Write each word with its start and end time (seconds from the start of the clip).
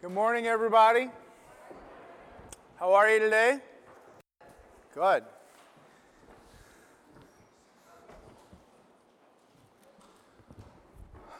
Good 0.00 0.12
morning, 0.12 0.46
everybody. 0.46 1.08
How 2.76 2.92
are 2.92 3.10
you 3.10 3.18
today? 3.18 3.58
Good. 4.94 5.24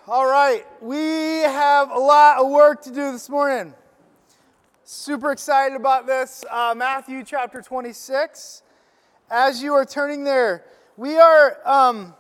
All 0.09 0.27
right, 0.27 0.67
we 0.83 0.97
have 0.97 1.93
a 1.93 1.99
lot 2.01 2.39
of 2.39 2.51
work 2.51 2.83
to 2.83 2.89
do 2.89 3.13
this 3.13 3.29
morning. 3.29 3.75
Super 4.83 5.31
excited 5.31 5.77
about 5.77 6.09
this. 6.09 6.45
Uh, 6.51 6.75
Matthew 6.77 7.23
chapter 7.23 7.63
26. 7.63 8.65
As 9.31 9.63
you 9.63 9.73
are 9.75 9.85
turning 9.85 10.25
there, 10.25 10.65
we 10.97 11.17
are, 11.17 11.59
um, 11.65 12.13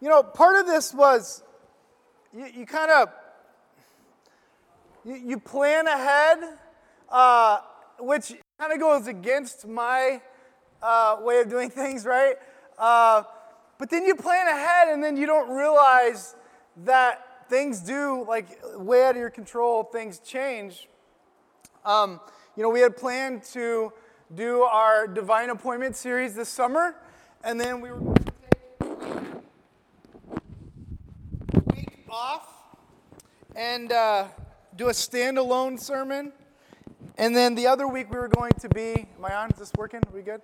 you 0.00 0.08
know, 0.08 0.22
part 0.22 0.60
of 0.60 0.66
this 0.68 0.94
was 0.94 1.42
you, 2.32 2.46
you 2.54 2.66
kind 2.66 2.92
of 2.92 3.08
you, 5.04 5.14
you 5.14 5.38
plan 5.38 5.86
ahead, 5.86 6.38
uh, 7.08 7.60
which 7.98 8.34
kind 8.58 8.72
of 8.72 8.78
goes 8.78 9.06
against 9.06 9.66
my 9.66 10.20
uh, 10.82 11.16
way 11.20 11.40
of 11.40 11.48
doing 11.48 11.70
things, 11.80 12.04
right? 12.04 12.36
Uh, 12.78 13.22
but 13.78 13.90
then 13.90 14.04
you 14.04 14.14
plan 14.14 14.46
ahead 14.46 14.88
and 14.88 15.02
then 15.02 15.16
you 15.16 15.26
don't 15.26 15.50
realize 15.54 16.36
that 16.84 17.48
things 17.48 17.80
do, 17.80 18.24
like, 18.28 18.58
way 18.76 19.04
out 19.04 19.12
of 19.12 19.16
your 19.16 19.30
control, 19.30 19.82
things 19.82 20.18
change. 20.20 20.88
Um, 21.84 22.20
you 22.56 22.62
know, 22.62 22.68
we 22.68 22.80
had 22.80 22.96
planned 22.96 23.42
to 23.52 23.92
do 24.34 24.62
our 24.62 25.06
divine 25.06 25.50
appointment 25.50 25.96
series 25.96 26.34
this 26.34 26.48
summer, 26.48 26.94
and 27.42 27.58
then 27.60 27.80
we 27.80 27.90
were 27.90 27.98
going 27.98 28.14
to 28.14 28.24
take 28.24 28.84
a 31.54 31.74
week 31.74 32.06
off 32.08 32.48
and 33.56 33.92
uh, 33.92 34.28
do 34.80 34.88
a 34.88 34.92
standalone 34.92 35.78
sermon. 35.78 36.32
And 37.18 37.36
then 37.36 37.54
the 37.54 37.66
other 37.66 37.86
week 37.86 38.10
we 38.10 38.16
were 38.16 38.28
going 38.28 38.52
to 38.60 38.68
be, 38.70 39.06
am 39.18 39.24
I 39.26 39.34
on? 39.34 39.50
Is 39.50 39.58
this 39.58 39.72
working? 39.76 40.00
Are 40.06 40.10
we 40.10 40.22
good? 40.22 40.40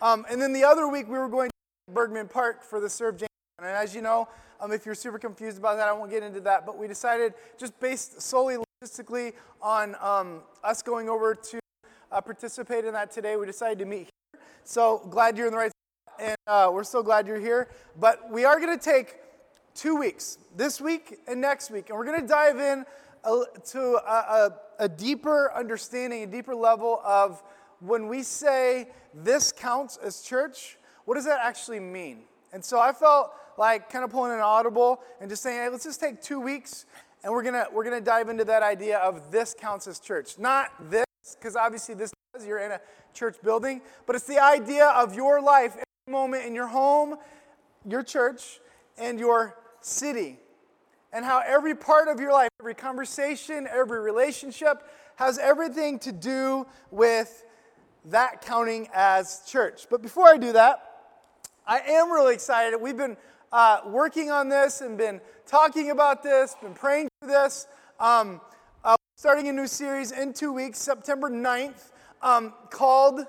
Um, 0.00 0.24
and 0.30 0.40
then 0.40 0.54
the 0.54 0.64
other 0.64 0.88
week 0.88 1.06
we 1.06 1.18
were 1.18 1.28
going 1.28 1.50
to 1.50 1.92
Bergman 1.92 2.28
Park 2.28 2.64
for 2.64 2.80
the 2.80 2.88
Serve 2.88 3.18
James. 3.18 3.28
And 3.58 3.66
as 3.66 3.94
you 3.94 4.00
know, 4.00 4.26
um, 4.58 4.72
if 4.72 4.86
you're 4.86 4.94
super 4.94 5.18
confused 5.18 5.58
about 5.58 5.76
that, 5.76 5.86
I 5.86 5.92
won't 5.92 6.10
get 6.10 6.22
into 6.22 6.40
that. 6.40 6.64
But 6.64 6.78
we 6.78 6.88
decided, 6.88 7.34
just 7.58 7.78
based 7.78 8.22
solely 8.22 8.56
logistically 8.82 9.34
on 9.60 9.96
um, 10.00 10.40
us 10.62 10.80
going 10.80 11.10
over 11.10 11.34
to 11.34 11.60
uh, 12.10 12.22
participate 12.22 12.86
in 12.86 12.94
that 12.94 13.10
today, 13.10 13.36
we 13.36 13.44
decided 13.44 13.78
to 13.80 13.84
meet 13.84 14.08
here. 14.32 14.40
So 14.64 15.06
glad 15.10 15.36
you're 15.36 15.48
in 15.48 15.52
the 15.52 15.58
right 15.58 15.72
spot, 16.08 16.20
and 16.26 16.36
uh, 16.46 16.70
we're 16.72 16.84
so 16.84 17.02
glad 17.02 17.26
you're 17.26 17.38
here. 17.38 17.68
But 18.00 18.32
we 18.32 18.46
are 18.46 18.58
going 18.58 18.78
to 18.78 18.82
take 18.82 19.16
two 19.74 19.94
weeks, 19.96 20.38
this 20.56 20.80
week 20.80 21.18
and 21.28 21.38
next 21.38 21.70
week, 21.70 21.90
and 21.90 21.98
we're 21.98 22.06
going 22.06 22.22
to 22.22 22.26
dive 22.26 22.58
in 22.58 22.86
to 23.24 23.80
a, 23.80 24.50
a, 24.78 24.84
a 24.84 24.88
deeper 24.88 25.52
understanding, 25.54 26.22
a 26.22 26.26
deeper 26.26 26.54
level 26.54 27.00
of 27.04 27.42
when 27.80 28.08
we 28.08 28.22
say 28.22 28.88
this 29.12 29.52
counts 29.52 29.96
as 29.96 30.22
church, 30.22 30.78
what 31.04 31.14
does 31.14 31.24
that 31.24 31.40
actually 31.42 31.80
mean? 31.80 32.22
And 32.52 32.64
so 32.64 32.80
I 32.80 32.92
felt 32.92 33.32
like 33.58 33.90
kind 33.90 34.04
of 34.04 34.10
pulling 34.10 34.32
an 34.32 34.40
audible 34.40 35.00
and 35.20 35.28
just 35.28 35.42
saying, 35.42 35.58
hey, 35.58 35.68
let's 35.68 35.84
just 35.84 36.00
take 36.00 36.22
two 36.22 36.40
weeks 36.40 36.86
and 37.22 37.32
we're 37.32 37.42
gonna 37.42 37.66
we're 37.72 37.84
gonna 37.84 38.00
dive 38.00 38.28
into 38.28 38.44
that 38.44 38.62
idea 38.62 38.98
of 38.98 39.30
this 39.30 39.54
counts 39.58 39.86
as 39.86 39.98
church. 39.98 40.38
Not 40.38 40.90
this, 40.90 41.06
because 41.38 41.56
obviously 41.56 41.94
this 41.94 42.12
does, 42.32 42.46
you're 42.46 42.58
in 42.58 42.72
a 42.72 42.80
church 43.14 43.36
building, 43.42 43.80
but 44.06 44.14
it's 44.14 44.26
the 44.26 44.42
idea 44.42 44.88
of 44.88 45.14
your 45.14 45.40
life, 45.40 45.72
every 45.72 46.12
moment 46.12 46.44
in 46.44 46.54
your 46.54 46.66
home, 46.66 47.16
your 47.88 48.02
church, 48.02 48.60
and 48.98 49.18
your 49.18 49.56
city. 49.80 50.38
And 51.14 51.24
how 51.24 51.40
every 51.46 51.76
part 51.76 52.08
of 52.08 52.18
your 52.18 52.32
life, 52.32 52.48
every 52.58 52.74
conversation, 52.74 53.68
every 53.70 54.00
relationship 54.00 54.82
has 55.14 55.38
everything 55.38 56.00
to 56.00 56.10
do 56.10 56.66
with 56.90 57.44
that 58.06 58.42
counting 58.42 58.88
as 58.92 59.42
church. 59.46 59.86
But 59.88 60.02
before 60.02 60.26
I 60.26 60.36
do 60.36 60.50
that, 60.54 60.90
I 61.68 61.78
am 61.78 62.10
really 62.10 62.34
excited. 62.34 62.76
We've 62.80 62.96
been 62.96 63.16
uh, 63.52 63.82
working 63.86 64.32
on 64.32 64.48
this 64.48 64.80
and 64.80 64.98
been 64.98 65.20
talking 65.46 65.92
about 65.92 66.24
this, 66.24 66.56
been 66.60 66.74
praying 66.74 67.08
for 67.20 67.28
this. 67.28 67.68
Um, 68.00 68.40
uh, 68.84 68.96
starting 69.14 69.46
a 69.46 69.52
new 69.52 69.68
series 69.68 70.10
in 70.10 70.32
two 70.32 70.52
weeks, 70.52 70.80
September 70.80 71.30
9th, 71.30 71.92
um, 72.22 72.52
called, 72.70 73.20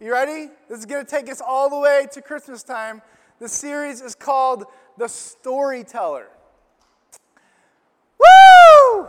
you 0.00 0.12
ready? 0.12 0.50
This 0.68 0.80
is 0.80 0.84
going 0.84 1.02
to 1.02 1.10
take 1.10 1.30
us 1.30 1.40
all 1.40 1.70
the 1.70 1.78
way 1.78 2.06
to 2.12 2.20
Christmas 2.20 2.62
time. 2.62 3.00
The 3.40 3.48
series 3.48 4.02
is 4.02 4.14
called 4.14 4.64
The 4.98 5.08
Storyteller. 5.08 6.28
Woo! 8.86 9.08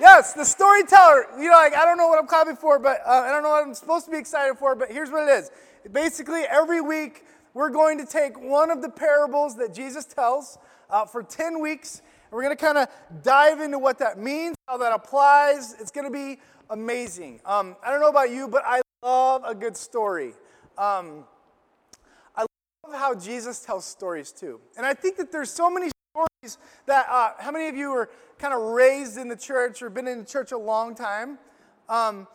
Yes, 0.00 0.32
the 0.32 0.44
storyteller. 0.44 1.26
You 1.38 1.50
know, 1.50 1.56
like 1.56 1.76
I 1.76 1.84
don't 1.84 1.96
know 1.96 2.08
what 2.08 2.18
I'm 2.18 2.26
clapping 2.26 2.56
for, 2.56 2.78
but 2.78 3.00
uh, 3.06 3.10
I 3.10 3.30
don't 3.30 3.42
know 3.42 3.50
what 3.50 3.64
I'm 3.64 3.74
supposed 3.74 4.04
to 4.06 4.10
be 4.10 4.18
excited 4.18 4.58
for. 4.58 4.74
But 4.74 4.90
here's 4.90 5.10
what 5.10 5.28
it 5.28 5.32
is. 5.32 5.50
Basically, 5.92 6.42
every 6.42 6.80
week 6.80 7.24
we're 7.54 7.70
going 7.70 7.98
to 7.98 8.06
take 8.06 8.40
one 8.40 8.70
of 8.70 8.82
the 8.82 8.88
parables 8.88 9.56
that 9.56 9.74
Jesus 9.74 10.04
tells 10.04 10.58
uh, 10.90 11.04
for 11.04 11.22
10 11.22 11.60
weeks, 11.60 11.98
and 12.00 12.32
we're 12.32 12.42
going 12.42 12.56
to 12.56 12.62
kind 12.64 12.78
of 12.78 12.88
dive 13.22 13.60
into 13.60 13.78
what 13.78 13.98
that 13.98 14.18
means, 14.18 14.56
how 14.66 14.76
that 14.78 14.92
applies. 14.92 15.74
It's 15.78 15.90
going 15.90 16.06
to 16.06 16.12
be 16.12 16.40
amazing. 16.70 17.40
Um, 17.44 17.76
I 17.84 17.90
don't 17.90 18.00
know 18.00 18.08
about 18.08 18.30
you, 18.30 18.48
but 18.48 18.64
I 18.66 18.80
love 19.02 19.42
a 19.44 19.54
good 19.54 19.76
story. 19.76 20.32
Um, 20.78 21.24
I 22.34 22.46
love 22.84 22.98
how 22.98 23.14
Jesus 23.14 23.60
tells 23.60 23.84
stories 23.84 24.32
too, 24.32 24.60
and 24.76 24.86
I 24.86 24.94
think 24.94 25.16
that 25.18 25.30
there's 25.30 25.50
so 25.50 25.70
many 25.70 25.92
stories 26.12 26.58
that. 26.86 27.06
Uh, 27.08 27.32
how 27.38 27.50
many 27.50 27.68
of 27.68 27.76
you 27.76 27.90
were 27.90 28.10
kind 28.38 28.52
of 28.52 28.60
raised 28.60 29.16
in 29.16 29.28
the 29.28 29.36
church 29.36 29.82
or 29.82 29.88
been 29.88 30.06
in 30.06 30.18
the 30.18 30.24
church 30.24 30.52
a 30.52 30.58
long 30.58 30.94
time, 30.94 31.38
um, 31.88 32.26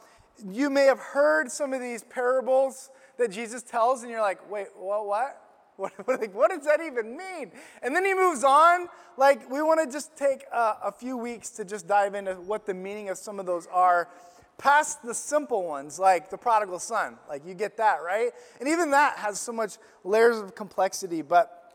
you 0.51 0.69
may 0.69 0.85
have 0.85 0.99
heard 0.99 1.51
some 1.51 1.73
of 1.73 1.81
these 1.81 2.03
parables 2.03 2.89
that 3.17 3.31
Jesus 3.31 3.61
tells, 3.61 4.01
and 4.01 4.11
you're 4.11 4.21
like, 4.21 4.49
wait, 4.49 4.67
what? 4.75 5.05
What? 5.05 5.41
What, 5.77 6.33
what 6.33 6.49
does 6.49 6.65
that 6.65 6.81
even 6.81 7.15
mean? 7.15 7.51
And 7.83 7.95
then 7.95 8.03
he 8.03 8.15
moves 8.15 8.43
on. 8.43 8.87
Like, 9.15 9.47
we 9.47 9.61
want 9.61 9.79
to 9.79 9.85
just 9.85 10.17
take 10.17 10.43
a, 10.51 10.75
a 10.85 10.91
few 10.91 11.15
weeks 11.15 11.51
to 11.51 11.65
just 11.65 11.87
dive 11.87 12.15
into 12.15 12.33
what 12.33 12.65
the 12.65 12.73
meaning 12.73 13.09
of 13.09 13.17
some 13.19 13.39
of 13.39 13.45
those 13.45 13.67
are 13.67 14.09
past 14.57 15.03
the 15.03 15.13
simple 15.13 15.67
ones 15.67 15.99
like 15.99 16.31
the 16.31 16.37
prodigal 16.37 16.79
son 16.79 17.15
like 17.29 17.45
you 17.45 17.53
get 17.53 17.77
that 17.77 17.97
right 18.03 18.31
and 18.59 18.67
even 18.67 18.89
that 18.89 19.15
has 19.17 19.39
so 19.39 19.51
much 19.51 19.77
layers 20.03 20.39
of 20.39 20.55
complexity 20.55 21.21
but 21.21 21.66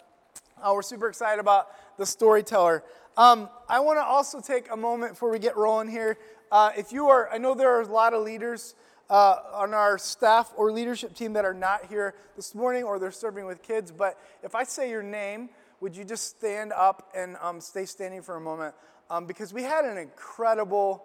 uh, 0.62 0.72
we're 0.74 0.82
super 0.82 1.08
excited 1.08 1.40
about 1.40 1.68
the 1.98 2.06
storyteller 2.06 2.82
um, 3.16 3.50
I 3.68 3.80
want 3.80 3.98
to 3.98 4.04
also 4.04 4.40
take 4.40 4.70
a 4.70 4.76
moment 4.76 5.12
before 5.12 5.30
we 5.30 5.38
get 5.38 5.54
rolling 5.54 5.90
here. 5.90 6.16
Uh, 6.50 6.70
if 6.76 6.92
you 6.92 7.08
are, 7.08 7.28
I 7.30 7.36
know 7.36 7.54
there 7.54 7.68
are 7.68 7.82
a 7.82 7.86
lot 7.86 8.14
of 8.14 8.22
leaders 8.22 8.74
uh, 9.10 9.36
on 9.52 9.74
our 9.74 9.98
staff 9.98 10.50
or 10.56 10.72
leadership 10.72 11.14
team 11.14 11.34
that 11.34 11.44
are 11.44 11.52
not 11.52 11.86
here 11.90 12.14
this 12.36 12.54
morning 12.54 12.84
or 12.84 12.98
they're 12.98 13.12
serving 13.12 13.44
with 13.44 13.62
kids, 13.62 13.92
but 13.92 14.18
if 14.42 14.54
I 14.54 14.64
say 14.64 14.88
your 14.88 15.02
name, 15.02 15.50
would 15.80 15.94
you 15.94 16.04
just 16.04 16.30
stand 16.30 16.72
up 16.72 17.10
and 17.14 17.36
um, 17.42 17.60
stay 17.60 17.84
standing 17.84 18.22
for 18.22 18.36
a 18.36 18.40
moment? 18.40 18.74
Um, 19.10 19.26
because 19.26 19.52
we 19.52 19.62
had 19.62 19.84
an 19.84 19.98
incredible, 19.98 21.04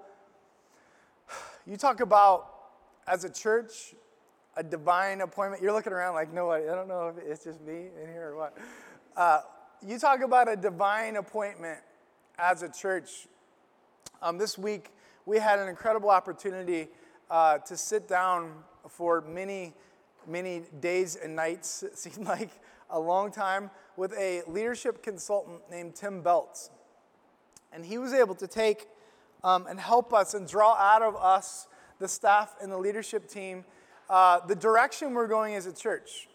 you 1.66 1.76
talk 1.76 2.00
about 2.00 2.54
as 3.06 3.26
a 3.26 3.30
church, 3.30 3.96
a 4.56 4.64
divine 4.64 5.20
appointment. 5.20 5.62
You're 5.62 5.74
looking 5.74 5.92
around 5.92 6.14
like, 6.14 6.34
no, 6.34 6.52
I 6.52 6.62
don't 6.62 6.88
know 6.88 7.10
if 7.10 7.22
it's 7.22 7.44
just 7.44 7.60
me 7.60 7.88
in 8.02 8.08
here 8.14 8.30
or 8.30 8.38
what. 8.38 8.58
Uh, 9.18 9.42
you 9.84 9.98
talk 9.98 10.22
about 10.22 10.48
a 10.48 10.56
divine 10.56 11.16
appointment 11.16 11.80
as 12.38 12.62
a 12.62 12.70
church. 12.70 13.26
Um, 14.22 14.38
this 14.38 14.60
week, 14.60 14.92
we 15.26 15.40
had 15.40 15.58
an 15.58 15.68
incredible 15.68 16.12
opportunity 16.12 16.90
uh, 17.32 17.58
to 17.58 17.76
sit 17.76 18.08
down 18.08 18.54
for 18.88 19.22
many, 19.22 19.74
many 20.28 20.62
days 20.82 21.16
and 21.16 21.36
nights, 21.36 21.82
it 21.84 21.98
seemed 21.98 22.28
like 22.28 22.52
a 22.92 23.00
long 23.00 23.32
time, 23.32 23.72
with 23.96 24.14
a 24.14 24.44
leadership 24.48 25.02
consultant 25.02 25.62
named 25.72 25.96
Tim 25.96 26.22
Belts. 26.22 26.70
And 27.74 27.84
he 27.84 27.98
was 27.98 28.14
able 28.14 28.36
to 28.36 28.46
take 28.46 28.86
um, 29.44 29.66
and 29.66 29.80
help 29.80 30.14
us 30.14 30.36
and 30.36 30.48
draw 30.48 30.76
out 30.76 31.02
of 31.02 31.16
us, 31.16 31.68
the 31.98 32.08
staff 32.08 32.56
and 32.62 32.72
the 32.72 32.78
leadership 32.78 33.28
team, 33.28 33.66
uh, 34.12 34.42
the 34.46 34.56
direction 34.56 35.16
we're 35.16 35.28
going 35.28 35.56
as 35.56 35.66
a 35.66 35.74
church. 35.74 36.28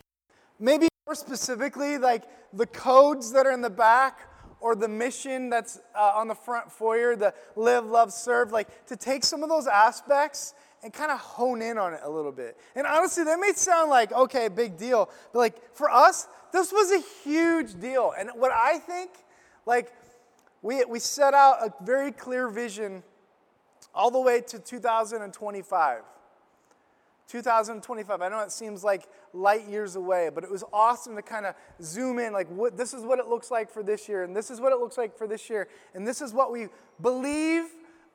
Maybe 0.59 0.89
more 1.13 1.17
specifically, 1.17 1.99
like 1.99 2.23
the 2.55 2.65
codes 2.65 3.33
that 3.33 3.45
are 3.45 3.53
in 3.53 3.61
the 3.61 3.69
back 3.69 4.21
or 4.61 4.75
the 4.75 4.89
mission 4.89 5.51
that's 5.51 5.79
uh, 5.95 6.13
on 6.15 6.27
the 6.27 6.35
front 6.35 6.73
foyer, 6.73 7.17
the 7.17 7.35
live, 7.55 7.85
love, 7.85 8.11
serve, 8.11 8.51
like 8.51 8.87
to 8.87 8.97
take 8.97 9.23
some 9.23 9.43
of 9.43 9.51
those 9.51 9.67
aspects 9.67 10.55
and 10.83 10.91
kind 10.91 11.13
of 11.13 11.19
hone 11.19 11.61
in 11.61 11.77
on 11.77 11.93
it 11.93 12.01
a 12.03 12.09
little 12.09 12.33
bit. 12.33 12.57
And 12.75 12.87
honestly, 12.87 13.25
that 13.25 13.39
may 13.39 13.53
sound 13.53 13.91
like, 13.91 14.11
okay, 14.13 14.49
big 14.49 14.79
deal. 14.79 15.11
But 15.35 15.39
like 15.41 15.77
for 15.77 15.91
us, 15.91 16.29
this 16.51 16.73
was 16.73 16.91
a 16.91 17.03
huge 17.23 17.79
deal. 17.79 18.15
And 18.19 18.31
what 18.35 18.51
I 18.51 18.79
think, 18.79 19.11
like, 19.67 19.93
we, 20.63 20.83
we 20.87 20.99
set 20.99 21.35
out 21.35 21.57
a 21.61 21.85
very 21.85 22.11
clear 22.11 22.49
vision 22.49 23.03
all 23.95 24.11
the 24.11 24.21
way 24.21 24.41
to 24.41 24.59
2025. 24.59 25.99
2025. 27.33 28.21
I 28.21 28.29
know 28.29 28.41
it 28.41 28.53
seems 28.53 28.85
like 28.85 29.09
light 29.33 29.67
years 29.67 29.97
away, 29.97 30.29
but 30.33 30.45
it 30.45 30.51
was 30.51 30.63
awesome 30.71 31.17
to 31.17 31.23
kind 31.23 31.47
of 31.47 31.55
zoom 31.83 32.19
in 32.19 32.35
like 32.35 32.47
what 32.49 32.77
this 32.77 32.93
is 32.93 33.05
what 33.05 33.19
it 33.19 33.27
looks 33.27 33.51
like 33.51 33.71
for 33.71 33.83
this 33.83 34.07
year 34.07 34.23
and 34.23 34.37
this 34.37 34.51
is 34.51 34.61
what 34.61 34.71
it 34.71 34.79
looks 34.79 34.99
like 34.99 35.17
for 35.17 35.27
this 35.27 35.49
year 35.49 35.67
and 35.95 36.07
this 36.07 36.21
is 36.21 36.35
what 36.35 36.53
we 36.53 36.69
believe 37.01 37.65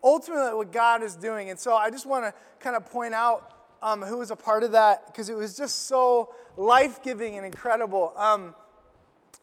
ultimately 0.03 0.53
what 0.53 0.71
God 0.71 1.01
is 1.01 1.15
doing. 1.15 1.49
And 1.49 1.59
so 1.59 1.75
I 1.75 1.89
just 1.89 2.05
want 2.05 2.25
to 2.25 2.33
kind 2.59 2.75
of 2.75 2.85
point 2.85 3.15
out 3.15 3.53
um, 3.81 4.03
who 4.03 4.19
was 4.19 4.29
a 4.29 4.35
part 4.35 4.61
of 4.61 4.73
that 4.73 5.07
because 5.07 5.29
it 5.29 5.35
was 5.35 5.57
just 5.57 5.87
so 5.87 6.33
life-giving 6.55 7.37
and 7.37 7.45
incredible. 7.45 8.13
Um, 8.15 8.53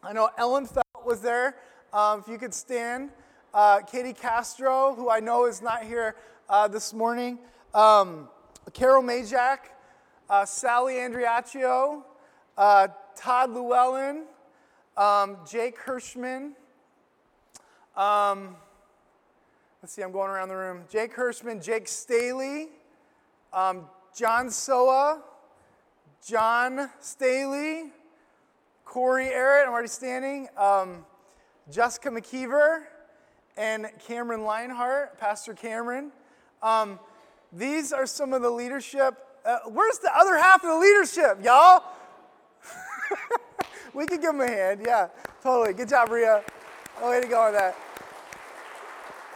I 0.01 0.13
know 0.13 0.29
Ellen 0.37 0.65
Felt 0.65 0.85
was 1.05 1.19
there. 1.19 1.57
Um, 1.91 2.21
if 2.21 2.29
you 2.29 2.37
could 2.37 2.53
stand. 2.53 3.09
Uh, 3.53 3.81
Katie 3.81 4.13
Castro, 4.13 4.95
who 4.95 5.09
I 5.09 5.19
know 5.19 5.45
is 5.45 5.61
not 5.61 5.83
here 5.83 6.15
uh, 6.49 6.69
this 6.69 6.93
morning. 6.93 7.39
Um, 7.73 8.29
Carol 8.73 9.03
Majak, 9.03 9.59
uh, 10.29 10.45
Sally 10.45 10.95
Andriaccio, 10.95 12.03
uh, 12.57 12.87
Todd 13.15 13.51
Llewellyn, 13.51 14.23
um, 14.97 15.37
Jake 15.47 15.77
Hirschman. 15.79 16.51
Um, 17.95 18.55
let's 19.81 19.93
see, 19.93 20.01
I'm 20.01 20.11
going 20.11 20.29
around 20.29 20.49
the 20.49 20.55
room. 20.55 20.83
Jake 20.89 21.15
Hirschman, 21.15 21.63
Jake 21.63 21.87
Staley, 21.87 22.69
um, 23.53 23.85
John 24.15 24.49
Soa, 24.49 25.21
John 26.25 26.89
Staley, 26.99 27.91
Corey 28.83 29.27
Arrett, 29.33 29.67
I'm 29.67 29.73
already 29.73 29.87
standing, 29.87 30.47
um, 30.57 31.05
Jessica 31.71 32.09
McKeever, 32.09 32.83
and 33.57 33.89
Cameron 34.05 34.41
Leinhart, 34.41 35.17
Pastor 35.17 35.53
Cameron. 35.53 36.11
These 37.55 37.93
are 37.93 38.05
some 38.05 38.33
of 38.33 38.41
the 38.41 38.49
leadership. 38.49 39.15
Uh, 39.45 39.59
where's 39.67 39.99
the 39.99 40.11
other 40.13 40.37
half 40.37 40.63
of 40.63 40.69
the 40.69 40.77
leadership, 40.77 41.39
y'all? 41.41 41.83
we 43.93 44.05
could 44.05 44.19
give 44.19 44.33
them 44.33 44.41
a 44.41 44.47
hand. 44.47 44.81
Yeah, 44.85 45.07
totally. 45.41 45.73
Good 45.73 45.87
job, 45.87 46.09
Ria. 46.09 46.43
Oh, 47.01 47.11
way 47.11 47.21
to 47.21 47.27
go 47.27 47.41
on 47.41 47.53
that. 47.53 47.77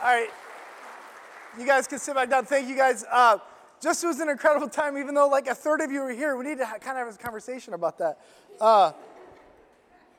All 0.01 0.13
right. 0.13 0.30
You 1.57 1.66
guys 1.66 1.88
can 1.88 2.00
sit 2.00 2.13
back 2.13 2.30
down. 2.30 2.45
Thank 2.45 2.68
you 2.68 2.75
guys. 2.75 3.06
Uh, 3.10 3.38
just 3.81 4.06
was 4.06 4.19
an 4.19 4.27
incredible 4.27 4.68
time, 4.68 4.98
even 4.98 5.16
though 5.16 5.30
like 5.30 5.48
a 5.48 5.56
third 5.56 5.80
of 5.80 5.89
you 5.89 6.01
were 6.01 6.12
here. 6.12 6.36
We 6.36 6.44
need 6.44 6.57
to 6.57 6.66
ha- 6.66 6.77
kind 6.80 6.98
of 6.98 7.06
have 7.06 7.16
a 7.16 7.18
conversation 7.18 7.74
about 7.74 7.98
that. 8.00 8.19
Uh, 8.60 8.92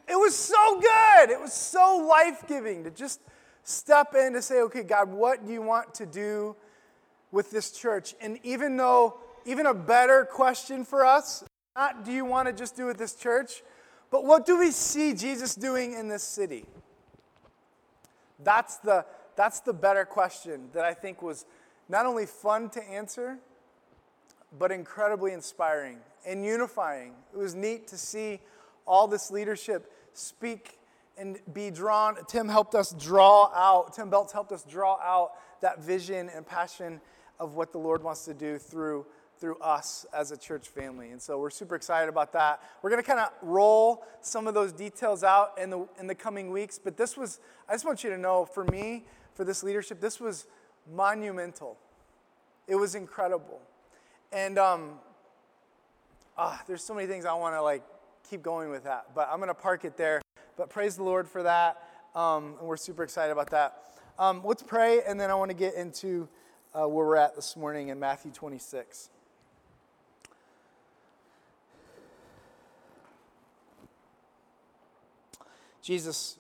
it 0.09 0.19
was 0.19 0.35
so 0.35 0.81
good. 0.81 1.31
It 1.31 1.41
was 1.41 1.53
so 1.53 2.07
life 2.09 2.45
giving 2.49 2.85
to 2.85 2.91
just 2.91 3.21
step 3.63 4.15
in 4.15 4.33
to 4.33 4.41
say, 4.41 4.63
okay, 4.63 4.83
God, 4.83 5.11
what 5.11 5.47
do 5.47 5.53
you 5.53 5.61
want 5.61 5.95
to 5.95 6.07
do? 6.07 6.57
With 7.33 7.51
this 7.51 7.71
church. 7.71 8.15
And 8.21 8.39
even 8.43 8.77
though, 8.77 9.19
even 9.45 9.67
a 9.67 9.75
better 9.75 10.25
question 10.25 10.85
for 10.85 11.05
us, 11.05 11.45
not 11.77 12.05
do 12.05 12.13
you 12.13 12.25
want 12.25 12.49
to 12.49 12.53
just 12.53 12.77
do 12.77 12.87
with 12.87 12.99
this 12.99 13.15
church, 13.15 13.63
but 14.11 14.25
what 14.25 14.45
do 14.45 14.59
we 14.59 14.71
see 14.71 15.15
Jesus 15.15 15.55
doing 15.55 15.93
in 15.93 16.09
this 16.09 16.23
city? 16.23 16.67
That's 18.43 18.77
the, 18.79 19.05
that's 19.37 19.61
the 19.61 19.73
better 19.73 20.05
question 20.05 20.69
that 20.73 20.85
I 20.85 20.95
think 20.95 21.23
was 21.23 21.45
not 21.89 22.07
only 22.07 22.27
fun 22.27 22.71
to 22.71 22.83
answer, 22.83 23.39
but 24.59 24.73
incredibly 24.73 25.33
inspiring 25.33 25.99
and 26.27 26.45
unifying. 26.45 27.13
It 27.33 27.39
was 27.39 27.55
neat 27.55 27.87
to 27.89 27.99
see 27.99 28.41
all 28.87 29.07
this 29.07 29.31
leadership 29.31 29.93
speak 30.13 30.79
and 31.17 31.39
be 31.53 31.71
drawn. 31.71 32.17
Tim 32.27 32.49
helped 32.49 32.75
us 32.75 32.93
draw 32.93 33.53
out, 33.55 33.95
Tim 33.95 34.11
Belts 34.11 34.33
helped 34.33 34.53
us 34.53 34.65
draw 34.65 34.99
out 35.01 35.33
that 35.61 35.83
vision 35.83 36.31
and 36.35 36.47
passion 36.47 37.01
of 37.41 37.55
what 37.55 37.73
the 37.73 37.79
Lord 37.79 38.05
wants 38.05 38.25
to 38.27 38.35
do 38.35 38.59
through, 38.59 39.07
through 39.39 39.57
us 39.59 40.07
as 40.15 40.31
a 40.31 40.37
church 40.37 40.69
family. 40.69 41.11
And 41.11 41.21
so 41.21 41.39
we're 41.39 41.51
super 41.51 41.75
excited 41.75 42.09
about 42.09 42.33
that. 42.35 42.63
We're 42.83 42.91
going 42.91 43.03
to 43.03 43.07
kind 43.07 43.19
of 43.19 43.31
roll 43.43 44.05
some 44.21 44.47
of 44.47 44.55
those 44.55 44.73
details 44.73 45.25
out 45.25 45.55
in 45.61 45.71
the, 45.71 45.89
in 45.99 46.07
the 46.07 46.15
coming 46.15 46.51
weeks. 46.51 46.79
But 46.79 46.97
this 46.97 47.17
was, 47.17 47.41
I 47.69 47.73
just 47.73 47.87
want 47.87 48.05
you 48.05 48.11
to 48.11 48.19
know, 48.19 48.45
for 48.45 48.65
me, 48.65 49.07
for 49.35 49.45
this 49.45 49.63
leadership, 49.63 50.01
this 50.01 50.21
was 50.21 50.47
monumental. 50.93 51.79
It 52.69 52.77
was 52.77 52.95
incredible. 52.95 53.61
And 54.31 54.59
um, 54.59 54.93
ah, 56.37 56.63
there's 56.67 56.85
so 56.85 56.95
many 56.95 57.07
things 57.07 57.25
I 57.25 57.33
want 57.33 57.55
to 57.57 57.63
like 57.63 57.83
keep 58.29 58.43
going 58.43 58.69
with 58.69 58.85
that, 58.85 59.07
but 59.15 59.29
I'm 59.33 59.39
going 59.39 59.49
to 59.49 59.55
park 59.55 59.85
it 59.85 59.97
there. 59.97 60.21
But 60.57 60.69
praise 60.69 60.97
the 60.97 61.03
Lord 61.03 61.27
for 61.27 61.43
that. 61.43 61.83
Um, 62.15 62.57
and 62.59 62.69
we're 62.69 62.77
super 62.77 63.03
excited 63.03 63.33
about 63.33 63.51
that. 63.51 63.79
Um, 64.19 64.43
let's 64.45 64.63
pray, 64.63 65.01
and 65.07 65.19
then 65.19 65.31
I 65.31 65.35
want 65.35 65.51
to 65.51 65.57
get 65.57 65.75
into 65.75 66.29
uh, 66.75 66.87
where 66.87 67.07
we're 67.07 67.17
at 67.17 67.35
this 67.35 67.57
morning 67.57 67.89
in 67.89 67.99
Matthew 67.99 68.31
26. 68.31 69.11
Jesus, 75.83 76.37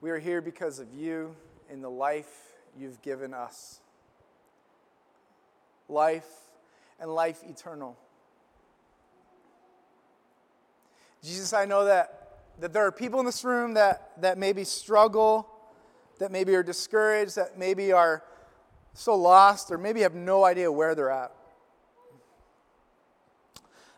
we 0.00 0.10
are 0.10 0.18
here 0.18 0.40
because 0.40 0.78
of 0.78 0.92
you 0.94 1.34
and 1.70 1.82
the 1.82 1.90
life 1.90 2.52
you've 2.78 3.02
given 3.02 3.34
us. 3.34 3.80
Life 5.88 6.28
and 7.00 7.12
life 7.12 7.42
eternal. 7.48 7.96
Jesus, 11.24 11.52
I 11.52 11.64
know 11.64 11.84
that, 11.86 12.38
that 12.60 12.72
there 12.72 12.86
are 12.86 12.92
people 12.92 13.18
in 13.18 13.26
this 13.26 13.44
room 13.44 13.74
that, 13.74 14.12
that 14.20 14.38
maybe 14.38 14.64
struggle 14.64 15.48
that 16.22 16.30
maybe 16.30 16.54
are 16.54 16.62
discouraged, 16.62 17.34
that 17.34 17.58
maybe 17.58 17.90
are 17.90 18.22
so 18.94 19.16
lost, 19.16 19.72
or 19.72 19.76
maybe 19.76 20.02
have 20.02 20.14
no 20.14 20.44
idea 20.44 20.70
where 20.70 20.94
they're 20.94 21.10
at. 21.10 21.32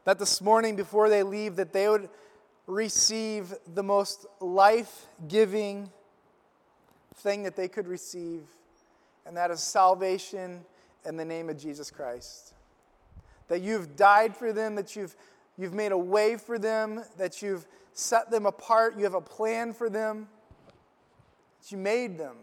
That 0.04 0.18
this 0.18 0.40
morning, 0.40 0.74
before 0.74 1.10
they 1.10 1.22
leave, 1.22 1.56
that 1.56 1.74
they 1.74 1.86
would 1.86 2.08
receive 2.66 3.52
the 3.74 3.82
most 3.82 4.24
life 4.40 5.04
giving 5.28 5.90
thing 7.16 7.42
that 7.42 7.56
they 7.56 7.68
could 7.68 7.86
receive, 7.86 8.40
and 9.26 9.36
that 9.36 9.50
is 9.50 9.60
salvation 9.60 10.64
in 11.04 11.18
the 11.18 11.26
name 11.26 11.50
of 11.50 11.58
Jesus 11.58 11.90
Christ. 11.90 12.54
That 13.48 13.60
you've 13.60 13.96
died 13.96 14.34
for 14.34 14.50
them, 14.50 14.76
that 14.76 14.96
you've, 14.96 15.14
you've 15.58 15.74
made 15.74 15.92
a 15.92 15.98
way 15.98 16.38
for 16.38 16.58
them, 16.58 17.04
that 17.18 17.42
you've 17.42 17.66
set 17.92 18.30
them 18.30 18.46
apart, 18.46 18.96
you 18.96 19.04
have 19.04 19.12
a 19.12 19.20
plan 19.20 19.74
for 19.74 19.90
them 19.90 20.28
that 21.64 21.72
you 21.72 21.78
made 21.78 22.18
them. 22.18 22.36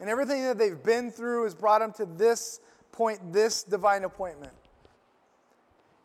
And 0.00 0.10
everything 0.10 0.44
that 0.44 0.58
they've 0.58 0.82
been 0.82 1.10
through 1.10 1.44
has 1.44 1.54
brought 1.54 1.80
them 1.80 1.92
to 1.94 2.06
this 2.06 2.60
point, 2.92 3.32
this 3.32 3.62
divine 3.62 4.04
appointment. 4.04 4.52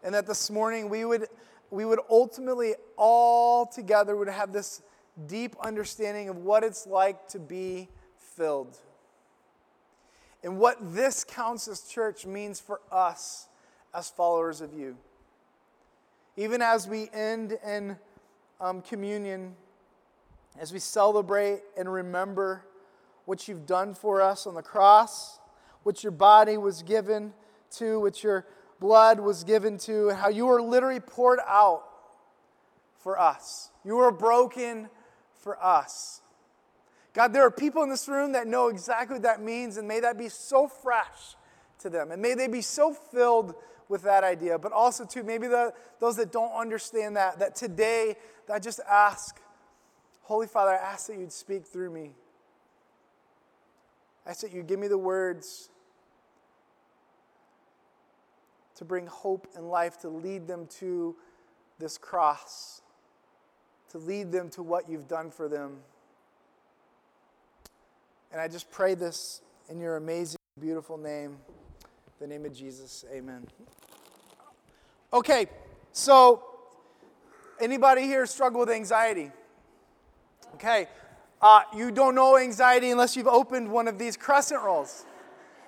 And 0.04 0.13
that 0.13 0.28
this 0.28 0.50
morning 0.50 0.89
we 0.89 1.06
would, 1.06 1.28
we 1.69 1.86
would 1.86 2.00
ultimately 2.10 2.74
all 2.98 3.66
together 3.66 4.16
would 4.16 4.30
have 4.30 4.54
this 4.54 4.81
deep 5.28 5.56
understanding 5.62 6.30
of 6.30 6.38
what 6.38 6.63
it's 6.63 6.88
like 6.88 7.28
to 7.30 7.40
be 7.40 7.90
filled. 8.18 8.78
And 10.44 10.57
what 10.57 10.78
this 10.94 11.23
counts 11.23 11.68
as 11.68 11.81
church 11.81 12.26
means 12.26 12.59
for 12.59 12.81
us 12.92 13.47
as 13.94 14.09
followers 14.09 14.61
of 14.61 14.73
you. 14.73 14.97
Even 16.38 16.61
as 16.61 16.88
we 16.88 17.09
end 17.14 17.57
in 17.66 17.97
um, 18.59 18.81
communion 18.81 19.54
as 20.59 20.73
we 20.73 20.79
celebrate 20.79 21.61
and 21.77 21.91
remember 21.91 22.65
what 23.25 23.47
you've 23.47 23.65
done 23.65 23.93
for 23.93 24.21
us 24.21 24.45
on 24.45 24.55
the 24.55 24.61
cross, 24.61 25.39
what 25.83 26.03
your 26.03 26.11
body 26.11 26.57
was 26.57 26.83
given 26.83 27.33
to, 27.71 27.99
what 27.99 28.23
your 28.23 28.45
blood 28.79 29.19
was 29.19 29.43
given 29.43 29.77
to, 29.77 30.09
and 30.09 30.17
how 30.17 30.29
you 30.29 30.45
were 30.45 30.61
literally 30.61 30.99
poured 30.99 31.39
out 31.47 31.83
for 32.99 33.19
us. 33.19 33.69
You 33.83 33.95
were 33.95 34.11
broken 34.11 34.89
for 35.37 35.63
us. 35.63 36.21
God, 37.13 37.33
there 37.33 37.43
are 37.45 37.51
people 37.51 37.83
in 37.83 37.89
this 37.89 38.07
room 38.07 38.31
that 38.33 38.47
know 38.47 38.67
exactly 38.67 39.15
what 39.15 39.23
that 39.23 39.41
means, 39.41 39.77
and 39.77 39.87
may 39.87 39.99
that 39.99 40.17
be 40.17 40.29
so 40.29 40.67
fresh 40.67 41.35
to 41.79 41.89
them. 41.89 42.11
And 42.11 42.21
may 42.21 42.35
they 42.35 42.47
be 42.47 42.61
so 42.61 42.93
filled 42.93 43.55
with 43.89 44.03
that 44.03 44.23
idea. 44.23 44.57
But 44.57 44.71
also, 44.71 45.05
too, 45.05 45.23
maybe 45.23 45.47
the, 45.47 45.73
those 45.99 46.15
that 46.15 46.31
don't 46.31 46.53
understand 46.53 47.17
that, 47.17 47.39
that 47.39 47.55
today, 47.55 48.15
I 48.51 48.59
just 48.59 48.79
ask 48.89 49.39
Holy 50.31 50.47
Father, 50.47 50.71
I 50.71 50.76
ask 50.94 51.07
that 51.07 51.18
you'd 51.18 51.33
speak 51.33 51.66
through 51.66 51.90
me. 51.90 52.11
I 54.26 54.30
ask 54.30 54.40
that 54.40 54.54
you 54.54 54.64
give 54.64 54.80
me 54.80 54.88
the 54.88 54.97
words 54.97 55.68
to 58.76 58.85
bring 58.85 59.07
hope 59.07 59.45
and 59.57 59.69
life, 59.69 60.00
to 60.04 60.07
lead 60.07 60.47
them 60.47 60.68
to 60.80 61.18
this 61.80 61.97
cross, 61.97 62.81
to 63.90 63.97
lead 63.97 64.31
them 64.31 64.50
to 64.52 64.64
what 64.64 64.88
you've 64.88 65.09
done 65.09 65.31
for 65.31 65.50
them. 65.50 65.80
And 68.31 68.40
I 68.40 68.47
just 68.47 68.71
pray 68.71 68.94
this 68.94 69.42
in 69.68 69.81
your 69.81 69.97
amazing, 69.97 70.40
beautiful 70.57 70.97
name, 70.97 71.40
the 72.21 72.28
name 72.28 72.45
of 72.45 72.56
Jesus. 72.56 73.04
Amen. 73.14 73.45
Okay, 75.11 75.47
so 75.92 76.42
anybody 77.59 78.04
here 78.04 78.26
struggle 78.26 78.61
with 78.61 78.69
anxiety? 78.69 79.30
Okay, 80.55 80.87
uh, 81.41 81.61
you 81.75 81.91
don't 81.91 82.13
know 82.13 82.37
anxiety 82.37 82.91
unless 82.91 83.15
you've 83.15 83.27
opened 83.27 83.71
one 83.71 83.87
of 83.87 83.97
these 83.97 84.15
crescent 84.15 84.61
rolls. 84.61 85.05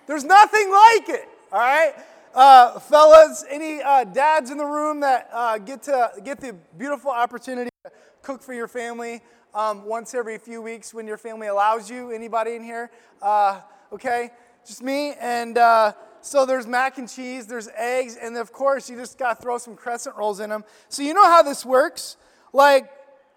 There's 0.05 0.23
nothing 0.23 0.69
like 0.69 1.09
it. 1.09 1.29
All 1.51 1.59
right? 1.59 1.93
Uh, 2.33 2.79
fellas, 2.79 3.45
any 3.49 3.81
uh, 3.81 4.03
dads 4.03 4.49
in 4.49 4.57
the 4.57 4.65
room 4.65 4.99
that 4.99 5.29
uh, 5.31 5.57
get 5.59 5.83
to 5.83 6.11
get 6.23 6.39
the 6.39 6.53
beautiful 6.77 7.11
opportunity 7.11 7.69
to 7.85 7.91
cook 8.21 8.41
for 8.41 8.53
your 8.53 8.67
family 8.67 9.21
um, 9.53 9.85
once 9.85 10.13
every 10.13 10.37
few 10.37 10.61
weeks 10.61 10.93
when 10.93 11.07
your 11.07 11.17
family 11.17 11.47
allows 11.47 11.89
you? 11.89 12.11
Anybody 12.11 12.55
in 12.55 12.63
here? 12.63 12.91
Uh, 13.21 13.61
okay, 13.91 14.31
just 14.65 14.81
me. 14.81 15.13
And 15.19 15.57
uh, 15.57 15.93
so 16.21 16.45
there's 16.45 16.65
mac 16.65 16.97
and 16.97 17.07
cheese, 17.07 17.45
there's 17.45 17.69
eggs, 17.77 18.17
and 18.19 18.35
of 18.35 18.51
course 18.51 18.89
you 18.89 18.97
just 18.97 19.17
got 19.17 19.37
to 19.37 19.41
throw 19.41 19.57
some 19.57 19.75
crescent 19.75 20.15
rolls 20.15 20.39
in 20.39 20.49
them. 20.49 20.63
So 20.89 21.03
you 21.03 21.13
know 21.13 21.25
how 21.25 21.43
this 21.43 21.65
works. 21.65 22.17
Like 22.51 22.89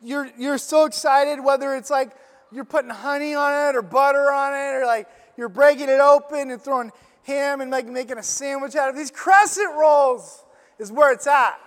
you're 0.02 0.28
you're 0.38 0.58
so 0.58 0.84
excited 0.84 1.42
whether 1.42 1.74
it's 1.74 1.90
like 1.90 2.10
you're 2.52 2.64
putting 2.64 2.90
honey 2.90 3.34
on 3.34 3.68
it 3.68 3.76
or 3.76 3.82
butter 3.82 4.30
on 4.30 4.54
it 4.54 4.76
or 4.76 4.86
like 4.86 5.08
you're 5.36 5.48
breaking 5.48 5.88
it 5.88 6.00
open 6.00 6.50
and 6.50 6.60
throwing 6.60 6.90
ham 7.24 7.60
and 7.60 7.70
like 7.70 7.86
making 7.86 8.18
a 8.18 8.22
sandwich 8.22 8.76
out 8.76 8.88
of 8.88 8.96
these 8.96 9.10
crescent 9.10 9.74
rolls 9.74 10.44
is 10.78 10.92
where 10.92 11.12
it's 11.12 11.26
at, 11.26 11.58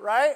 right? 0.00 0.34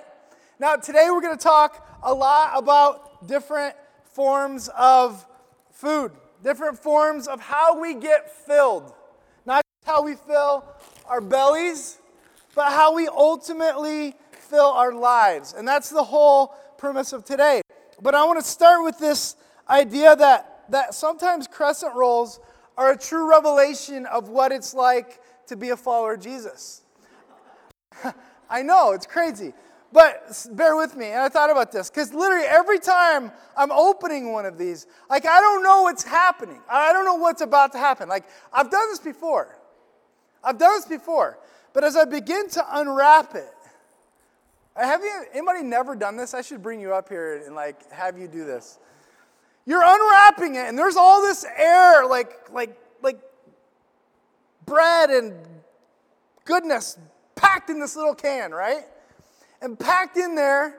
Now 0.58 0.76
today 0.76 1.08
we're 1.10 1.20
going 1.20 1.36
to 1.36 1.42
talk 1.42 1.86
a 2.02 2.12
lot 2.12 2.52
about 2.56 3.26
different 3.26 3.74
forms 4.04 4.68
of 4.76 5.26
food, 5.72 6.12
different 6.42 6.78
forms 6.78 7.26
of 7.26 7.40
how 7.40 7.80
we 7.80 7.94
get 7.94 8.30
filled. 8.46 8.92
Not 9.46 9.62
how 9.84 10.02
we 10.02 10.14
fill 10.14 10.64
our 11.06 11.20
bellies, 11.20 11.98
but 12.54 12.72
how 12.72 12.94
we 12.94 13.08
ultimately 13.08 14.14
fill 14.32 14.66
our 14.66 14.92
lives. 14.92 15.54
And 15.56 15.66
that's 15.66 15.90
the 15.90 16.04
whole 16.04 16.54
premise 16.78 17.12
of 17.12 17.24
today. 17.24 17.60
But 18.00 18.14
I 18.14 18.24
want 18.24 18.38
to 18.38 18.44
start 18.44 18.84
with 18.84 18.98
this 18.98 19.36
idea 19.68 20.16
that, 20.16 20.64
that 20.70 20.94
sometimes 20.94 21.46
crescent 21.46 21.94
rolls 21.94 22.40
are 22.76 22.92
a 22.92 22.96
true 22.96 23.28
revelation 23.28 24.06
of 24.06 24.28
what 24.28 24.52
it's 24.52 24.72
like 24.72 25.20
to 25.48 25.56
be 25.56 25.70
a 25.70 25.76
follower 25.76 26.14
of 26.14 26.20
Jesus. 26.20 26.82
I 28.50 28.62
know, 28.62 28.92
it's 28.92 29.06
crazy. 29.06 29.52
But 29.92 30.46
bear 30.52 30.76
with 30.76 30.96
me. 30.96 31.06
And 31.06 31.20
I 31.20 31.28
thought 31.28 31.50
about 31.50 31.72
this 31.72 31.90
because 31.90 32.12
literally 32.12 32.46
every 32.46 32.78
time 32.78 33.32
I'm 33.56 33.72
opening 33.72 34.32
one 34.32 34.44
of 34.44 34.58
these, 34.58 34.86
like 35.08 35.26
I 35.26 35.40
don't 35.40 35.62
know 35.62 35.82
what's 35.82 36.04
happening. 36.04 36.60
I 36.70 36.92
don't 36.92 37.04
know 37.04 37.14
what's 37.14 37.40
about 37.40 37.72
to 37.72 37.78
happen. 37.78 38.08
Like 38.08 38.24
I've 38.52 38.70
done 38.70 38.88
this 38.90 39.00
before. 39.00 39.58
I've 40.44 40.58
done 40.58 40.76
this 40.76 40.84
before. 40.84 41.38
But 41.72 41.84
as 41.84 41.96
I 41.96 42.04
begin 42.04 42.48
to 42.50 42.64
unwrap 42.78 43.34
it, 43.34 43.50
have 44.78 45.02
you 45.02 45.24
anybody 45.32 45.62
never 45.62 45.96
done 45.96 46.16
this? 46.16 46.34
I 46.34 46.42
should 46.42 46.62
bring 46.62 46.80
you 46.80 46.94
up 46.94 47.08
here 47.08 47.42
and 47.44 47.54
like 47.54 47.90
have 47.92 48.18
you 48.18 48.28
do 48.28 48.44
this. 48.44 48.78
You're 49.68 49.84
unwrapping 49.84 50.54
it, 50.54 50.66
and 50.66 50.78
there's 50.78 50.96
all 50.96 51.20
this 51.20 51.44
air, 51.44 52.06
like, 52.06 52.50
like, 52.50 52.74
like 53.02 53.20
bread 54.64 55.10
and 55.10 55.34
goodness 56.46 56.96
packed 57.34 57.68
in 57.68 57.78
this 57.78 57.94
little 57.94 58.14
can, 58.14 58.50
right? 58.50 58.84
And 59.60 59.78
packed 59.78 60.16
in 60.16 60.34
there 60.34 60.78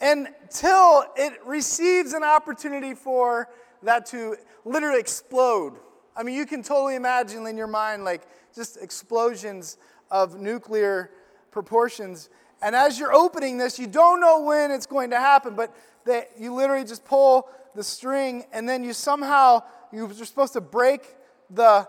until 0.00 1.04
it 1.16 1.34
receives 1.44 2.14
an 2.14 2.24
opportunity 2.24 2.94
for 2.94 3.50
that 3.82 4.06
to 4.06 4.36
literally 4.64 5.00
explode. 5.00 5.74
I 6.16 6.22
mean, 6.22 6.34
you 6.34 6.46
can 6.46 6.62
totally 6.62 6.94
imagine 6.94 7.46
in 7.46 7.58
your 7.58 7.66
mind, 7.66 8.04
like, 8.04 8.22
just 8.54 8.78
explosions 8.80 9.76
of 10.10 10.40
nuclear 10.40 11.10
proportions. 11.50 12.30
And 12.64 12.74
as 12.74 12.98
you're 12.98 13.12
opening 13.12 13.58
this, 13.58 13.78
you 13.78 13.86
don't 13.86 14.20
know 14.20 14.40
when 14.40 14.70
it's 14.70 14.86
going 14.86 15.10
to 15.10 15.20
happen, 15.20 15.54
but 15.54 15.70
that 16.06 16.30
you 16.38 16.54
literally 16.54 16.86
just 16.86 17.04
pull 17.04 17.46
the 17.74 17.84
string, 17.84 18.44
and 18.54 18.66
then 18.66 18.82
you 18.82 18.94
somehow, 18.94 19.62
you're 19.92 20.10
supposed 20.14 20.54
to 20.54 20.62
break 20.62 21.14
the. 21.50 21.86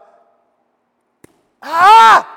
Ah! 1.63 2.29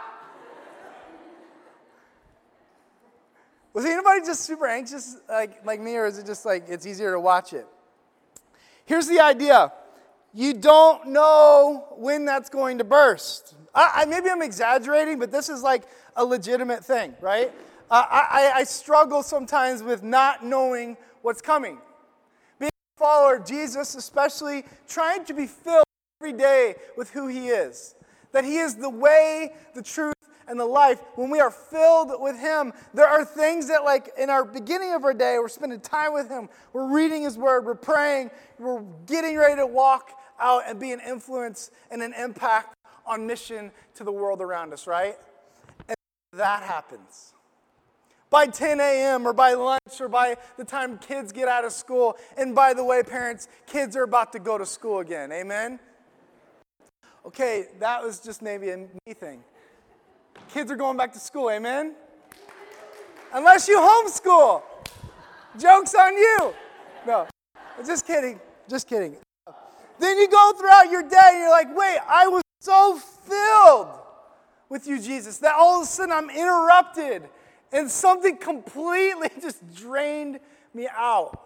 Was 3.72 3.84
anybody 3.84 4.20
just 4.20 4.42
super 4.42 4.68
anxious 4.68 5.16
like, 5.28 5.64
like 5.66 5.80
me, 5.80 5.96
or 5.96 6.06
is 6.06 6.18
it 6.18 6.26
just 6.26 6.46
like 6.46 6.68
it's 6.68 6.86
easier 6.86 7.12
to 7.12 7.20
watch 7.20 7.52
it? 7.52 7.66
Here's 8.84 9.08
the 9.08 9.18
idea 9.18 9.72
you 10.32 10.54
don't 10.54 11.08
know 11.08 11.86
when 11.96 12.24
that's 12.24 12.50
going 12.50 12.78
to 12.78 12.84
burst. 12.84 13.56
I, 13.74 13.90
I, 13.96 14.04
maybe 14.04 14.30
I'm 14.30 14.42
exaggerating, 14.42 15.18
but 15.18 15.32
this 15.32 15.48
is 15.48 15.64
like 15.64 15.82
a 16.14 16.24
legitimate 16.24 16.84
thing, 16.84 17.14
right? 17.20 17.50
I, 17.90 18.52
I 18.56 18.64
struggle 18.64 19.22
sometimes 19.22 19.82
with 19.82 20.02
not 20.02 20.44
knowing 20.44 20.96
what's 21.22 21.40
coming 21.40 21.78
Being 22.58 22.70
a 22.70 22.98
follower 22.98 23.36
of 23.36 23.46
Jesus, 23.46 23.94
especially 23.94 24.64
trying 24.86 25.24
to 25.24 25.34
be 25.34 25.46
filled 25.46 25.84
every 26.20 26.32
day 26.32 26.74
with 26.96 27.10
who 27.10 27.28
he 27.28 27.48
is. 27.48 27.94
That 28.32 28.44
he 28.44 28.58
is 28.58 28.76
the 28.76 28.90
way, 28.90 29.52
the 29.74 29.82
truth, 29.82 30.14
and 30.46 30.58
the 30.58 30.66
life. 30.66 31.00
When 31.14 31.30
we 31.30 31.40
are 31.40 31.50
filled 31.50 32.12
with 32.20 32.38
him, 32.38 32.72
there 32.94 33.06
are 33.06 33.24
things 33.24 33.68
that, 33.68 33.84
like 33.84 34.10
in 34.18 34.30
our 34.30 34.44
beginning 34.44 34.94
of 34.94 35.04
our 35.04 35.14
day, 35.14 35.36
we're 35.38 35.48
spending 35.48 35.80
time 35.80 36.12
with 36.12 36.28
him, 36.28 36.48
we're 36.72 36.92
reading 36.92 37.22
his 37.22 37.36
word, 37.36 37.64
we're 37.64 37.74
praying, 37.74 38.30
we're 38.58 38.82
getting 39.06 39.36
ready 39.36 39.56
to 39.56 39.66
walk 39.66 40.10
out 40.40 40.62
and 40.66 40.78
be 40.80 40.92
an 40.92 41.00
influence 41.06 41.70
and 41.90 42.02
an 42.02 42.14
impact 42.14 42.74
on 43.06 43.26
mission 43.26 43.70
to 43.94 44.04
the 44.04 44.12
world 44.12 44.40
around 44.40 44.72
us, 44.72 44.86
right? 44.86 45.16
And 45.88 45.96
that 46.32 46.62
happens 46.62 47.34
by 48.30 48.46
10 48.46 48.80
a.m. 48.80 49.26
or 49.26 49.32
by 49.32 49.54
lunch 49.54 50.00
or 50.00 50.08
by 50.08 50.36
the 50.56 50.64
time 50.64 50.98
kids 50.98 51.32
get 51.32 51.48
out 51.48 51.64
of 51.64 51.72
school. 51.72 52.16
And 52.36 52.54
by 52.54 52.74
the 52.74 52.84
way, 52.84 53.02
parents, 53.02 53.48
kids 53.66 53.96
are 53.96 54.02
about 54.02 54.32
to 54.32 54.38
go 54.38 54.58
to 54.58 54.66
school 54.66 54.98
again. 55.00 55.32
Amen? 55.32 55.78
Okay, 57.26 57.66
that 57.80 58.02
was 58.02 58.20
just 58.20 58.42
maybe 58.42 58.70
a 58.70 58.76
me 58.76 59.14
thing. 59.14 59.42
Kids 60.48 60.70
are 60.70 60.76
going 60.76 60.96
back 60.96 61.12
to 61.12 61.18
school. 61.18 61.50
Amen? 61.50 61.94
Unless 63.32 63.68
you 63.68 63.78
homeschool. 63.78 64.62
Joke's 65.58 65.94
on 65.94 66.16
you. 66.16 66.54
No, 67.06 67.26
just 67.84 68.06
kidding. 68.06 68.40
Just 68.68 68.88
kidding. 68.88 69.16
Then 69.98 70.18
you 70.18 70.28
go 70.28 70.52
throughout 70.58 70.90
your 70.90 71.02
day 71.02 71.18
and 71.30 71.38
you're 71.40 71.50
like, 71.50 71.76
wait, 71.76 71.98
I 72.08 72.28
was 72.28 72.42
so 72.60 72.96
filled 72.96 73.88
with 74.68 74.86
you, 74.86 75.00
Jesus, 75.00 75.38
that 75.38 75.54
all 75.54 75.78
of 75.78 75.82
a 75.84 75.86
sudden 75.86 76.12
I'm 76.12 76.30
interrupted 76.30 77.28
and 77.72 77.90
something 77.90 78.36
completely 78.36 79.30
just 79.42 79.74
drained 79.74 80.40
me 80.74 80.88
out. 80.96 81.40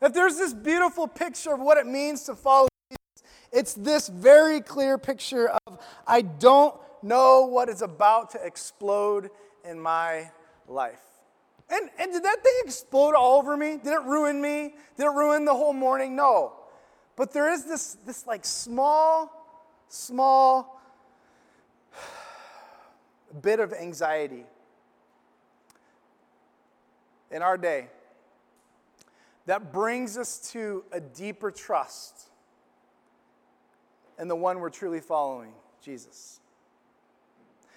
If 0.00 0.12
there's 0.12 0.36
this 0.36 0.52
beautiful 0.52 1.06
picture 1.06 1.54
of 1.54 1.60
what 1.60 1.78
it 1.78 1.86
means 1.86 2.24
to 2.24 2.34
follow 2.34 2.68
Jesus, 2.90 3.30
it's 3.52 3.74
this 3.74 4.08
very 4.08 4.60
clear 4.60 4.98
picture 4.98 5.56
of 5.66 5.78
I 6.06 6.22
don't 6.22 6.74
know 7.02 7.46
what 7.46 7.68
is 7.68 7.82
about 7.82 8.30
to 8.30 8.44
explode 8.44 9.30
in 9.64 9.80
my 9.80 10.30
life. 10.68 11.00
And, 11.70 11.88
and 11.98 12.12
did 12.12 12.22
that 12.22 12.42
thing 12.42 12.52
explode 12.64 13.14
all 13.14 13.38
over 13.38 13.56
me? 13.56 13.78
Did 13.82 13.92
it 13.94 14.02
ruin 14.02 14.40
me? 14.40 14.74
Did 14.96 15.06
it 15.06 15.14
ruin 15.14 15.44
the 15.44 15.54
whole 15.54 15.72
morning? 15.72 16.14
No. 16.14 16.52
But 17.16 17.32
there 17.32 17.50
is 17.50 17.64
this, 17.64 17.96
this 18.04 18.26
like 18.26 18.44
small, 18.44 19.30
small 19.88 20.80
bit 23.42 23.60
of 23.60 23.72
anxiety 23.72 24.44
in 27.34 27.42
our 27.42 27.58
day 27.58 27.88
that 29.46 29.72
brings 29.72 30.16
us 30.16 30.52
to 30.52 30.84
a 30.92 31.00
deeper 31.00 31.50
trust 31.50 32.30
in 34.18 34.28
the 34.28 34.36
one 34.36 34.60
we're 34.60 34.70
truly 34.70 35.00
following, 35.00 35.52
Jesus. 35.82 36.40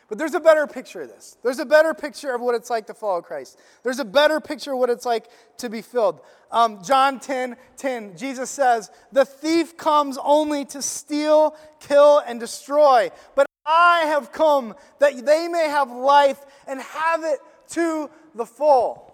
But 0.07 0.17
there's 0.17 0.35
a 0.35 0.39
better 0.39 0.67
picture 0.67 1.01
of 1.01 1.09
this. 1.09 1.37
There's 1.43 1.59
a 1.59 1.65
better 1.65 1.93
picture 1.93 2.33
of 2.33 2.39
what 2.39 2.55
it's 2.55 2.69
like 2.69 2.87
to 2.87 2.93
follow 2.93 3.21
Christ. 3.21 3.59
There's 3.83 3.99
a 3.99 4.05
better 4.05 4.39
picture 4.39 4.73
of 4.73 4.79
what 4.79 4.89
it's 4.89 5.05
like 5.05 5.25
to 5.57 5.69
be 5.69 5.81
filled. 5.81 6.21
Um, 6.51 6.81
John 6.83 7.19
10 7.19 7.57
10, 7.75 8.15
Jesus 8.15 8.49
says, 8.49 8.89
The 9.11 9.25
thief 9.25 9.75
comes 9.75 10.17
only 10.23 10.63
to 10.65 10.81
steal, 10.81 11.57
kill, 11.81 12.19
and 12.19 12.39
destroy. 12.39 13.09
But 13.35 13.47
I 13.65 14.05
have 14.05 14.31
come 14.31 14.75
that 14.99 15.25
they 15.25 15.49
may 15.49 15.65
have 15.67 15.91
life 15.91 16.45
and 16.67 16.79
have 16.79 17.23
it 17.25 17.39
to 17.71 18.09
the 18.33 18.45
full. 18.45 19.06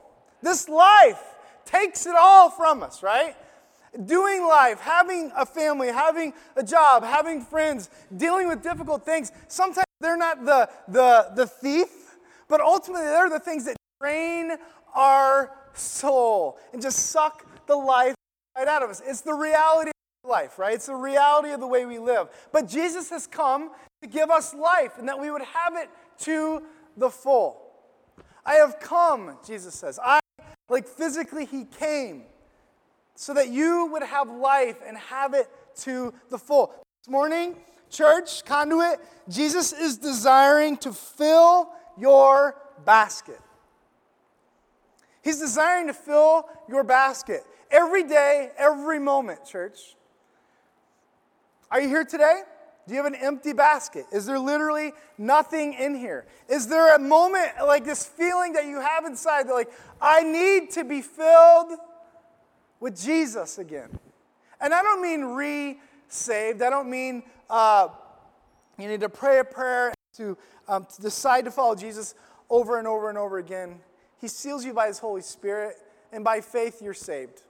This 0.44 0.68
life 0.68 1.24
takes 1.66 2.06
it 2.06 2.16
all 2.16 2.50
from 2.50 2.84
us, 2.84 3.02
right? 3.02 3.36
Doing 4.06 4.44
life, 4.44 4.80
having 4.82 5.32
a 5.36 5.46
family, 5.46 5.88
having 5.88 6.34
a 6.56 6.64
job, 6.64 7.04
having 7.04 7.42
friends, 7.42 7.90
dealing 8.16 8.50
with 8.50 8.62
difficult 8.62 9.06
things. 9.06 9.32
Sometimes 9.48 9.86
they're 10.02 10.18
not 10.18 10.44
the, 10.44 10.70
the, 10.90 11.32
the 11.36 11.48
thief, 11.48 12.18
but 12.50 12.60
ultimately 12.60 13.06
they're 13.06 13.30
the 13.30 13.40
things 13.40 13.66
that 13.66 13.78
drain 14.02 14.52
our 14.94 15.52
soul 15.74 16.60
and 16.74 16.82
just 16.82 17.08
suck 17.08 17.46
the 17.68 17.76
life 17.76 18.16
right 18.58 18.68
out 18.68 18.84
of 18.84 18.90
us. 18.90 19.02
It's 19.06 19.22
the 19.22 19.34
reality 19.34 19.92
of 20.24 20.30
life, 20.30 20.60
right? 20.60 20.74
It's 20.74 20.88
the 20.88 20.96
reality 20.96 21.52
of 21.52 21.62
the 21.62 21.68
way 21.68 21.86
we 21.86 22.00
live. 22.00 22.28
But 22.52 22.68
Jesus 22.68 23.10
has 23.12 23.28
come 23.28 23.72
to 24.02 24.10
give 24.10 24.30
us 24.30 24.54
life 24.54 24.98
and 24.98 25.08
that 25.08 25.20
we 25.20 25.32
would 25.32 25.42
have 25.42 25.76
it 25.76 25.90
to 26.20 26.64
the 26.98 27.10
full. 27.10 27.62
I 28.46 28.56
have 28.56 28.80
come, 28.80 29.38
Jesus 29.46 29.74
says. 29.74 30.00
I 30.04 30.20
like 30.70 30.88
physically, 30.88 31.46
he 31.46 31.66
came 31.66 32.24
so 33.16 33.34
that 33.34 33.50
you 33.50 33.90
would 33.92 34.04
have 34.04 34.30
life 34.30 34.78
and 34.86 34.98
have 34.98 35.34
it 35.34 35.50
to 35.76 36.14
the 36.30 36.38
full. 36.38 36.74
This 37.04 37.12
morning, 37.12 37.56
Church, 37.94 38.44
conduit, 38.44 39.00
Jesus 39.30 39.72
is 39.72 39.98
desiring 39.98 40.78
to 40.78 40.92
fill 40.92 41.70
your 41.96 42.56
basket. 42.84 43.40
He's 45.24 45.40
desiring 45.40 45.88
to 45.88 45.94
fill 45.94 46.50
your 46.68 46.84
basket 46.84 47.44
every 47.70 48.04
day, 48.04 48.50
every 48.58 48.98
moment, 48.98 49.46
church. 49.46 49.96
Are 51.70 51.80
you 51.80 51.88
here 51.88 52.04
today? 52.04 52.42
Do 52.88 52.94
you 52.94 53.02
have 53.02 53.12
an 53.12 53.20
empty 53.20 53.54
basket? 53.54 54.06
Is 54.12 54.26
there 54.26 54.40
literally 54.40 54.92
nothing 55.18 55.74
in 55.74 55.96
here? 55.96 56.26
Is 56.50 56.68
there 56.68 56.96
a 56.96 57.00
moment 57.00 57.52
like 57.66 57.86
this 57.86 58.06
feeling 58.06 58.54
that 58.54 58.66
you 58.66 58.82
have 58.82 59.06
inside 59.06 59.48
that, 59.48 59.54
like, 59.54 59.72
I 60.02 60.24
need 60.24 60.72
to 60.72 60.84
be 60.84 61.02
filled 61.02 61.72
with 62.80 63.02
Jesus 63.02 63.58
again? 63.58 63.98
And 64.60 64.74
I 64.74 64.82
don't 64.82 65.02
mean 65.02 65.24
re 65.24 65.80
saved, 66.10 66.62
I 66.62 66.70
don't 66.70 66.90
mean 66.90 67.24
uh, 67.50 67.88
you 68.78 68.88
need 68.88 69.02
to 69.02 69.10
pray 69.10 69.40
a 69.40 69.44
prayer 69.44 69.94
to, 70.18 70.38
um, 70.68 70.86
to 70.96 71.02
decide 71.02 71.46
to 71.46 71.52
follow 71.52 71.76
Jesus 71.76 72.16
over 72.50 72.78
and 72.78 72.88
over 72.88 73.10
and 73.10 73.18
over 73.18 73.38
again. 73.38 73.80
He 74.20 74.28
seals 74.28 74.66
you 74.66 74.74
by 74.74 74.88
His 74.88 75.00
Holy 75.00 75.22
Spirit, 75.22 75.76
and 76.12 76.24
by 76.24 76.42
faith, 76.42 76.82
you're 76.82 76.94
saved. 76.94 77.44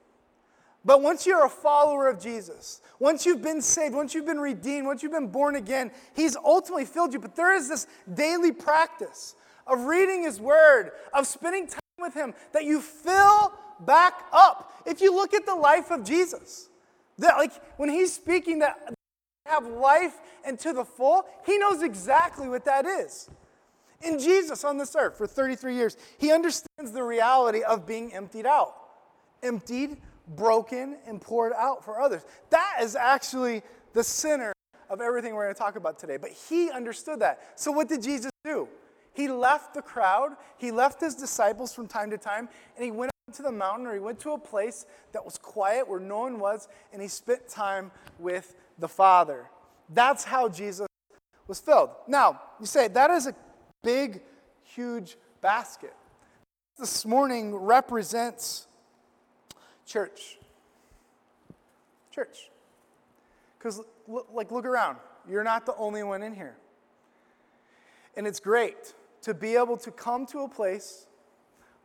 But 0.86 1.02
once 1.02 1.26
you're 1.26 1.46
a 1.46 1.50
follower 1.50 2.08
of 2.10 2.20
Jesus, 2.20 2.82
once 3.00 3.26
you've 3.26 3.42
been 3.42 3.62
saved, 3.62 3.96
once 3.96 4.14
you've 4.14 4.26
been 4.26 4.40
redeemed, 4.40 4.86
once 4.86 5.02
you've 5.02 5.14
been 5.14 5.30
born 5.30 5.56
again, 5.56 5.92
He's 6.14 6.36
ultimately 6.36 6.86
filled 6.86 7.14
you. 7.14 7.20
But 7.20 7.36
there 7.36 7.56
is 7.56 7.70
this 7.70 7.88
daily 8.14 8.52
practice 8.52 9.36
of 9.66 9.86
reading 9.86 10.24
His 10.24 10.42
Word, 10.42 10.92
of 11.14 11.26
spending 11.26 11.68
time 11.68 11.80
with 12.00 12.14
Him, 12.14 12.34
that 12.52 12.66
you 12.66 12.82
fill 12.82 13.54
back 13.80 14.26
up. 14.34 14.74
If 14.86 15.00
you 15.00 15.16
look 15.16 15.34
at 15.34 15.46
the 15.46 15.56
life 15.56 15.90
of 15.90 16.04
Jesus, 16.04 16.70
that 17.18 17.38
like 17.38 17.54
when 17.78 17.90
He's 17.90 18.14
speaking 18.14 18.60
that 18.60 18.94
have 19.46 19.66
life 19.66 20.16
and 20.46 20.60
to 20.60 20.74
the 20.74 20.84
full, 20.84 21.26
He 21.46 21.58
knows 21.58 21.82
exactly 21.82 22.50
what 22.50 22.66
that 22.66 22.86
is. 22.86 23.30
In 24.02 24.20
Jesus 24.20 24.66
on 24.66 24.78
this 24.78 24.98
earth 24.98 25.18
for 25.18 25.28
33 25.28 25.76
years, 25.76 25.98
He 26.18 26.34
understands 26.34 26.92
the 26.92 27.04
reality 27.04 27.62
of 27.62 27.86
being 27.86 28.14
emptied 28.14 28.46
out. 28.46 28.76
Emptied 29.42 29.98
broken 30.28 30.98
and 31.06 31.22
poured 31.22 31.54
out 31.54 31.84
for 31.84 32.00
others. 32.00 32.24
That 32.50 32.78
is 32.82 32.96
actually 32.96 33.62
the 33.94 34.04
center 34.04 34.54
of 34.90 35.02
everything 35.02 35.34
we're 35.34 35.44
going 35.44 35.56
to 35.56 35.60
talk 35.60 35.76
about 35.76 36.00
today. 36.00 36.18
But 36.18 36.32
he 36.32 36.70
understood 36.70 37.20
that. 37.20 37.60
So, 37.60 37.72
what 37.72 37.90
did 37.90 38.04
Jesus 38.04 38.32
do? 38.44 38.68
He 39.14 39.28
left 39.28 39.74
the 39.74 39.82
crowd, 39.82 40.36
he 40.58 40.72
left 40.72 41.00
his 41.00 41.16
disciples 41.16 41.74
from 41.74 41.88
time 41.88 42.10
to 42.10 42.18
time, 42.18 42.50
and 42.76 42.84
he 42.84 42.92
went 42.92 43.12
up 43.28 43.36
to 43.36 43.44
the 43.44 43.52
mountain 43.52 43.86
or 43.86 43.94
he 43.94 44.00
went 44.00 44.20
to 44.22 44.32
a 44.32 44.40
place 44.40 44.86
that 45.12 45.24
was 45.24 45.38
quiet 45.38 45.88
where 45.88 46.00
no 46.00 46.20
one 46.20 46.40
was, 46.40 46.68
and 46.92 47.02
he 47.02 47.08
spent 47.08 47.48
time 47.48 47.92
with 48.18 48.56
the 48.80 48.88
Father. 48.88 49.50
That's 49.90 50.24
how 50.24 50.50
Jesus 50.50 50.88
was 51.48 51.60
filled. 51.60 51.92
Now, 52.08 52.42
you 52.60 52.66
say, 52.66 52.88
that 52.88 53.12
is 53.12 53.28
a 53.28 53.36
big, 53.84 54.22
huge 54.64 55.18
basket. 55.42 55.94
This 56.80 57.06
morning 57.06 57.56
represents 57.56 58.68
Church. 59.94 60.40
Church. 62.10 62.50
Because, 63.60 63.80
like, 64.34 64.52
look 64.52 64.66
around. 64.66 64.98
You're 65.30 65.44
not 65.44 65.68
the 65.68 65.76
only 65.76 66.02
one 66.02 66.24
in 66.24 66.34
here. 66.34 66.56
And 68.18 68.26
it's 68.26 68.40
great 68.40 68.96
to 69.22 69.36
be 69.36 69.56
able 69.56 69.78
to 69.78 69.92
come 69.92 70.26
to 70.28 70.40
a 70.40 70.50
place 70.50 71.06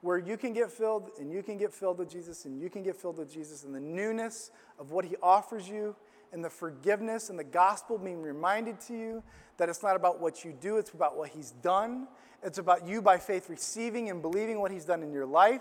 where 0.00 0.16
you 0.16 0.38
can 0.38 0.54
get 0.54 0.72
filled 0.72 1.10
and 1.20 1.30
you 1.30 1.42
can 1.42 1.58
get 1.58 1.70
filled 1.74 1.98
with 1.98 2.10
Jesus 2.10 2.46
and 2.46 2.58
you 2.58 2.70
can 2.70 2.82
get 2.82 2.96
filled 2.96 3.18
with 3.18 3.30
Jesus 3.30 3.64
and 3.64 3.74
the 3.74 3.80
newness 3.80 4.52
of 4.78 4.90
what 4.90 5.04
he 5.04 5.16
offers 5.22 5.68
you 5.68 5.94
and 6.32 6.42
the 6.42 6.48
forgiveness 6.48 7.28
and 7.28 7.38
the 7.38 7.44
gospel 7.44 7.98
being 7.98 8.22
reminded 8.22 8.80
to 8.80 8.94
you 8.94 9.22
that 9.58 9.68
it's 9.68 9.82
not 9.82 9.96
about 9.96 10.18
what 10.18 10.46
you 10.46 10.54
do, 10.58 10.78
it's 10.78 10.92
about 10.92 11.18
what 11.18 11.28
he's 11.28 11.50
done. 11.62 12.08
It's 12.42 12.56
about 12.56 12.88
you 12.88 13.02
by 13.02 13.18
faith 13.18 13.50
receiving 13.50 14.08
and 14.08 14.22
believing 14.22 14.60
what 14.60 14.70
he's 14.70 14.86
done 14.86 15.02
in 15.02 15.12
your 15.12 15.26
life. 15.26 15.60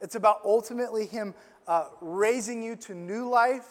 It's 0.00 0.14
about 0.14 0.40
ultimately 0.44 1.06
him 1.06 1.34
uh, 1.68 1.84
raising 2.00 2.62
you 2.62 2.74
to 2.74 2.94
new 2.94 3.28
life, 3.28 3.66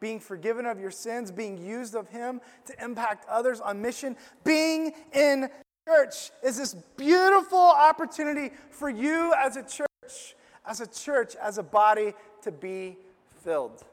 being 0.00 0.20
forgiven 0.20 0.66
of 0.66 0.80
your 0.80 0.90
sins, 0.90 1.30
being 1.30 1.56
used 1.56 1.94
of 1.94 2.08
Him 2.08 2.40
to 2.66 2.84
impact 2.84 3.24
others 3.28 3.60
on 3.60 3.80
mission. 3.80 4.16
Being 4.42 4.92
in 5.12 5.48
church 5.88 6.30
is 6.42 6.58
this 6.58 6.74
beautiful 6.96 7.58
opportunity 7.58 8.54
for 8.70 8.90
you 8.90 9.32
as 9.38 9.56
a 9.56 9.62
church, 9.62 10.34
as 10.66 10.80
a 10.80 10.86
church, 10.86 11.36
as 11.36 11.56
a 11.56 11.62
body 11.62 12.12
to 12.42 12.50
be 12.50 12.96
filled. 13.42 13.84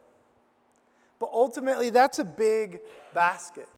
But 1.19 1.29
ultimately, 1.31 1.91
that's 1.91 2.17
a 2.17 2.25
big 2.25 2.79
basket. 3.13 3.69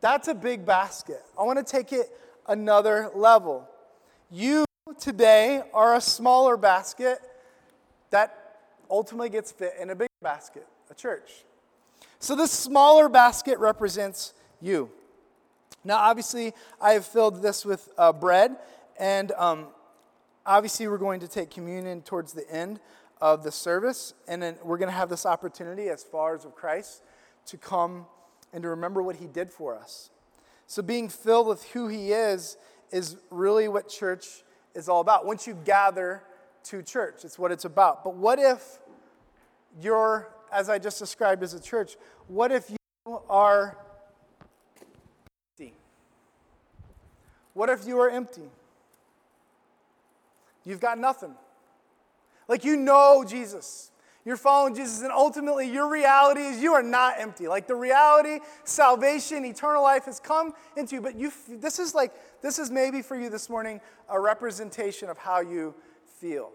That's 0.00 0.28
a 0.28 0.34
big 0.34 0.64
basket. 0.64 1.24
I 1.36 1.42
want 1.42 1.58
to 1.58 1.64
take 1.64 1.92
it 1.92 2.06
another 2.46 3.10
level. 3.14 3.68
You 4.30 4.64
today 5.00 5.62
are 5.74 5.96
a 5.96 6.00
smaller 6.00 6.56
basket 6.56 7.18
that 8.10 8.60
ultimately 8.90 9.28
gets 9.28 9.52
fit 9.52 9.74
in 9.80 9.90
a 9.90 9.94
big 9.94 10.08
basket, 10.22 10.66
a 10.90 10.94
church. 10.94 11.44
So 12.18 12.34
this 12.34 12.50
smaller 12.50 13.08
basket 13.08 13.58
represents 13.58 14.34
you. 14.60 14.90
Now, 15.84 15.98
obviously, 15.98 16.52
I 16.80 16.92
have 16.92 17.06
filled 17.06 17.40
this 17.42 17.64
with 17.64 17.88
uh, 17.96 18.12
bread, 18.12 18.56
and 18.98 19.30
um, 19.32 19.66
obviously, 20.44 20.88
we're 20.88 20.98
going 20.98 21.20
to 21.20 21.28
take 21.28 21.50
communion 21.50 22.02
towards 22.02 22.32
the 22.32 22.50
end 22.50 22.80
of 23.20 23.44
the 23.44 23.52
service, 23.52 24.14
and 24.26 24.42
then 24.42 24.56
we're 24.64 24.78
going 24.78 24.90
to 24.90 24.96
have 24.96 25.08
this 25.08 25.24
opportunity 25.24 25.88
as 25.88 26.02
followers 26.02 26.44
of 26.44 26.54
Christ 26.54 27.02
to 27.46 27.56
come 27.56 28.06
and 28.52 28.62
to 28.62 28.68
remember 28.68 29.02
what 29.02 29.16
He 29.16 29.26
did 29.26 29.50
for 29.50 29.76
us. 29.76 30.10
So, 30.66 30.82
being 30.82 31.08
filled 31.08 31.46
with 31.46 31.64
who 31.70 31.86
He 31.86 32.12
is 32.12 32.56
is 32.90 33.16
really 33.30 33.68
what 33.68 33.88
church 33.88 34.42
is 34.74 34.88
all 34.88 35.00
about. 35.00 35.26
Once 35.26 35.46
you 35.46 35.56
gather 35.64 36.22
to 36.64 36.82
church. 36.82 37.24
It's 37.24 37.38
what 37.38 37.52
it's 37.52 37.64
about. 37.64 38.04
But 38.04 38.14
what 38.14 38.38
if 38.38 38.78
you're, 39.80 40.28
as 40.52 40.68
I 40.68 40.78
just 40.78 40.98
described 40.98 41.42
as 41.42 41.54
a 41.54 41.60
church, 41.60 41.96
what 42.26 42.52
if 42.52 42.70
you 42.70 42.76
are 43.28 43.78
empty? 45.58 45.74
What 47.54 47.68
if 47.68 47.86
you 47.86 47.98
are 48.00 48.10
empty? 48.10 48.50
You've 50.64 50.80
got 50.80 50.98
nothing. 50.98 51.34
Like 52.48 52.64
you 52.64 52.76
know 52.76 53.24
Jesus. 53.26 53.90
You're 54.24 54.36
following 54.36 54.74
Jesus, 54.74 55.00
and 55.00 55.10
ultimately, 55.10 55.70
your 55.70 55.88
reality 55.88 56.42
is 56.42 56.60
you 56.62 56.74
are 56.74 56.82
not 56.82 57.14
empty. 57.18 57.48
Like 57.48 57.66
the 57.66 57.74
reality, 57.74 58.40
salvation, 58.64 59.42
eternal 59.46 59.82
life 59.82 60.04
has 60.04 60.20
come 60.20 60.52
into 60.76 60.96
you, 60.96 61.00
but 61.00 61.14
you. 61.14 61.32
This 61.48 61.78
is 61.78 61.94
like 61.94 62.12
this 62.42 62.58
is 62.58 62.70
maybe 62.70 63.00
for 63.00 63.18
you 63.18 63.30
this 63.30 63.48
morning 63.48 63.80
a 64.06 64.20
representation 64.20 65.08
of 65.08 65.16
how 65.16 65.40
you 65.40 65.74
feel 66.20 66.50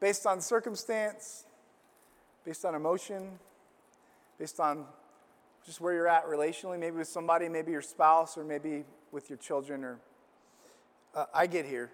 based 0.00 0.26
on 0.26 0.40
circumstance, 0.40 1.44
based 2.44 2.64
on 2.64 2.74
emotion, 2.74 3.38
based 4.38 4.60
on 4.60 4.84
just 5.66 5.80
where 5.80 5.92
you're 5.92 6.08
at 6.08 6.26
relationally, 6.26 6.78
maybe 6.78 6.96
with 6.96 7.08
somebody, 7.08 7.48
maybe 7.48 7.72
your 7.72 7.82
spouse, 7.82 8.38
or 8.38 8.44
maybe 8.44 8.84
with 9.12 9.28
your 9.28 9.38
children. 9.38 9.84
Or 9.84 9.98
uh, 11.14 11.24
I 11.34 11.46
get 11.46 11.66
here, 11.66 11.90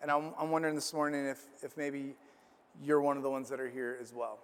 and 0.00 0.10
I'm, 0.10 0.32
I'm 0.38 0.50
wondering 0.50 0.74
this 0.74 0.92
morning 0.92 1.26
if, 1.26 1.44
if 1.62 1.76
maybe 1.76 2.14
you're 2.82 3.00
one 3.00 3.16
of 3.16 3.22
the 3.22 3.30
ones 3.30 3.48
that 3.50 3.60
are 3.60 3.68
here 3.68 3.98
as 4.00 4.12
well. 4.12 4.38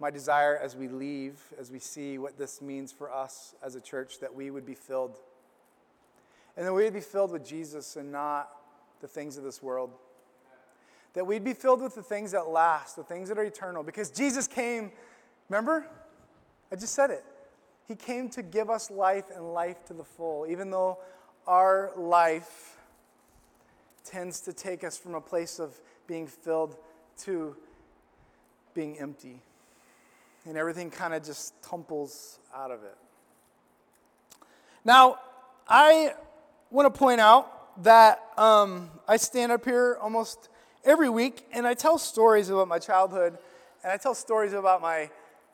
My 0.00 0.10
desire 0.10 0.56
as 0.56 0.76
we 0.76 0.88
leave, 0.88 1.40
as 1.58 1.70
we 1.70 1.80
see 1.80 2.18
what 2.18 2.38
this 2.38 2.62
means 2.62 2.92
for 2.92 3.12
us 3.12 3.54
as 3.62 3.74
a 3.74 3.80
church, 3.80 4.20
that 4.20 4.34
we 4.34 4.50
would 4.50 4.64
be 4.64 4.74
filled. 4.74 5.18
And 6.58 6.66
that 6.66 6.72
we 6.72 6.82
would 6.82 6.92
be 6.92 7.00
filled 7.00 7.30
with 7.30 7.46
Jesus 7.46 7.94
and 7.94 8.10
not 8.10 8.50
the 9.00 9.06
things 9.06 9.38
of 9.38 9.44
this 9.44 9.62
world. 9.62 9.92
That 11.14 11.24
we'd 11.24 11.44
be 11.44 11.54
filled 11.54 11.80
with 11.80 11.94
the 11.94 12.02
things 12.02 12.32
that 12.32 12.48
last, 12.48 12.96
the 12.96 13.04
things 13.04 13.28
that 13.28 13.38
are 13.38 13.44
eternal. 13.44 13.84
Because 13.84 14.10
Jesus 14.10 14.48
came, 14.48 14.90
remember? 15.48 15.86
I 16.72 16.74
just 16.74 16.94
said 16.94 17.10
it. 17.10 17.24
He 17.86 17.94
came 17.94 18.28
to 18.30 18.42
give 18.42 18.70
us 18.70 18.90
life 18.90 19.26
and 19.32 19.54
life 19.54 19.84
to 19.86 19.94
the 19.94 20.02
full, 20.02 20.46
even 20.48 20.70
though 20.70 20.98
our 21.46 21.92
life 21.96 22.76
tends 24.04 24.40
to 24.40 24.52
take 24.52 24.82
us 24.82 24.98
from 24.98 25.14
a 25.14 25.20
place 25.20 25.60
of 25.60 25.80
being 26.08 26.26
filled 26.26 26.76
to 27.18 27.54
being 28.74 28.98
empty. 28.98 29.40
And 30.44 30.56
everything 30.56 30.90
kind 30.90 31.14
of 31.14 31.24
just 31.24 31.54
tumbles 31.62 32.40
out 32.52 32.72
of 32.72 32.82
it. 32.82 32.96
Now, 34.84 35.20
I 35.68 36.14
want 36.70 36.92
to 36.92 36.98
point 36.98 37.20
out 37.20 37.82
that 37.82 38.22
um, 38.36 38.90
I 39.06 39.16
stand 39.16 39.52
up 39.52 39.64
here 39.64 39.98
almost 40.00 40.48
every 40.84 41.08
week 41.08 41.46
and 41.52 41.66
I 41.66 41.74
tell 41.74 41.98
stories 41.98 42.50
about 42.50 42.68
my 42.68 42.78
childhood 42.78 43.38
and 43.82 43.92
I 43.92 43.96
tell 43.96 44.14
stories 44.14 44.52
about 44.52 44.82
my 44.82 45.10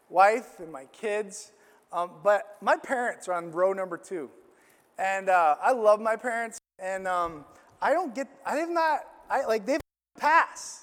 wife 0.09 0.59
and 0.59 0.73
my 0.73 0.87
kids. 0.87 1.53
Um, 1.93 2.11
but 2.23 2.57
my 2.61 2.77
parents 2.77 3.29
are 3.29 3.35
on 3.35 3.53
row 3.53 3.73
number 3.73 3.97
two. 3.97 4.31
And 4.99 5.29
uh, 5.29 5.57
I 5.63 5.73
love 5.73 6.01
my 6.01 6.17
parents. 6.17 6.59
And 6.79 7.07
um, 7.07 7.45
I 7.81 7.93
don't 7.93 8.15
get, 8.15 8.29
I 8.45 8.57
have 8.57 8.71
not, 8.71 9.01
I 9.31 9.45
like, 9.45 9.67
they've 9.67 9.81
passed. 10.19 10.83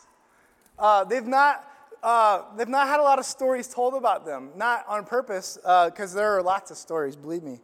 Uh, 0.79 1.03
they've 1.03 1.27
not 1.27 1.67
uh, 2.03 2.41
they've 2.57 2.67
not 2.67 2.87
had 2.87 2.99
a 2.99 3.03
lot 3.03 3.19
of 3.19 3.25
stories 3.25 3.67
told 3.67 3.93
about 3.93 4.25
them, 4.25 4.49
not 4.55 4.83
on 4.87 5.05
purpose, 5.05 5.57
because 5.61 6.15
uh, 6.15 6.17
there 6.17 6.35
are 6.35 6.41
lots 6.41 6.71
of 6.71 6.77
stories, 6.77 7.15
believe 7.15 7.43
me. 7.43 7.59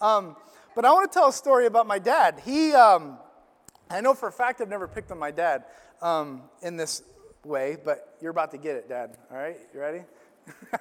Um, 0.00 0.34
but 0.74 0.84
I 0.84 0.92
want 0.92 1.10
to 1.10 1.18
tell 1.18 1.28
a 1.28 1.32
story 1.32 1.66
about 1.66 1.86
my 1.86 1.98
dad. 1.98 2.40
He, 2.44 2.72
um, 2.72 3.18
I 3.90 4.00
know 4.00 4.14
for 4.14 4.28
a 4.28 4.32
fact 4.32 4.60
I've 4.60 4.68
never 4.68 4.88
picked 4.88 5.10
on 5.10 5.18
my 5.18 5.30
dad 5.30 5.64
um, 6.00 6.42
in 6.62 6.76
this 6.76 7.02
way, 7.44 7.76
but 7.84 8.16
you're 8.20 8.30
about 8.30 8.50
to 8.52 8.58
get 8.58 8.76
it, 8.76 8.88
Dad. 8.88 9.16
All 9.30 9.36
right, 9.36 9.56
you 9.74 9.80
ready? 9.80 10.02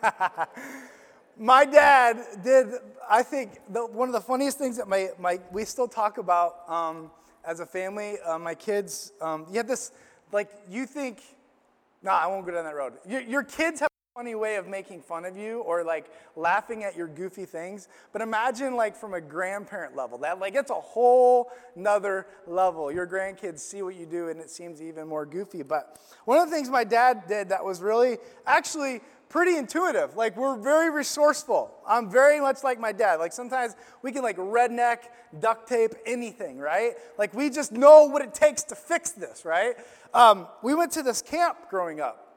my 1.38 1.66
dad 1.66 2.18
did, 2.44 2.68
I 3.10 3.24
think, 3.24 3.60
the, 3.70 3.86
one 3.86 4.10
of 4.10 4.14
the 4.14 4.22
funniest 4.22 4.58
things 4.58 4.78
that 4.78 4.88
my, 4.88 5.10
my 5.20 5.40
we 5.52 5.66
still 5.66 5.88
talk 5.88 6.18
about 6.18 6.70
um, 6.70 7.12
as 7.46 7.60
a 7.60 7.66
family. 7.66 8.18
Uh, 8.26 8.40
my 8.40 8.56
kids, 8.56 9.12
um, 9.22 9.46
you 9.50 9.58
have 9.58 9.68
this, 9.68 9.92
like, 10.32 10.50
you 10.70 10.86
think, 10.86 11.22
no, 12.04 12.12
I 12.12 12.28
won't 12.28 12.46
go 12.46 12.52
down 12.52 12.66
that 12.66 12.76
road. 12.76 12.94
Your, 13.08 13.22
your 13.22 13.44
kids 13.44 13.80
have 13.80 13.91
funny 14.14 14.36
way 14.36 14.58
of 14.58 14.68
making 14.68 15.02
fun 15.02 15.24
of 15.24 15.38
you 15.38 15.62
or 15.62 15.86
like 15.86 16.12
laughing 16.36 16.84
at 16.84 16.98
your 16.98 17.08
goofy 17.08 17.46
things. 17.46 17.88
But 18.12 18.22
imagine, 18.22 18.76
like, 18.76 18.94
from 18.94 19.14
a 19.14 19.22
grandparent 19.22 19.96
level, 19.96 20.18
that, 20.18 20.38
like, 20.38 20.54
it's 20.54 20.70
a 20.70 20.74
whole 20.74 21.50
nother 21.78 22.28
level. 22.46 22.92
Your 22.92 23.08
grandkids 23.08 23.60
see 23.60 23.82
what 23.84 23.96
you 23.96 24.06
do 24.06 24.28
and 24.28 24.42
it 24.42 24.50
seems 24.50 24.82
even 24.82 25.08
more 25.08 25.26
goofy. 25.26 25.64
But 25.64 25.98
one 26.26 26.40
of 26.40 26.50
the 26.50 26.54
things 26.54 26.70
my 26.70 26.84
dad 26.84 27.24
did 27.30 27.48
that 27.50 27.64
was 27.64 27.82
really, 27.82 28.18
actually, 28.46 29.00
pretty 29.30 29.56
intuitive. 29.56 30.18
Like 30.18 30.36
we're 30.36 30.58
very 30.58 30.90
resourceful. 30.90 31.74
I'm 31.88 32.12
very 32.12 32.42
much 32.42 32.66
like 32.66 32.82
my 32.82 32.92
dad. 32.92 33.16
Like 33.16 33.32
sometimes 33.32 33.78
we 34.02 34.12
can 34.12 34.24
like 34.24 34.36
redneck, 34.36 35.04
duct 35.40 35.70
tape, 35.70 35.92
anything, 36.06 36.58
right? 36.58 36.96
Like 37.18 37.34
we 37.34 37.50
just 37.50 37.72
know 37.72 38.04
what 38.08 38.22
it 38.22 38.34
takes 38.34 38.64
to 38.64 38.76
fix 38.76 39.12
this, 39.12 39.46
right? 39.46 39.76
Um, 40.14 40.48
we 40.62 40.76
went 40.76 40.92
to 40.94 41.02
this 41.02 41.22
camp 41.22 41.70
growing 41.70 42.02
up 42.02 42.28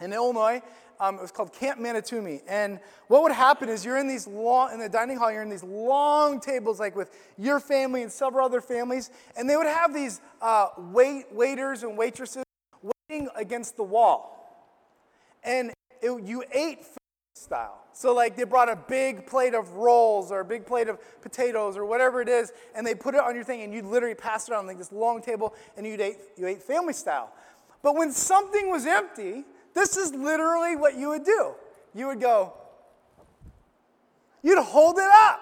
in 0.00 0.12
Illinois. 0.12 0.62
Um, 1.00 1.14
it 1.14 1.22
was 1.22 1.32
called 1.32 1.52
Camp 1.54 1.80
Manitoumi. 1.80 2.42
And 2.46 2.78
what 3.08 3.22
would 3.22 3.32
happen 3.32 3.70
is 3.70 3.84
you're 3.84 3.96
in 3.96 4.06
these 4.06 4.26
long, 4.26 4.72
in 4.72 4.78
the 4.78 4.88
dining 4.88 5.16
hall, 5.16 5.32
you're 5.32 5.42
in 5.42 5.48
these 5.48 5.64
long 5.64 6.40
tables, 6.40 6.78
like 6.78 6.94
with 6.94 7.10
your 7.38 7.58
family 7.58 8.02
and 8.02 8.12
several 8.12 8.44
other 8.44 8.60
families. 8.60 9.10
And 9.36 9.48
they 9.48 9.56
would 9.56 9.66
have 9.66 9.94
these 9.94 10.20
uh, 10.42 10.68
wait, 10.76 11.32
waiters 11.32 11.82
and 11.82 11.96
waitresses 11.96 12.44
waiting 12.82 13.28
against 13.34 13.78
the 13.78 13.82
wall. 13.82 14.36
And 15.42 15.72
it, 16.02 16.22
you 16.22 16.44
ate 16.52 16.84
family 16.84 16.96
style. 17.34 17.78
So, 17.92 18.14
like, 18.14 18.36
they 18.36 18.44
brought 18.44 18.68
a 18.68 18.76
big 18.76 19.26
plate 19.26 19.54
of 19.54 19.72
rolls 19.72 20.30
or 20.30 20.40
a 20.40 20.44
big 20.44 20.66
plate 20.66 20.88
of 20.88 20.98
potatoes 21.22 21.76
or 21.76 21.84
whatever 21.84 22.20
it 22.20 22.28
is, 22.28 22.52
and 22.74 22.86
they 22.86 22.94
put 22.94 23.14
it 23.14 23.20
on 23.20 23.34
your 23.34 23.44
thing, 23.44 23.62
and 23.62 23.74
you'd 23.74 23.84
literally 23.84 24.14
pass 24.14 24.48
it 24.48 24.54
on 24.54 24.66
like 24.66 24.78
this 24.78 24.92
long 24.92 25.20
table, 25.20 25.54
and 25.76 25.86
you'd 25.86 26.00
ate, 26.00 26.18
you 26.36 26.46
ate 26.46 26.62
family 26.62 26.92
style. 26.92 27.32
But 27.82 27.96
when 27.96 28.12
something 28.12 28.70
was 28.70 28.86
empty, 28.86 29.44
this 29.74 29.96
is 29.96 30.12
literally 30.12 30.76
what 30.76 30.96
you 30.96 31.08
would 31.08 31.24
do. 31.24 31.54
You 31.94 32.06
would 32.08 32.20
go, 32.20 32.54
you'd 34.42 34.62
hold 34.62 34.98
it 34.98 35.10
up, 35.12 35.40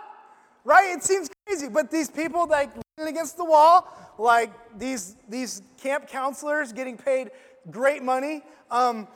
right? 0.65 0.97
It 0.97 1.03
seems 1.03 1.31
crazy, 1.47 1.69
but 1.69 1.91
these 1.91 2.11
people 2.11 2.47
like 2.47 2.71
leaning 2.97 3.15
against 3.15 3.37
the 3.37 3.45
wall, 3.45 3.89
like 4.19 4.51
these 4.79 5.17
these 5.29 5.63
camp 5.81 6.09
counselors 6.09 6.73
getting 6.73 6.97
paid 6.97 7.31
great 7.71 8.03
money. 8.03 8.43
Um, 8.71 9.09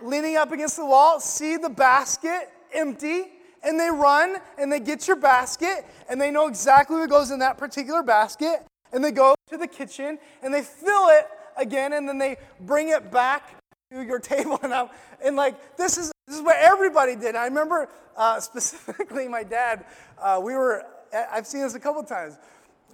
leaning 0.00 0.36
up 0.36 0.52
against 0.52 0.76
the 0.76 0.84
wall, 0.84 1.20
see 1.20 1.56
the 1.56 1.68
basket 1.68 2.50
empty, 2.72 3.24
and 3.62 3.78
they 3.78 3.90
run 3.90 4.36
and 4.58 4.70
they 4.70 4.80
get 4.80 5.06
your 5.06 5.16
basket 5.16 5.84
and 6.08 6.20
they 6.20 6.30
know 6.30 6.46
exactly 6.46 6.98
what 6.98 7.10
goes 7.10 7.30
in 7.30 7.38
that 7.40 7.58
particular 7.58 8.02
basket. 8.02 8.64
And 8.92 9.04
they 9.04 9.10
go 9.10 9.34
to 9.50 9.56
the 9.56 9.66
kitchen 9.66 10.18
and 10.42 10.54
they 10.54 10.62
fill 10.62 11.08
it 11.08 11.26
again 11.56 11.92
and 11.94 12.08
then 12.08 12.18
they 12.18 12.36
bring 12.60 12.88
it 12.88 13.10
back 13.10 13.56
to 13.92 14.02
your 14.02 14.18
table. 14.20 14.58
And, 14.62 14.72
I'm, 14.72 14.88
and 15.24 15.36
like, 15.36 15.76
this 15.76 15.98
is, 15.98 16.12
this 16.26 16.36
is 16.36 16.42
what 16.42 16.56
everybody 16.58 17.16
did. 17.16 17.36
I 17.36 17.44
remember 17.44 17.88
uh, 18.16 18.40
specifically 18.40 19.28
my 19.28 19.42
dad, 19.42 19.84
uh, 20.18 20.40
we 20.42 20.54
were, 20.54 20.84
I've 21.30 21.46
seen 21.46 21.62
this 21.62 21.74
a 21.74 21.80
couple 21.80 22.02
times. 22.02 22.36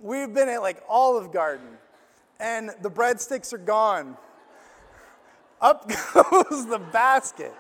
We've 0.01 0.33
been 0.33 0.49
at 0.49 0.63
like 0.63 0.83
Olive 0.89 1.33
Garden 1.33 1.79
and 2.41 2.71
the 2.83 2.91
breadsticks 2.91 3.53
are 3.53 3.59
gone 3.59 4.17
up 5.63 5.89
goes 5.89 6.67
the 6.67 6.81
basket. 6.93 7.55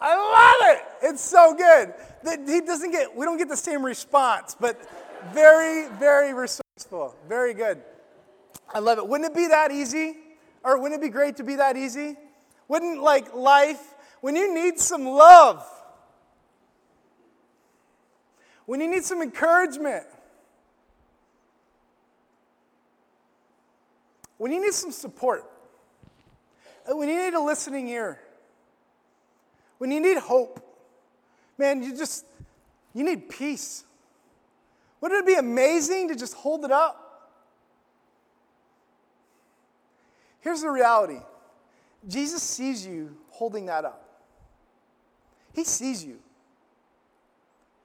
I 0.00 0.14
love 0.14 0.76
it. 0.76 1.08
It's 1.10 1.22
so 1.22 1.54
good. 1.54 1.94
That 2.22 2.40
he 2.46 2.60
doesn't 2.60 2.92
get, 2.92 3.16
we 3.16 3.24
don't 3.24 3.38
get 3.38 3.48
the 3.48 3.56
same 3.56 3.84
response, 3.84 4.54
but 4.58 4.78
very, 5.32 5.88
very 5.98 6.34
resourceful. 6.34 7.16
Very 7.28 7.54
good. 7.54 7.82
I 8.72 8.78
love 8.78 8.98
it. 8.98 9.08
Wouldn't 9.08 9.30
it 9.30 9.34
be 9.34 9.48
that 9.48 9.72
easy? 9.72 10.18
Or 10.62 10.78
wouldn't 10.78 11.02
it 11.02 11.04
be 11.04 11.10
great 11.10 11.36
to 11.38 11.42
be 11.42 11.56
that 11.56 11.76
easy? 11.76 12.16
Wouldn't 12.68 13.02
like 13.02 13.34
life, 13.34 13.94
when 14.20 14.36
you 14.36 14.54
need 14.54 14.78
some 14.78 15.06
love, 15.06 15.64
when 18.66 18.80
you 18.80 18.88
need 18.88 19.04
some 19.04 19.22
encouragement, 19.22 20.04
when 24.36 24.52
you 24.52 24.60
need 24.60 24.74
some 24.74 24.92
support, 24.92 25.44
uh, 26.86 26.94
when 26.94 27.08
you 27.08 27.16
need 27.16 27.34
a 27.34 27.40
listening 27.40 27.88
ear, 27.88 28.20
when 29.78 29.90
you 29.90 30.00
need 30.00 30.18
hope, 30.18 30.60
man, 31.56 31.82
you 31.82 31.96
just, 31.96 32.26
you 32.92 33.04
need 33.04 33.30
peace. 33.30 33.84
Wouldn't 35.00 35.20
it 35.20 35.26
be 35.26 35.34
amazing 35.34 36.08
to 36.08 36.16
just 36.16 36.34
hold 36.34 36.64
it 36.64 36.72
up? 36.72 37.04
Here's 40.40 40.60
the 40.60 40.70
reality 40.70 41.20
Jesus 42.08 42.42
sees 42.42 42.86
you 42.86 43.16
holding 43.30 43.66
that 43.66 43.84
up. 43.84 44.04
He 45.52 45.64
sees 45.64 46.04
you, 46.04 46.18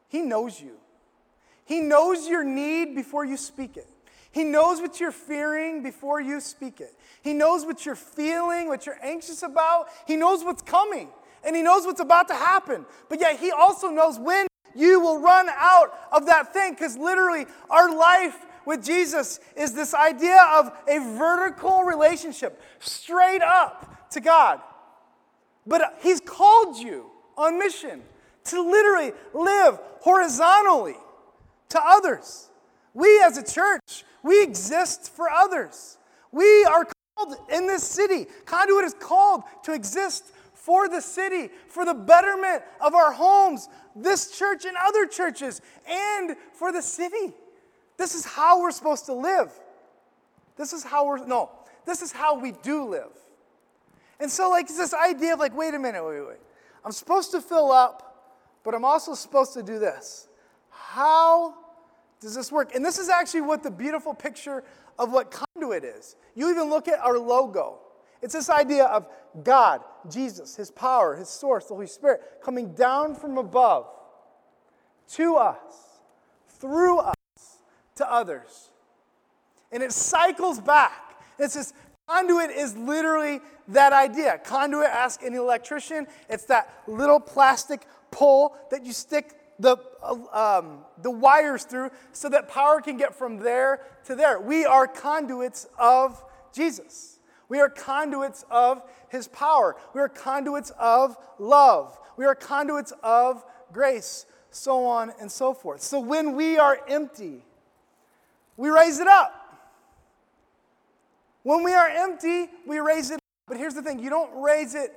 He 0.07 0.21
knows 0.21 0.59
you. 0.61 0.77
He 1.65 1.79
knows 1.79 2.27
your 2.27 2.43
need 2.43 2.93
before 2.93 3.23
you 3.23 3.37
speak 3.37 3.77
it. 3.77 3.87
He 4.31 4.43
knows 4.43 4.81
what 4.81 4.99
you're 4.99 5.11
fearing 5.11 5.81
before 5.81 6.19
you 6.19 6.41
speak 6.41 6.81
it. 6.81 6.93
He 7.21 7.33
knows 7.33 7.65
what 7.65 7.85
you're 7.85 7.95
feeling, 7.95 8.67
what 8.67 8.85
you're 8.85 8.99
anxious 9.01 9.43
about. 9.43 9.87
He 10.05 10.17
knows 10.17 10.43
what's 10.43 10.61
coming, 10.61 11.09
and 11.45 11.55
He 11.55 11.61
knows 11.61 11.85
what's 11.85 12.01
about 12.01 12.27
to 12.29 12.33
happen. 12.33 12.85
But 13.09 13.21
yet, 13.21 13.39
He 13.39 13.51
also 13.51 13.89
knows 13.89 14.19
when 14.19 14.47
you 14.75 14.99
will 14.99 15.19
run 15.19 15.47
out 15.49 15.97
of 16.11 16.25
that 16.25 16.53
thing, 16.53 16.73
because 16.73 16.97
literally, 16.97 17.45
our 17.69 17.95
life 17.95 18.35
with 18.65 18.83
Jesus 18.83 19.39
is 19.55 19.73
this 19.73 19.93
idea 19.93 20.39
of 20.53 20.71
a 20.87 20.99
vertical 21.17 21.83
relationship, 21.83 22.61
straight 22.79 23.41
up 23.41 23.92
to 24.13 24.21
God. 24.21 24.61
But 25.65 25.99
He's 26.01 26.19
called 26.19 26.77
you 26.77 27.09
on 27.37 27.59
mission 27.59 28.01
to 28.45 28.61
literally 28.61 29.13
live 29.33 29.79
horizontally 30.01 30.95
to 31.69 31.81
others. 31.83 32.49
We 32.93 33.21
as 33.21 33.37
a 33.37 33.43
church, 33.43 34.03
we 34.21 34.43
exist 34.43 35.13
for 35.15 35.29
others. 35.29 35.97
We 36.31 36.65
are 36.65 36.87
called 37.15 37.35
in 37.51 37.67
this 37.67 37.83
city. 37.83 38.27
Conduit 38.45 38.85
is 38.85 38.93
called 38.93 39.43
to 39.63 39.73
exist 39.73 40.31
for 40.53 40.87
the 40.87 41.01
city, 41.01 41.49
for 41.67 41.85
the 41.85 41.93
betterment 41.93 42.63
of 42.79 42.95
our 42.95 43.11
homes, 43.11 43.67
this 43.95 44.37
church 44.37 44.65
and 44.65 44.77
other 44.81 45.05
churches, 45.05 45.61
and 45.87 46.35
for 46.53 46.71
the 46.71 46.81
city. 46.81 47.33
This 47.97 48.15
is 48.15 48.25
how 48.25 48.61
we're 48.61 48.71
supposed 48.71 49.05
to 49.07 49.13
live. 49.13 49.51
This 50.57 50.73
is 50.73 50.83
how 50.83 51.05
we're, 51.05 51.25
no, 51.25 51.49
this 51.85 52.01
is 52.01 52.11
how 52.11 52.39
we 52.39 52.51
do 52.63 52.89
live. 52.89 53.11
And 54.23 54.31
so, 54.31 54.49
like, 54.49 54.67
it's 54.67 54.77
this 54.77 54.93
idea 54.93 55.33
of, 55.33 55.39
like, 55.39 55.53
wait 55.53 55.73
a 55.73 55.79
minute, 55.79 56.01
wait, 56.01 56.21
wait. 56.21 56.37
I'm 56.85 56.93
supposed 56.93 57.31
to 57.31 57.41
fill 57.41 57.73
up, 57.73 58.39
but 58.63 58.73
I'm 58.73 58.85
also 58.85 59.15
supposed 59.15 59.53
to 59.55 59.61
do 59.61 59.79
this. 59.79 60.29
How 60.69 61.55
does 62.21 62.33
this 62.33 62.49
work? 62.49 62.73
And 62.73 62.85
this 62.85 62.97
is 62.97 63.09
actually 63.09 63.41
what 63.41 63.63
the 63.63 63.69
beautiful 63.69 64.13
picture 64.13 64.63
of 64.97 65.11
what 65.11 65.29
conduit 65.29 65.83
is. 65.83 66.15
You 66.35 66.49
even 66.49 66.69
look 66.69 66.87
at 66.87 66.99
our 66.99 67.19
logo. 67.19 67.79
It's 68.21 68.33
this 68.33 68.49
idea 68.49 68.85
of 68.85 69.09
God, 69.43 69.81
Jesus, 70.09 70.55
His 70.55 70.71
power, 70.71 71.17
His 71.17 71.27
source, 71.27 71.65
the 71.65 71.73
Holy 71.73 71.87
Spirit, 71.87 72.21
coming 72.41 72.73
down 72.75 73.15
from 73.15 73.37
above 73.37 73.87
to 75.15 75.35
us, 75.35 75.99
through 76.47 76.99
us, 76.99 77.15
to 77.95 78.09
others. 78.09 78.71
And 79.73 79.83
it 79.83 79.91
cycles 79.91 80.61
back. 80.61 81.19
It's 81.37 81.55
this 81.55 81.73
conduit 82.07 82.51
is 82.51 82.75
literally 82.75 83.39
that 83.69 83.93
idea. 83.93 84.39
Conduit, 84.43 84.87
ask 84.87 85.21
any 85.23 85.37
electrician, 85.37 86.07
it's 86.29 86.45
that 86.45 86.83
little 86.87 87.19
plastic 87.19 87.85
pole 88.11 88.55
that 88.71 88.85
you 88.85 88.93
stick 88.93 89.33
the, 89.59 89.77
um, 90.33 90.79
the 91.01 91.11
wires 91.11 91.63
through 91.63 91.89
so 92.11 92.29
that 92.29 92.49
power 92.49 92.81
can 92.81 92.97
get 92.97 93.15
from 93.15 93.37
there 93.37 93.81
to 94.05 94.15
there. 94.15 94.39
We 94.39 94.65
are 94.65 94.87
conduits 94.87 95.67
of 95.77 96.23
Jesus. 96.53 97.19
We 97.49 97.59
are 97.59 97.69
conduits 97.69 98.43
of 98.49 98.83
his 99.09 99.27
power. 99.27 99.75
We 99.93 100.01
are 100.01 100.09
conduits 100.09 100.71
of 100.79 101.15
love. 101.39 101.97
We 102.17 102.25
are 102.25 102.35
conduits 102.35 102.93
of 103.03 103.43
grace, 103.71 104.25
so 104.49 104.85
on 104.85 105.13
and 105.19 105.31
so 105.31 105.53
forth. 105.53 105.81
So 105.81 105.99
when 105.99 106.35
we 106.35 106.57
are 106.57 106.79
empty, 106.87 107.43
we 108.57 108.69
raise 108.69 108.99
it 108.99 109.07
up. 109.07 109.42
When 111.43 111.63
we 111.63 111.73
are 111.73 111.87
empty, 111.87 112.49
we 112.65 112.79
raise 112.79 113.11
it 113.11 113.15
up. 113.15 113.19
But 113.47 113.57
here's 113.57 113.75
the 113.75 113.81
thing 113.81 113.99
you 113.99 114.09
don't 114.09 114.41
raise 114.41 114.75
it 114.75 114.91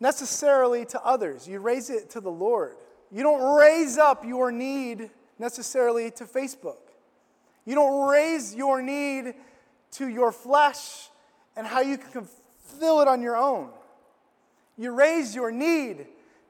necessarily 0.00 0.84
to 0.86 1.02
others, 1.04 1.46
you 1.46 1.60
raise 1.60 1.90
it 1.90 2.10
to 2.10 2.20
the 2.20 2.30
Lord. 2.30 2.76
You 3.10 3.22
don't 3.22 3.56
raise 3.56 3.96
up 3.96 4.24
your 4.24 4.52
need 4.52 5.10
necessarily 5.38 6.10
to 6.12 6.24
Facebook. 6.24 6.76
You 7.64 7.74
don't 7.74 8.08
raise 8.08 8.54
your 8.54 8.82
need 8.82 9.34
to 9.92 10.08
your 10.08 10.30
flesh 10.30 11.08
and 11.56 11.66
how 11.66 11.80
you 11.80 11.96
can 11.96 12.28
fulfill 12.66 13.00
it 13.00 13.08
on 13.08 13.22
your 13.22 13.36
own. 13.36 13.70
You 14.76 14.92
raise 14.92 15.34
your 15.34 15.50
need 15.50 16.06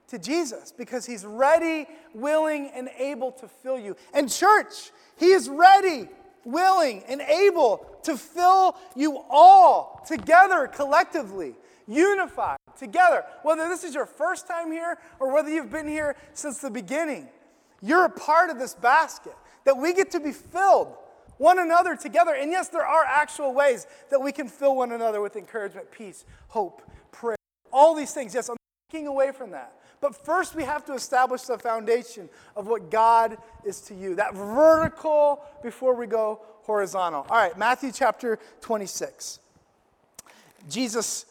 to 0.09 0.19
Jesus 0.19 0.73
because 0.77 1.07
he's 1.07 1.25
ready, 1.25 1.87
willing, 2.15 2.71
and 2.75 2.89
able 2.99 3.33
to 3.33 3.49
fill 3.49 3.79
you. 3.79 3.97
And, 4.13 4.31
church, 4.31 4.91
he 5.17 5.27
is 5.27 5.49
ready, 5.49 6.09
willing, 6.45 7.03
and 7.09 7.21
able 7.21 7.87
to 8.03 8.17
fill 8.17 8.77
you 8.97 9.25
all 9.29 10.03
together 10.07 10.67
collectively, 10.67 11.55
unified 11.87 12.59
together. 12.79 13.25
Whether 13.43 13.69
this 13.69 13.85
is 13.85 13.95
your 13.95 14.07
first 14.07 14.47
time 14.47 14.71
here 14.71 14.99
or 15.19 15.33
whether 15.33 15.51
you've 15.51 15.71
been 15.71 15.89
here 15.89 16.17
since 16.33 16.59
the 16.59 16.71
beginning, 16.71 17.29
you're 17.83 18.05
a 18.05 18.11
part 18.11 18.51
of 18.51 18.59
this 18.59 18.75
basket 18.75 19.35
that 19.65 19.77
we 19.77 19.93
get 19.93 20.11
to 20.13 20.21
be 20.21 20.33
filled 20.33 20.97
one 21.39 21.59
another 21.59 21.97
together. 21.97 22.35
And 22.35 22.51
yes, 22.51 22.69
there 22.69 22.87
are 22.87 23.05
actual 23.05 23.55
ways 23.55 23.87
that 24.11 24.21
we 24.21 24.33
can 24.33 24.49
fill 24.49 24.77
one 24.77 24.93
another 24.93 25.21
with 25.21 25.37
encouragement, 25.37 25.91
peace, 25.91 26.25
hope, 26.49 26.83
prayer, 27.13 27.37
all 27.73 27.95
these 27.95 28.13
things. 28.13 28.35
Yes, 28.35 28.49
I'm 28.49 28.57
taking 28.91 29.07
away 29.07 29.33
from 29.33 29.53
that. 29.53 29.73
But 30.01 30.15
first, 30.15 30.55
we 30.55 30.63
have 30.65 30.85
to 30.87 30.95
establish 30.95 31.43
the 31.43 31.59
foundation 31.59 32.29
of 32.55 32.67
what 32.69 32.91
God 32.91 33.39
is 33.65 33.81
to 33.83 33.95
you, 33.95 34.15
that 34.17 34.35
vertical 34.35 35.43
before 35.63 35.95
we 35.95 36.07
go 36.07 36.41
horizontal. 36.63 37.27
All 37.29 37.37
right, 37.37 37.57
Matthew 37.59 37.91
chapter 37.93 38.39
26. 38.61 39.41
Jesus, 40.69 41.27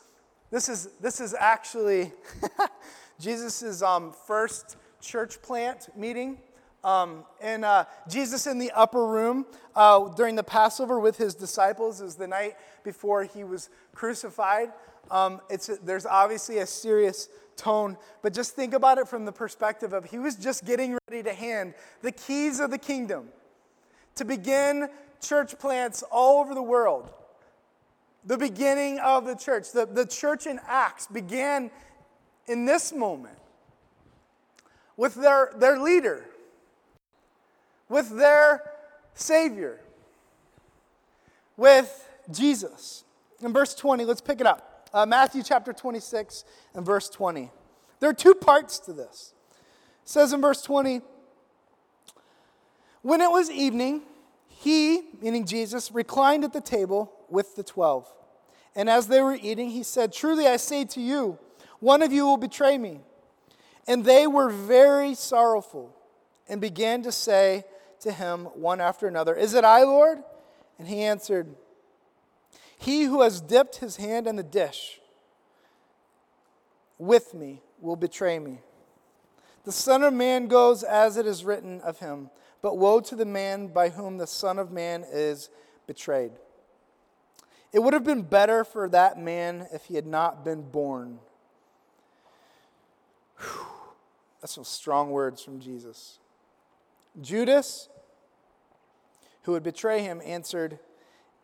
this 0.52 0.68
is, 0.68 0.90
this 1.00 1.20
is 1.20 1.36
actually 1.38 2.12
Jesus' 3.20 3.82
um, 3.82 4.14
first 4.26 4.78
church 5.02 5.42
plant 5.42 5.90
meeting. 5.96 6.40
Um, 6.84 7.26
and 7.42 7.66
uh, 7.66 7.86
Jesus 8.08 8.48
in 8.48 8.60
the 8.60 8.72
upper 8.72 9.06
room 9.06 9.46
uh, 9.76 10.10
during 10.10 10.36
the 10.36 10.44
Passover 10.44 11.00
with 11.00 11.18
his 11.18 11.36
disciples 11.36 12.02
is 12.02 12.16
the 12.16 12.28
night 12.28 12.56
before 12.84 13.24
he 13.24 13.44
was 13.44 13.70
crucified. 13.94 14.72
Um, 15.12 15.42
it's, 15.50 15.68
there's 15.84 16.06
obviously 16.06 16.60
a 16.60 16.66
serious 16.66 17.30
tone, 17.58 17.98
but 18.22 18.34
just 18.34 18.56
think 18.56 18.74
about 18.74 18.98
it 18.98 19.08
from 19.08 19.26
the 19.26 19.32
perspective 19.32 19.92
of 19.92 20.06
he 20.06 20.20
was 20.20 20.36
just 20.36 20.64
getting 20.66 20.98
ready 21.10 21.24
to 21.24 21.34
hand 21.34 21.74
the 22.02 22.12
keys 22.12 22.60
of 22.60 22.72
the 22.72 22.78
kingdom 22.78 23.30
to 24.16 24.26
begin 24.26 24.90
church 25.22 25.58
plants 25.60 26.04
all 26.12 26.42
over 26.42 26.54
the 26.54 26.62
world. 26.62 27.10
The 28.26 28.38
beginning 28.38 29.00
of 29.00 29.26
the 29.26 29.36
church, 29.36 29.72
the, 29.72 29.86
the 29.86 30.06
church 30.06 30.48
in 30.48 30.60
Acts 30.68 31.08
began 31.08 31.72
in 32.48 32.66
this 32.66 32.94
moment 32.94 33.38
with 34.96 35.16
their, 35.16 35.54
their 35.58 35.80
leader, 35.80 36.26
with 37.90 38.18
their 38.18 38.64
Savior, 39.14 39.80
with 41.56 42.10
Jesus. 42.32 43.04
In 43.42 43.54
verse 43.54 43.74
20, 43.76 44.06
let's 44.06 44.22
pick 44.22 44.42
it 44.42 44.48
up 44.48 44.67
uh, 44.94 45.06
Matthew 45.06 45.44
chapter 45.44 45.74
26 45.74 46.46
and 46.74 46.86
verse 46.86 47.10
20. 47.10 47.52
There 48.00 48.10
are 48.10 48.14
two 48.14 48.36
parts 48.36 48.80
to 48.80 48.94
this. 48.94 49.34
It 50.04 50.10
says 50.10 50.34
in 50.34 50.42
verse 50.42 50.62
20, 50.62 51.02
when 53.02 53.22
it 53.22 53.32
was 53.32 53.50
evening, 53.50 54.02
he, 54.48 55.04
meaning 55.22 55.46
Jesus, 55.46 55.92
reclined 55.92 56.44
at 56.44 56.52
the 56.52 56.62
table 56.62 57.14
with 57.30 57.56
the 57.56 57.64
twelve. 57.64 58.12
And 58.76 58.90
as 58.90 59.08
they 59.08 59.22
were 59.22 59.38
eating, 59.42 59.70
he 59.70 59.84
said, 59.84 60.12
Truly 60.12 60.48
I 60.48 60.58
say 60.58 60.84
to 60.86 61.00
you, 61.00 61.38
one 61.80 62.02
of 62.02 62.12
you 62.12 62.26
will 62.26 62.38
betray 62.38 62.78
me. 62.78 63.00
And 63.88 64.04
they 64.04 64.28
were 64.28 64.50
very 64.50 65.14
sorrowful 65.14 65.96
and 66.50 66.60
began 66.60 67.02
to 67.04 67.12
say 67.12 67.64
to 68.02 68.12
him 68.12 68.46
one 68.46 68.82
after 68.82 69.08
another, 69.08 69.36
Is 69.36 69.54
it 69.54 69.64
I, 69.64 69.84
Lord? 69.84 70.20
And 70.80 70.88
he 70.88 71.02
answered, 71.02 71.56
he 72.78 73.04
who 73.04 73.22
has 73.22 73.42
dipped 73.42 73.78
his 73.78 73.98
hand 73.98 74.28
in 74.28 74.36
the 74.36 74.44
dish 74.44 75.00
with 76.98 77.34
me 77.34 77.62
will 77.80 77.96
betray 77.96 78.40
me. 78.40 78.60
The 79.66 79.72
Son 79.72 80.04
of 80.04 80.14
Man 80.14 80.48
goes 80.48 80.84
as 80.84 81.18
it 81.18 81.26
is 81.28 81.44
written 81.44 81.82
of 81.82 82.00
him, 82.00 82.30
but 82.62 82.78
woe 82.78 83.02
to 83.02 83.16
the 83.16 83.26
man 83.26 83.68
by 83.68 83.90
whom 83.90 84.18
the 84.18 84.28
Son 84.28 84.60
of 84.60 84.72
Man 84.72 85.04
is 85.12 85.50
betrayed. 85.88 86.32
It 87.74 87.80
would 87.80 87.94
have 87.94 88.04
been 88.04 88.22
better 88.22 88.64
for 88.64 88.88
that 88.90 89.20
man 89.20 89.68
if 89.74 89.86
he 89.86 89.96
had 89.96 90.08
not 90.08 90.46
been 90.46 90.62
born. 90.62 91.20
Whew. 93.40 93.66
That's 94.42 94.54
some 94.54 94.64
strong 94.64 95.12
words 95.12 95.44
from 95.44 95.60
Jesus. 95.60 96.20
Judas, 97.20 97.90
who 99.44 99.52
would 99.54 99.64
betray 99.64 100.02
him, 100.02 100.22
answered, 100.24 100.80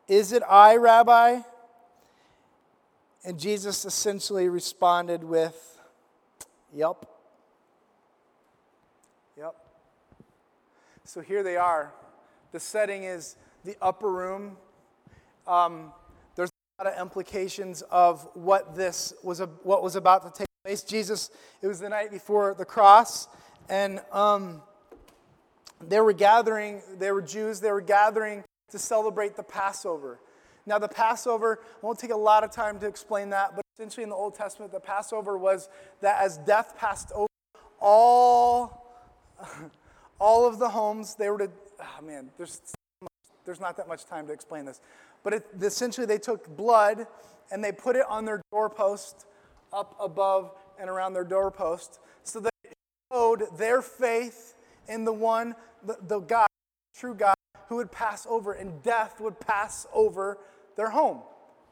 is 0.08 0.32
it 0.32 0.44
I, 0.50 0.76
Rabbi? 0.76 1.40
And 3.24 3.40
Jesus 3.40 3.86
essentially 3.86 4.50
responded 4.50 5.24
with, 5.24 5.80
Yep. 6.74 7.06
Yep. 9.38 9.56
So 11.06 11.22
here 11.22 11.44
they 11.44 11.56
are. 11.56 11.94
The 12.52 12.60
setting 12.60 13.04
is 13.04 13.36
the 13.64 13.78
upper 13.82 14.12
room. 14.12 14.58
Um, 15.48 15.94
there's 16.36 16.50
a 16.80 16.84
lot 16.84 16.94
of 16.94 17.00
implications 17.00 17.82
of 17.84 18.28
what 18.34 18.76
this 18.76 19.14
was, 19.24 19.40
a, 19.40 19.46
what 19.64 19.84
was 19.84 19.96
about 19.96 20.24
to 20.24 20.40
take 20.40 20.48
place. 20.66 20.84
Jesus, 20.84 21.30
it 21.62 21.68
was 21.68 21.80
the 21.80 21.90
night 21.90 22.12
before 22.12 22.56
the 22.56 22.66
cross, 22.66 23.28
and 23.70 24.02
um, 24.12 24.62
they 25.80 26.00
were 26.00 26.14
gathering, 26.14 26.82
they 26.98 27.12
were 27.12 27.22
Jews, 27.22 27.60
they 27.60 27.72
were 27.72 27.82
gathering 27.82 28.44
to 28.74 28.80
celebrate 28.80 29.36
the 29.36 29.44
Passover. 29.44 30.20
Now, 30.66 30.80
the 30.80 30.88
Passover, 30.88 31.60
I 31.62 31.86
won't 31.86 32.00
take 32.00 32.10
a 32.10 32.16
lot 32.16 32.44
of 32.44 32.50
time 32.50 32.80
to 32.80 32.88
explain 32.88 33.30
that, 33.30 33.56
but 33.56 33.64
essentially 33.76 34.02
in 34.02 34.10
the 34.10 34.16
Old 34.16 34.34
Testament, 34.34 34.72
the 34.72 34.80
Passover 34.80 35.38
was 35.38 35.70
that 36.02 36.24
as 36.24 36.40
death 36.40 36.76
passed 36.76 37.12
over 37.14 37.28
all, 37.80 38.98
all 40.20 40.48
of 40.48 40.58
the 40.58 40.70
homes, 40.70 41.14
they 41.14 41.30
were 41.30 41.38
to, 41.38 41.52
oh 41.82 42.02
man, 42.02 42.32
there's, 42.38 42.62
there's 43.46 43.60
not 43.60 43.78
that 43.78 43.88
much 43.88 44.06
time 44.06 44.26
to 44.26 44.34
explain 44.34 44.66
this. 44.66 44.82
But 45.22 45.34
it, 45.34 45.46
essentially, 45.62 46.08
they 46.08 46.18
took 46.18 46.58
blood 46.58 47.06
and 47.52 47.64
they 47.64 47.72
put 47.72 47.96
it 47.96 48.06
on 48.10 48.26
their 48.26 48.42
doorpost, 48.52 49.28
up 49.72 49.96
above 50.00 50.52
and 50.80 50.90
around 50.90 51.14
their 51.14 51.24
doorpost, 51.24 52.00
so 52.24 52.40
that 52.40 52.54
it 52.64 52.74
showed 53.12 53.56
their 53.56 53.84
faith 53.84 54.56
in 54.88 55.06
the 55.06 55.14
one, 55.14 55.54
the, 55.86 55.96
the 56.08 56.20
God, 56.22 56.48
true 56.96 57.14
God 57.14 57.36
who 57.74 57.78
would 57.78 57.92
pass 57.92 58.28
over, 58.30 58.54
and 58.54 58.84
death 58.84 59.20
would 59.20 59.40
pass 59.40 59.88
over 59.92 60.38
their 60.76 60.92
home, 60.92 61.22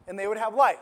and 0.08 0.18
they 0.18 0.26
would 0.26 0.38
have 0.38 0.56
life. 0.56 0.80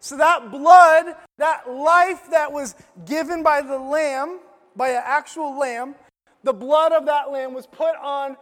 So 0.00 0.16
that 0.16 0.50
blood, 0.50 1.14
that 1.38 1.70
life 1.70 2.30
that 2.32 2.50
was 2.50 2.74
given 3.04 3.44
by 3.44 3.62
the 3.62 3.78
lamb, 3.78 4.40
by 4.74 4.88
an 4.88 5.02
actual 5.04 5.56
lamb, 5.56 5.94
the 6.42 6.52
blood 6.52 6.90
of 6.90 7.06
that 7.06 7.30
lamb 7.30 7.54
was 7.54 7.68
put 7.68 7.94
on 8.02 8.36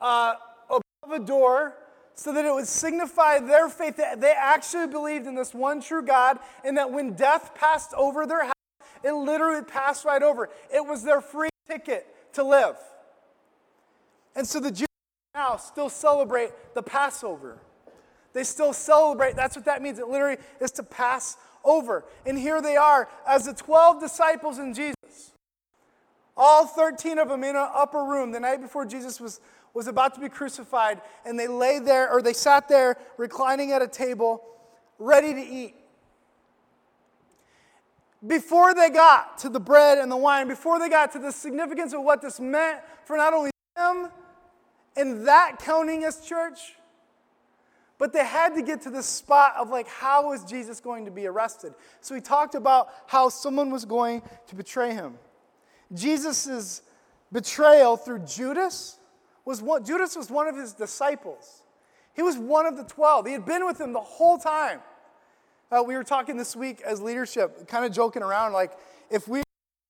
uh, 0.00 0.34
above 0.68 1.22
a 1.22 1.24
door 1.24 1.76
so 2.14 2.34
that 2.34 2.44
it 2.44 2.52
would 2.52 2.68
signify 2.68 3.38
their 3.38 3.70
faith 3.70 3.96
that 3.96 4.20
they 4.20 4.34
actually 4.36 4.86
believed 4.86 5.26
in 5.26 5.34
this 5.34 5.54
one 5.54 5.80
true 5.80 6.02
God, 6.04 6.38
and 6.62 6.76
that 6.76 6.92
when 6.92 7.14
death 7.14 7.54
passed 7.54 7.94
over 7.94 8.26
their 8.26 8.44
house, 8.44 8.52
it 9.02 9.12
literally 9.12 9.64
passed 9.64 10.04
right 10.04 10.22
over. 10.22 10.50
It 10.70 10.84
was 10.84 11.02
their 11.04 11.22
free 11.22 11.48
ticket 11.66 12.06
to 12.34 12.44
live. 12.44 12.76
And 14.36 14.46
so 14.46 14.60
the 14.60 14.70
Jews 14.70 14.86
still 15.56 15.88
celebrate 15.88 16.50
the 16.74 16.82
Passover. 16.82 17.58
They 18.32 18.44
still 18.44 18.72
celebrate. 18.72 19.36
That's 19.36 19.56
what 19.56 19.64
that 19.64 19.82
means. 19.82 19.98
It 19.98 20.08
literally 20.08 20.38
is 20.60 20.70
to 20.72 20.82
pass 20.82 21.36
over. 21.64 22.04
And 22.24 22.38
here 22.38 22.62
they 22.62 22.76
are 22.76 23.08
as 23.26 23.46
the 23.46 23.54
12 23.54 24.00
disciples 24.00 24.58
in 24.58 24.74
Jesus. 24.74 25.32
All 26.36 26.66
13 26.66 27.18
of 27.18 27.28
them 27.28 27.44
in 27.44 27.56
an 27.56 27.68
upper 27.74 28.04
room 28.04 28.32
the 28.32 28.40
night 28.40 28.60
before 28.60 28.86
Jesus 28.86 29.20
was, 29.20 29.40
was 29.74 29.86
about 29.86 30.14
to 30.14 30.20
be 30.20 30.28
crucified. 30.28 31.00
And 31.24 31.38
they 31.38 31.48
lay 31.48 31.78
there, 31.78 32.10
or 32.10 32.22
they 32.22 32.32
sat 32.32 32.68
there 32.68 32.96
reclining 33.16 33.72
at 33.72 33.82
a 33.82 33.88
table, 33.88 34.42
ready 34.98 35.34
to 35.34 35.40
eat. 35.40 35.74
Before 38.26 38.74
they 38.74 38.90
got 38.90 39.38
to 39.38 39.48
the 39.48 39.60
bread 39.60 39.98
and 39.98 40.12
the 40.12 40.16
wine, 40.16 40.46
before 40.46 40.78
they 40.78 40.90
got 40.90 41.12
to 41.12 41.18
the 41.18 41.32
significance 41.32 41.94
of 41.94 42.02
what 42.02 42.20
this 42.20 42.38
meant 42.38 42.80
for 43.04 43.16
not 43.16 43.32
only 43.32 43.50
them, 43.76 44.10
and 45.00 45.26
that 45.26 45.58
counting 45.58 46.04
as 46.04 46.20
church. 46.20 46.74
But 47.98 48.12
they 48.12 48.24
had 48.24 48.54
to 48.54 48.62
get 48.62 48.82
to 48.82 48.90
the 48.90 49.02
spot 49.02 49.54
of 49.58 49.68
like, 49.68 49.88
how 49.88 50.28
was 50.28 50.44
Jesus 50.44 50.80
going 50.80 51.04
to 51.04 51.10
be 51.10 51.26
arrested? 51.26 51.74
So 52.00 52.14
he 52.14 52.20
talked 52.20 52.54
about 52.54 52.88
how 53.06 53.28
someone 53.28 53.70
was 53.70 53.84
going 53.84 54.22
to 54.46 54.54
betray 54.54 54.94
him. 54.94 55.18
Jesus' 55.92 56.82
betrayal 57.32 57.96
through 57.96 58.20
Judas 58.20 58.98
was 59.44 59.60
one, 59.60 59.84
Judas 59.84 60.16
was 60.16 60.30
one 60.30 60.46
of 60.46 60.56
his 60.56 60.72
disciples. 60.72 61.62
He 62.14 62.22
was 62.22 62.36
one 62.36 62.66
of 62.66 62.76
the 62.76 62.84
12. 62.84 63.26
He 63.26 63.32
had 63.32 63.44
been 63.44 63.66
with 63.66 63.80
him 63.80 63.92
the 63.92 64.00
whole 64.00 64.38
time. 64.38 64.80
Uh, 65.70 65.82
we 65.82 65.94
were 65.94 66.04
talking 66.04 66.36
this 66.36 66.56
week 66.56 66.80
as 66.82 67.00
leadership, 67.00 67.68
kind 67.68 67.84
of 67.84 67.92
joking 67.92 68.22
around, 68.22 68.52
like 68.52 68.72
if 69.10 69.28
we 69.28 69.42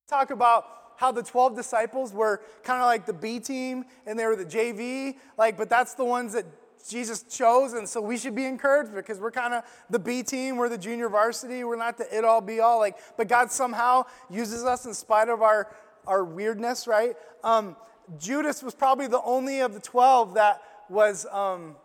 talk 0.09 0.31
about 0.31 0.80
how 1.01 1.11
the 1.11 1.23
12 1.23 1.57
disciples 1.57 2.13
were 2.13 2.43
kind 2.63 2.83
of 2.83 2.85
like 2.85 3.07
the 3.07 3.13
B 3.15 3.41
team 3.41 3.87
and 4.07 4.19
they 4.19 4.27
were 4.27 4.37
the 4.37 4.45
JV, 4.45 5.17
like, 5.39 5.57
but 5.57 5.71
that's 5.71 5.95
the 5.95 6.05
ones 6.05 6.35
that 6.35 6.45
Jesus 6.87 7.23
chose, 7.23 7.73
and 7.73 7.89
so 7.89 8.03
we 8.03 8.19
should 8.19 8.35
be 8.35 8.45
encouraged 8.45 8.95
because 8.95 9.19
we're 9.19 9.31
kind 9.31 9.55
of 9.55 9.65
the 9.89 9.99
B 9.99 10.23
team, 10.23 10.59
we're 10.59 10.69
the 10.69 10.77
junior 10.77 11.09
varsity, 11.09 11.65
we're 11.65 11.77
not 11.77 11.97
the 11.97 12.15
it 12.15 12.23
all 12.23 12.43
be 12.43 12.61
all. 12.61 12.79
Like, 12.79 12.97
but 13.17 13.29
God 13.29 13.51
somehow 13.51 14.05
uses 14.29 14.63
us 14.65 14.85
in 14.85 14.93
spite 14.93 15.31
of 15.31 15.41
our 15.41 15.75
our 16.07 16.23
weirdness, 16.23 16.87
right? 16.87 17.17
Um, 17.45 17.77
Judas 18.19 18.63
was 18.63 18.75
probably 18.75 19.07
the 19.07 19.23
only 19.23 19.61
of 19.61 19.73
the 19.73 19.81
twelve 19.81 20.35
that 20.35 20.63
was 20.91 21.27
um, 21.33 21.77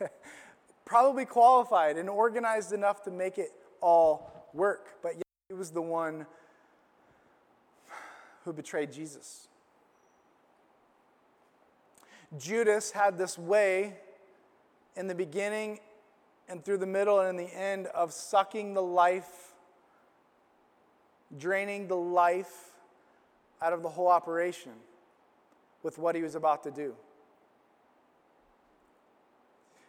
probably 0.84 1.24
qualified 1.24 1.98
and 1.98 2.08
organized 2.08 2.72
enough 2.72 3.02
to 3.04 3.12
make 3.12 3.38
it 3.38 3.50
all 3.80 4.48
work, 4.52 5.02
but 5.02 5.14
yet 5.14 5.26
he 5.48 5.54
was 5.54 5.70
the 5.70 5.82
one 5.82 6.26
who 8.46 8.52
betrayed 8.52 8.92
Jesus. 8.92 9.48
Judas 12.38 12.92
had 12.92 13.18
this 13.18 13.36
way 13.36 13.94
in 14.96 15.08
the 15.08 15.14
beginning 15.14 15.80
and 16.48 16.64
through 16.64 16.78
the 16.78 16.86
middle 16.86 17.20
and 17.20 17.38
in 17.38 17.44
the 17.44 17.52
end 17.52 17.88
of 17.88 18.12
sucking 18.12 18.72
the 18.72 18.82
life, 18.82 19.52
draining 21.36 21.88
the 21.88 21.96
life 21.96 22.70
out 23.60 23.72
of 23.72 23.82
the 23.82 23.88
whole 23.88 24.08
operation 24.08 24.72
with 25.82 25.98
what 25.98 26.14
he 26.14 26.22
was 26.22 26.36
about 26.36 26.62
to 26.62 26.70
do. 26.70 26.94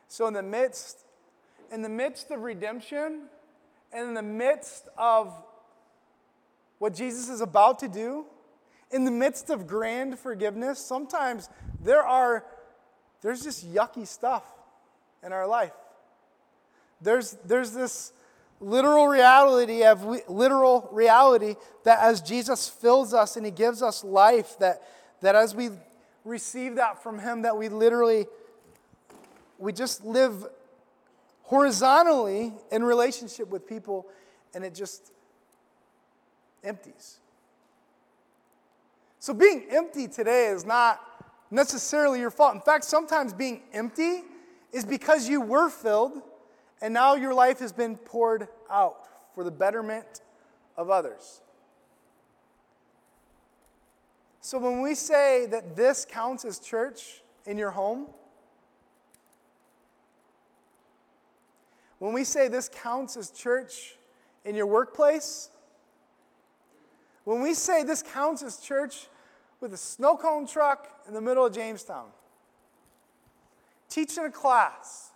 So 0.07 0.25
in 0.27 0.33
the 0.33 0.43
midst 0.43 1.05
in 1.71 1.81
the 1.81 1.89
midst 1.89 2.31
of 2.31 2.41
redemption 2.41 3.23
and 3.91 4.07
in 4.07 4.13
the 4.13 4.23
midst 4.23 4.87
of 4.97 5.33
what 6.79 6.93
Jesus 6.93 7.29
is 7.29 7.41
about 7.41 7.79
to 7.79 7.87
do, 7.87 8.25
in 8.91 9.05
the 9.05 9.11
midst 9.11 9.49
of 9.49 9.67
grand 9.67 10.17
forgiveness, 10.17 10.79
sometimes 10.79 11.49
there 11.83 12.03
are 12.03 12.45
there's 13.21 13.43
just 13.43 13.71
yucky 13.73 14.05
stuff 14.07 14.43
in 15.23 15.33
our 15.33 15.47
life. 15.47 15.73
There's, 17.01 17.37
there's 17.45 17.71
this 17.71 18.13
literal 18.59 19.07
reality 19.07 19.83
of 19.83 20.03
literal 20.27 20.89
reality 20.91 21.55
that 21.83 21.99
as 21.99 22.21
Jesus 22.21 22.69
fills 22.69 23.13
us 23.13 23.35
and 23.35 23.45
he 23.45 23.51
gives 23.51 23.81
us 23.81 24.03
life, 24.03 24.57
that, 24.59 24.81
that 25.21 25.35
as 25.35 25.53
we 25.53 25.69
receive 26.23 26.75
that 26.75 27.01
from 27.03 27.19
him, 27.19 27.43
that 27.43 27.57
we 27.57 27.69
literally 27.69 28.25
we 29.59 29.73
just 29.73 30.05
live 30.05 30.45
horizontally 31.43 32.53
in 32.71 32.83
relationship 32.83 33.47
with 33.49 33.67
people 33.67 34.05
and 34.53 34.63
it 34.63 34.75
just 34.75 35.11
empties. 36.63 37.17
So 39.27 39.33
being 39.33 39.65
empty 39.71 40.07
today 40.07 40.45
is 40.45 40.65
not 40.65 41.01
necessarily 41.51 42.21
your 42.21 42.31
fault. 42.31 42.55
In 42.55 42.61
fact, 42.61 42.85
sometimes 42.85 43.33
being 43.33 43.59
empty 43.73 44.21
is 44.71 44.85
because 44.85 45.27
you 45.27 45.41
were 45.41 45.69
filled 45.69 46.21
and 46.81 46.93
now 46.93 47.15
your 47.15 47.33
life 47.33 47.59
has 47.59 47.73
been 47.73 47.97
poured 47.97 48.47
out 48.71 49.09
for 49.35 49.43
the 49.43 49.51
betterment 49.51 50.21
of 50.77 50.89
others. 50.89 51.41
So 54.39 54.59
when 54.59 54.81
we 54.81 54.95
say 54.95 55.45
that 55.47 55.75
this 55.75 56.05
counts 56.09 56.45
as 56.45 56.57
church 56.57 57.21
in 57.45 57.57
your 57.57 57.71
home, 57.71 58.07
when 61.99 62.13
we 62.13 62.23
say 62.23 62.47
this 62.47 62.69
counts 62.69 63.17
as 63.17 63.29
church 63.31 63.97
in 64.45 64.55
your 64.55 64.67
workplace, 64.67 65.49
when 67.25 67.41
we 67.41 67.53
say 67.53 67.83
this 67.83 68.01
counts 68.01 68.41
as 68.41 68.55
church 68.55 69.09
with 69.59 69.73
a 69.73 69.77
snow 69.77 70.15
cone 70.15 70.47
truck 70.47 70.87
in 71.07 71.13
the 71.13 71.21
middle 71.21 71.45
of 71.45 71.53
Jamestown, 71.53 72.07
teaching 73.89 74.25
a 74.25 74.31
class. 74.31 75.11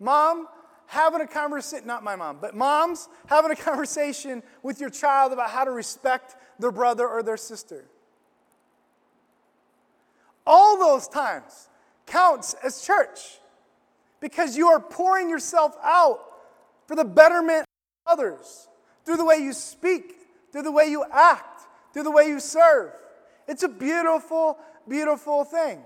Mom 0.00 0.48
having 0.86 1.20
a 1.20 1.26
conversation, 1.26 1.86
not 1.86 2.02
my 2.02 2.16
mom, 2.16 2.38
but 2.40 2.54
moms 2.54 3.08
having 3.26 3.50
a 3.50 3.56
conversation 3.56 4.42
with 4.62 4.80
your 4.80 4.90
child 4.90 5.32
about 5.32 5.50
how 5.50 5.64
to 5.64 5.70
respect 5.70 6.36
their 6.58 6.72
brother 6.72 7.06
or 7.06 7.22
their 7.22 7.36
sister. 7.36 7.84
All 10.46 10.78
those 10.78 11.06
times 11.08 11.68
counts 12.06 12.54
as 12.64 12.80
church 12.80 13.38
because 14.20 14.56
you 14.56 14.68
are 14.68 14.80
pouring 14.80 15.28
yourself 15.28 15.76
out 15.82 16.20
for 16.86 16.96
the 16.96 17.04
betterment 17.04 17.66
of 18.06 18.18
others 18.18 18.68
through 19.04 19.18
the 19.18 19.24
way 19.24 19.36
you 19.36 19.52
speak, 19.52 20.14
through 20.50 20.62
the 20.62 20.72
way 20.72 20.86
you 20.86 21.04
act, 21.12 21.66
through 21.92 22.02
the 22.02 22.10
way 22.10 22.26
you 22.28 22.40
serve. 22.40 22.92
It's 23.48 23.62
a 23.62 23.68
beautiful, 23.68 24.58
beautiful 24.86 25.44
thing. 25.44 25.80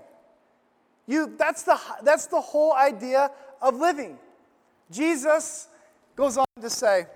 You, 1.07 1.33
that's, 1.37 1.63
the, 1.63 1.79
that's 2.03 2.27
the 2.27 2.41
whole 2.41 2.73
idea 2.73 3.31
of 3.61 3.75
living. 3.75 4.19
Jesus 4.91 5.67
goes 6.15 6.37
on 6.37 6.45
to 6.61 6.69
say, 6.69 7.07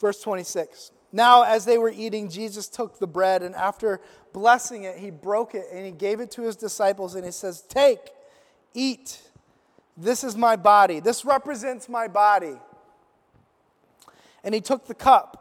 verse 0.00 0.20
26 0.20 0.90
Now, 1.12 1.42
as 1.42 1.64
they 1.64 1.78
were 1.78 1.90
eating, 1.90 2.28
Jesus 2.28 2.68
took 2.68 2.98
the 2.98 3.06
bread, 3.06 3.42
and 3.42 3.54
after 3.54 4.00
blessing 4.32 4.84
it, 4.84 4.98
he 4.98 5.10
broke 5.10 5.54
it 5.54 5.66
and 5.72 5.84
he 5.84 5.92
gave 5.92 6.20
it 6.20 6.30
to 6.32 6.42
his 6.42 6.56
disciples, 6.56 7.14
and 7.14 7.24
he 7.24 7.32
says, 7.32 7.62
Take, 7.62 8.10
eat. 8.74 9.22
This 9.96 10.24
is 10.24 10.36
my 10.36 10.56
body. 10.56 11.00
This 11.00 11.24
represents 11.24 11.88
my 11.88 12.08
body. 12.08 12.56
And 14.42 14.54
he 14.54 14.60
took 14.60 14.86
the 14.86 14.94
cup, 14.94 15.39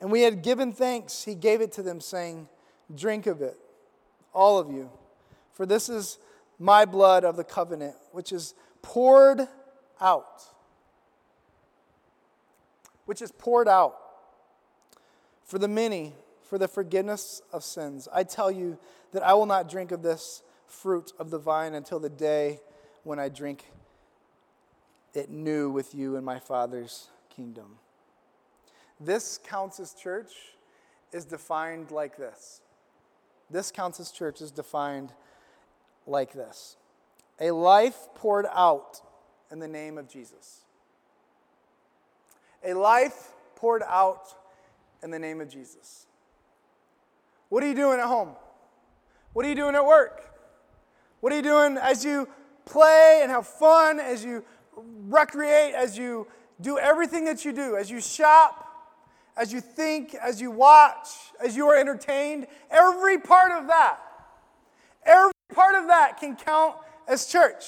and 0.00 0.12
we 0.12 0.22
had 0.22 0.42
given 0.42 0.72
thanks. 0.72 1.24
He 1.24 1.34
gave 1.34 1.60
it 1.60 1.72
to 1.72 1.82
them, 1.82 2.00
saying, 2.00 2.48
Drink 2.94 3.26
of 3.26 3.42
it 3.42 3.58
all 4.32 4.58
of 4.58 4.70
you. 4.70 4.90
For 5.52 5.66
this 5.66 5.88
is 5.88 6.18
my 6.58 6.84
blood 6.84 7.24
of 7.24 7.36
the 7.36 7.44
covenant, 7.44 7.96
which 8.12 8.32
is 8.32 8.54
poured 8.82 9.48
out. 10.00 10.42
Which 13.06 13.22
is 13.22 13.32
poured 13.32 13.68
out 13.68 13.96
for 15.44 15.58
the 15.58 15.68
many, 15.68 16.12
for 16.42 16.58
the 16.58 16.68
forgiveness 16.68 17.42
of 17.52 17.64
sins. 17.64 18.06
I 18.12 18.22
tell 18.22 18.50
you 18.50 18.78
that 19.12 19.22
I 19.22 19.34
will 19.34 19.46
not 19.46 19.68
drink 19.68 19.92
of 19.92 20.02
this 20.02 20.42
fruit 20.66 21.12
of 21.18 21.30
the 21.30 21.38
vine 21.38 21.74
until 21.74 21.98
the 21.98 22.10
day 22.10 22.60
when 23.02 23.18
I 23.18 23.28
drink 23.28 23.64
it 25.14 25.30
new 25.30 25.70
with 25.70 25.94
you 25.94 26.16
in 26.16 26.24
my 26.24 26.38
Father's 26.38 27.08
kingdom. 27.34 27.78
This 29.00 29.38
counts 29.38 29.80
as 29.80 29.94
church 29.94 30.32
is 31.12 31.24
defined 31.24 31.90
like 31.90 32.16
this 32.16 32.60
this 33.50 33.70
counts 33.70 33.98
as 33.98 34.10
church 34.10 34.40
is 34.40 34.50
defined 34.50 35.12
like 36.06 36.32
this 36.32 36.76
a 37.40 37.50
life 37.50 38.08
poured 38.14 38.46
out 38.52 39.00
in 39.50 39.60
the 39.60 39.68
name 39.68 39.96
of 39.96 40.08
Jesus. 40.08 40.62
A 42.64 42.74
life 42.74 43.30
poured 43.54 43.82
out 43.86 44.34
in 45.02 45.10
the 45.10 45.18
name 45.18 45.40
of 45.40 45.48
Jesus. 45.48 46.06
What 47.48 47.62
are 47.62 47.68
you 47.68 47.74
doing 47.74 48.00
at 48.00 48.06
home? 48.06 48.30
What 49.32 49.46
are 49.46 49.48
you 49.48 49.54
doing 49.54 49.76
at 49.76 49.86
work? 49.86 50.24
What 51.20 51.32
are 51.32 51.36
you 51.36 51.42
doing 51.42 51.76
as 51.76 52.04
you 52.04 52.28
play 52.64 53.20
and 53.22 53.30
have 53.30 53.46
fun, 53.46 54.00
as 54.00 54.24
you 54.24 54.44
recreate, 54.76 55.74
as 55.74 55.96
you 55.96 56.26
do 56.60 56.78
everything 56.78 57.24
that 57.26 57.44
you 57.44 57.52
do, 57.52 57.76
as 57.76 57.90
you 57.90 58.00
shop, 58.00 58.67
as 59.38 59.52
you 59.52 59.60
think, 59.60 60.14
as 60.16 60.40
you 60.40 60.50
watch, 60.50 61.08
as 61.42 61.56
you 61.56 61.68
are 61.68 61.76
entertained, 61.76 62.48
every 62.70 63.18
part 63.18 63.52
of 63.52 63.68
that, 63.68 64.00
every 65.06 65.32
part 65.54 65.76
of 65.76 65.86
that 65.86 66.18
can 66.18 66.34
count 66.34 66.74
as 67.06 67.26
church. 67.26 67.64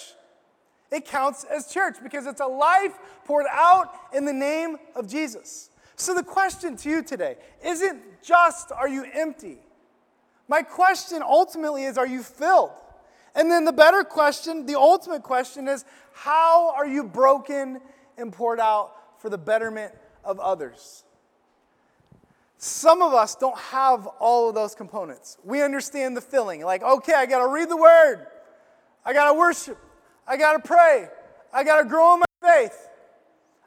It 0.90 1.06
counts 1.06 1.44
as 1.44 1.68
church 1.68 1.96
because 2.02 2.26
it's 2.26 2.40
a 2.40 2.46
life 2.46 2.98
poured 3.24 3.46
out 3.48 3.94
in 4.12 4.24
the 4.24 4.32
name 4.32 4.78
of 4.96 5.08
Jesus. 5.08 5.70
So 5.94 6.12
the 6.12 6.24
question 6.24 6.76
to 6.78 6.90
you 6.90 7.04
today 7.04 7.36
isn't 7.64 8.02
just 8.20 8.72
are 8.72 8.88
you 8.88 9.06
empty? 9.14 9.58
My 10.48 10.62
question 10.62 11.22
ultimately 11.22 11.84
is 11.84 11.96
are 11.96 12.06
you 12.06 12.24
filled? 12.24 12.72
And 13.36 13.48
then 13.48 13.64
the 13.64 13.72
better 13.72 14.02
question, 14.02 14.66
the 14.66 14.74
ultimate 14.74 15.22
question 15.22 15.68
is 15.68 15.84
how 16.12 16.74
are 16.74 16.86
you 16.86 17.04
broken 17.04 17.80
and 18.18 18.32
poured 18.32 18.58
out 18.58 19.20
for 19.20 19.30
the 19.30 19.38
betterment 19.38 19.94
of 20.24 20.40
others? 20.40 21.04
Some 22.62 23.00
of 23.00 23.14
us 23.14 23.36
don't 23.36 23.56
have 23.56 24.06
all 24.06 24.50
of 24.50 24.54
those 24.54 24.74
components. 24.74 25.38
We 25.42 25.62
understand 25.62 26.14
the 26.14 26.20
feeling 26.20 26.62
like, 26.62 26.82
okay, 26.82 27.14
I 27.14 27.24
got 27.24 27.38
to 27.38 27.50
read 27.50 27.70
the 27.70 27.76
word, 27.78 28.26
I 29.02 29.14
got 29.14 29.32
to 29.32 29.38
worship, 29.38 29.78
I 30.28 30.36
got 30.36 30.52
to 30.52 30.58
pray, 30.58 31.08
I 31.54 31.64
got 31.64 31.80
to 31.80 31.88
grow 31.88 32.12
in 32.12 32.20
my 32.20 32.26
faith, 32.42 32.90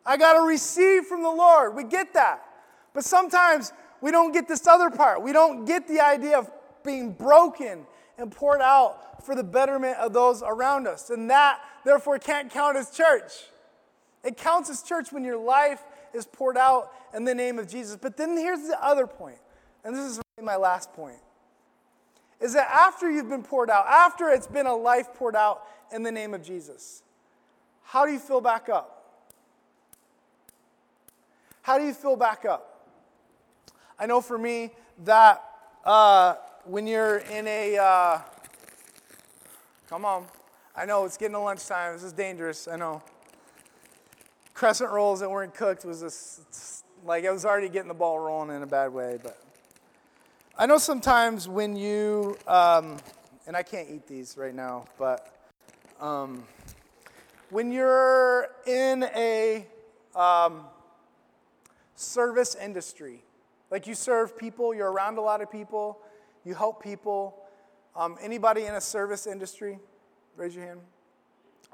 I 0.06 0.16
got 0.16 0.34
to 0.34 0.42
receive 0.42 1.06
from 1.06 1.24
the 1.24 1.32
Lord. 1.32 1.76
We 1.76 1.86
get 1.86 2.14
that. 2.14 2.46
But 2.94 3.04
sometimes 3.04 3.74
we 4.00 4.12
don't 4.12 4.32
get 4.32 4.48
this 4.48 4.68
other 4.68 4.92
part. 4.92 5.24
We 5.24 5.34
don't 5.34 5.66
get 5.66 5.88
the 5.88 6.00
idea 6.00 6.38
of 6.38 6.52
being 6.84 7.14
broken 7.14 7.88
and 8.20 8.32
poured 8.32 8.62
out 8.62 9.26
for 9.26 9.34
the 9.34 9.44
betterment 9.44 9.98
of 9.98 10.14
those 10.14 10.44
around 10.44 10.88
us. 10.88 11.10
And 11.10 11.32
that, 11.32 11.60
therefore, 11.84 12.20
can't 12.20 12.52
count 12.52 12.78
as 12.78 12.92
church. 12.92 13.32
It 14.24 14.38
counts 14.38 14.70
as 14.70 14.84
church 14.84 15.12
when 15.12 15.24
your 15.24 15.44
life 15.44 15.82
is 16.14 16.28
poured 16.28 16.58
out 16.58 16.92
in 17.14 17.24
the 17.24 17.36
name 17.36 17.60
of 17.60 17.68
Jesus. 17.68 17.98
But 18.00 18.18
then 18.18 18.38
here's 18.38 18.68
the 18.68 18.84
other 18.84 19.08
point, 19.08 19.40
and 19.84 19.96
this 19.96 20.04
is 20.04 20.22
really 20.38 20.46
my 20.46 20.56
last 20.56 20.94
point 20.94 21.20
is 22.44 22.52
that 22.54 22.70
after 22.70 23.10
you've 23.10 23.30
been 23.30 23.42
poured 23.42 23.70
out, 23.70 23.86
after 23.88 24.28
it's 24.28 24.48
been 24.48 24.66
a 24.66 24.76
life 24.76 25.14
poured 25.14 25.36
out 25.36 25.64
in 25.94 26.04
the 26.04 26.12
name 26.12 26.34
of 26.34 26.44
Jesus, 26.44 27.02
how 27.84 28.06
do 28.06 28.12
you 28.12 28.20
fill 28.20 28.42
back 28.42 28.68
up? 28.68 29.22
How 31.62 31.78
do 31.78 31.86
you 31.86 31.94
fill 31.94 32.18
back 32.18 32.44
up? 32.44 32.90
I 33.98 34.08
know 34.08 34.20
for 34.20 34.38
me 34.38 34.72
that 35.06 35.42
uh, 35.86 36.36
when 36.66 36.86
you're 36.86 37.20
in 37.20 37.48
a, 37.48 37.78
uh, 37.78 38.20
come 39.88 40.04
on, 40.04 40.26
I 40.76 40.86
know 40.86 41.06
it's 41.06 41.16
getting 41.16 41.36
to 41.36 41.40
lunchtime. 41.40 41.94
This 41.94 42.04
is 42.04 42.12
dangerous. 42.12 42.68
I 42.68 42.76
know. 42.76 43.02
Crescent 44.54 44.92
rolls 44.92 45.22
that 45.22 45.32
weren't 45.32 45.56
cooked 45.56 45.86
was 45.86 46.02
just 46.02 46.83
like 47.06 47.26
I 47.26 47.32
was 47.32 47.46
already 47.46 47.70
getting 47.70 47.88
the 47.88 47.94
ball 47.94 48.20
rolling 48.20 48.56
in 48.56 48.64
a 48.64 48.68
bad 48.68 48.94
way, 48.94 49.20
but 49.22 49.42
I 50.58 50.66
know 50.66 50.78
sometimes 50.78 51.48
when 51.48 51.76
you, 51.76 52.38
um, 52.48 52.98
and 53.46 53.56
I 53.58 53.64
can't 53.64 53.90
eat 53.90 54.08
these 54.08 54.38
right 54.38 54.56
now, 54.56 54.86
but 54.98 55.36
um, 56.00 56.44
when 57.50 57.72
you're 57.72 58.50
in 58.66 59.04
a 59.16 59.66
um, 60.16 60.66
service 61.96 62.56
industry, 62.56 63.24
like 63.70 63.86
you 63.88 63.96
serve 63.96 64.38
people, 64.38 64.74
you're 64.74 64.92
around 64.92 65.18
a 65.18 65.22
lot 65.22 65.42
of 65.42 65.52
people, 65.52 66.00
you 66.46 66.54
help 66.54 66.82
people. 66.82 67.40
Um, 67.96 68.18
anybody 68.22 68.66
in 68.66 68.76
a 68.76 68.82
service 68.82 69.28
industry? 69.28 69.80
Raise 70.36 70.56
your 70.56 70.66
hand. 70.66 70.80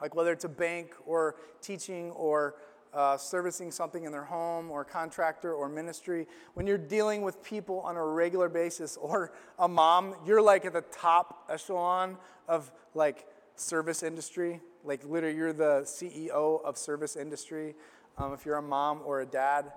Like 0.01 0.15
whether 0.15 0.31
it's 0.31 0.45
a 0.45 0.49
bank 0.49 0.93
or 1.05 1.35
teaching 1.61 2.11
or 2.11 2.55
uh, 2.93 3.17
servicing 3.17 3.71
something 3.71 4.03
in 4.03 4.11
their 4.11 4.23
home 4.23 4.71
or 4.71 4.83
contractor 4.83 5.53
or 5.53 5.69
ministry, 5.69 6.27
when 6.53 6.65
you're 6.65 6.77
dealing 6.77 7.21
with 7.21 7.43
people 7.43 7.81
on 7.81 7.95
a 7.95 8.03
regular 8.03 8.49
basis 8.49 8.97
or 9.01 9.31
a 9.57 9.67
mom, 9.67 10.15
you're 10.25 10.41
like 10.41 10.65
at 10.65 10.73
the 10.73 10.81
top 10.81 11.47
echelon 11.49 12.17
of 12.47 12.71
like 12.95 13.27
service 13.55 14.03
industry. 14.03 14.59
Like 14.83 15.03
literally, 15.05 15.35
you're 15.35 15.53
the 15.53 15.81
CEO 15.83 16.63
of 16.63 16.77
service 16.77 17.15
industry. 17.15 17.75
Um, 18.17 18.33
if 18.33 18.45
you're 18.45 18.57
a 18.57 18.61
mom 18.61 19.01
or 19.05 19.21
a 19.21 19.25
dad, 19.25 19.71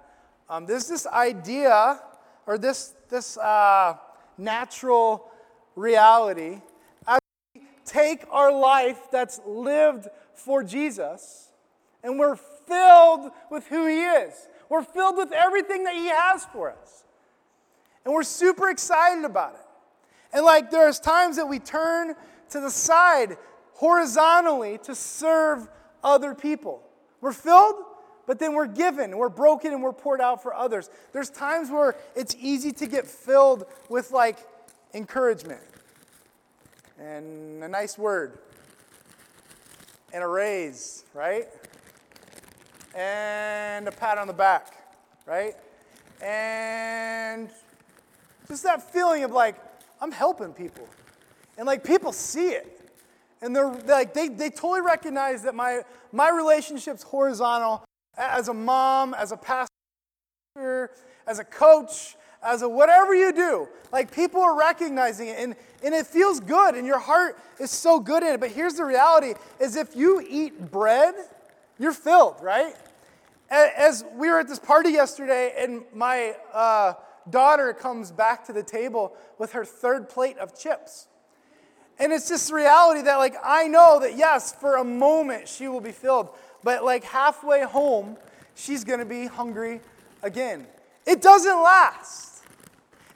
um, 0.48 0.66
there's 0.66 0.88
this 0.88 1.06
idea 1.06 2.00
or 2.46 2.58
this 2.58 2.94
this 3.08 3.36
uh, 3.36 3.96
natural 4.38 5.30
reality 5.76 6.60
as 7.06 7.18
we 7.54 7.62
take 7.84 8.24
our 8.30 8.52
life 8.52 9.10
that's 9.10 9.40
lived 9.46 10.08
for 10.34 10.62
Jesus 10.62 11.51
and 12.02 12.18
we're 12.18 12.36
filled 12.36 13.30
with 13.50 13.66
who 13.66 13.86
He 13.86 14.02
is. 14.02 14.48
We're 14.68 14.84
filled 14.84 15.16
with 15.16 15.32
everything 15.32 15.84
that 15.84 15.94
He 15.94 16.06
has 16.06 16.44
for 16.46 16.70
us. 16.70 17.04
And 18.04 18.12
we're 18.12 18.22
super 18.22 18.68
excited 18.70 19.24
about 19.24 19.54
it. 19.54 19.60
And 20.32 20.44
like 20.44 20.70
there's 20.70 20.98
times 20.98 21.36
that 21.36 21.46
we 21.46 21.58
turn 21.58 22.14
to 22.50 22.60
the 22.60 22.70
side 22.70 23.36
horizontally 23.74 24.78
to 24.84 24.94
serve 24.94 25.68
other 26.02 26.34
people. 26.34 26.82
We're 27.20 27.32
filled, 27.32 27.76
but 28.26 28.38
then 28.38 28.54
we're 28.54 28.66
given, 28.66 29.16
we're 29.16 29.28
broken, 29.28 29.72
and 29.72 29.82
we're 29.82 29.92
poured 29.92 30.20
out 30.20 30.42
for 30.42 30.54
others. 30.54 30.90
There's 31.12 31.30
times 31.30 31.70
where 31.70 31.96
it's 32.16 32.34
easy 32.40 32.72
to 32.72 32.86
get 32.86 33.06
filled 33.06 33.64
with 33.88 34.10
like 34.10 34.38
encouragement 34.94 35.62
and 36.98 37.62
a 37.62 37.68
nice 37.68 37.96
word 37.96 38.38
and 40.12 40.22
a 40.22 40.26
raise, 40.26 41.04
right? 41.14 41.48
And 42.94 43.88
a 43.88 43.92
pat 43.92 44.18
on 44.18 44.26
the 44.26 44.32
back, 44.32 44.76
right? 45.26 45.54
And 46.22 47.50
just 48.48 48.62
that 48.64 48.82
feeling 48.92 49.24
of 49.24 49.32
like, 49.32 49.56
I'm 50.00 50.12
helping 50.12 50.52
people. 50.52 50.88
And 51.58 51.66
like 51.66 51.84
people 51.84 52.12
see 52.12 52.50
it. 52.50 52.80
And 53.40 53.54
they're, 53.56 53.72
like, 53.72 54.14
they, 54.14 54.28
they 54.28 54.50
totally 54.50 54.82
recognize 54.82 55.42
that 55.42 55.54
my, 55.54 55.82
my 56.12 56.30
relationship's 56.30 57.02
horizontal 57.02 57.84
as 58.16 58.48
a 58.48 58.54
mom, 58.54 59.14
as 59.14 59.32
a 59.32 59.36
pastor, 59.36 59.70
as 61.26 61.38
a 61.38 61.44
coach, 61.44 62.16
as 62.42 62.62
a 62.62 62.68
whatever 62.68 63.14
you 63.14 63.32
do. 63.32 63.68
Like 63.92 64.14
people 64.14 64.40
are 64.42 64.56
recognizing 64.56 65.28
it 65.28 65.38
and, 65.38 65.54
and 65.82 65.94
it 65.94 66.06
feels 66.06 66.40
good 66.40 66.74
and 66.74 66.86
your 66.86 66.98
heart 66.98 67.38
is 67.58 67.70
so 67.70 68.00
good 68.00 68.22
in 68.22 68.30
it. 68.30 68.40
But 68.40 68.50
here's 68.50 68.74
the 68.74 68.84
reality 68.84 69.34
is 69.60 69.76
if 69.76 69.94
you 69.96 70.24
eat 70.28 70.70
bread, 70.70 71.14
you're 71.82 71.92
filled, 71.92 72.36
right? 72.40 72.74
As 73.50 74.04
we 74.14 74.30
were 74.30 74.38
at 74.38 74.46
this 74.46 74.60
party 74.60 74.90
yesterday, 74.90 75.52
and 75.58 75.82
my 75.92 76.36
uh, 76.54 76.94
daughter 77.28 77.72
comes 77.74 78.12
back 78.12 78.46
to 78.46 78.52
the 78.52 78.62
table 78.62 79.16
with 79.36 79.52
her 79.52 79.64
third 79.64 80.08
plate 80.08 80.38
of 80.38 80.56
chips. 80.56 81.08
And 81.98 82.12
it's 82.12 82.28
just 82.28 82.48
the 82.48 82.54
reality 82.54 83.02
that, 83.02 83.16
like, 83.16 83.34
I 83.42 83.66
know 83.66 83.98
that, 84.00 84.16
yes, 84.16 84.54
for 84.54 84.76
a 84.76 84.84
moment 84.84 85.48
she 85.48 85.66
will 85.66 85.80
be 85.80 85.90
filled, 85.90 86.30
but 86.62 86.84
like 86.84 87.02
halfway 87.02 87.62
home, 87.62 88.16
she's 88.54 88.84
gonna 88.84 89.04
be 89.04 89.26
hungry 89.26 89.80
again. 90.22 90.66
It 91.04 91.20
doesn't 91.20 91.62
last. 91.62 92.44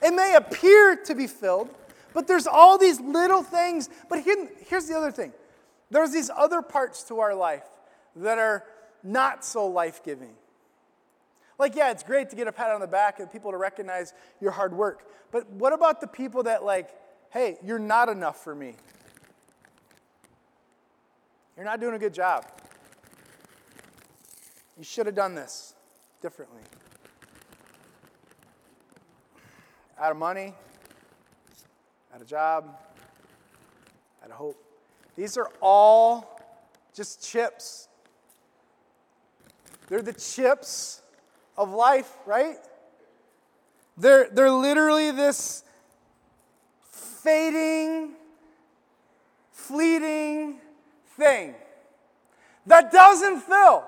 It 0.01 0.13
may 0.13 0.35
appear 0.35 0.97
to 1.05 1.15
be 1.15 1.25
filled, 1.25 1.69
but 2.13 2.27
there's 2.27 2.47
all 2.47 2.77
these 2.77 2.99
little 2.99 3.43
things. 3.43 3.89
But 4.09 4.23
here, 4.23 4.49
here's 4.67 4.87
the 4.87 4.97
other 4.97 5.11
thing 5.11 5.31
there's 5.89 6.11
these 6.11 6.29
other 6.29 6.61
parts 6.61 7.03
to 7.03 7.19
our 7.19 7.33
life 7.33 7.63
that 8.17 8.37
are 8.37 8.63
not 9.03 9.43
so 9.45 9.67
life 9.67 10.03
giving. 10.03 10.33
Like, 11.59 11.75
yeah, 11.75 11.91
it's 11.91 12.03
great 12.03 12.29
to 12.29 12.35
get 12.35 12.47
a 12.47 12.51
pat 12.51 12.71
on 12.71 12.81
the 12.81 12.87
back 12.87 13.19
and 13.19 13.31
people 13.31 13.51
to 13.51 13.57
recognize 13.57 14.13
your 14.39 14.51
hard 14.51 14.73
work. 14.73 15.07
But 15.31 15.49
what 15.51 15.73
about 15.73 16.01
the 16.01 16.07
people 16.07 16.43
that, 16.43 16.63
like, 16.63 16.89
hey, 17.31 17.57
you're 17.63 17.79
not 17.79 18.09
enough 18.09 18.43
for 18.43 18.53
me? 18.53 18.75
You're 21.55 21.65
not 21.65 21.79
doing 21.79 21.95
a 21.95 21.99
good 21.99 22.13
job. 22.13 22.45
You 24.77 24.83
should 24.83 25.07
have 25.07 25.15
done 25.15 25.33
this 25.33 25.73
differently. 26.21 26.61
Out 29.99 30.11
of 30.11 30.17
money, 30.17 30.53
out 32.13 32.21
of 32.21 32.27
job, 32.27 32.77
out 34.23 34.29
of 34.29 34.35
hope. 34.35 34.63
These 35.15 35.35
are 35.37 35.49
all 35.59 36.39
just 36.93 37.27
chips 37.27 37.87
they're 39.87 40.01
the 40.01 40.13
chips 40.13 41.01
of 41.57 41.71
life, 41.71 42.11
right? 42.25 42.57
They're, 43.97 44.29
they're 44.31 44.51
literally 44.51 45.11
this 45.11 45.63
fading, 46.91 48.11
fleeting 49.51 50.59
thing 51.17 51.55
that 52.67 52.91
doesn't 52.91 53.41
fill, 53.41 53.83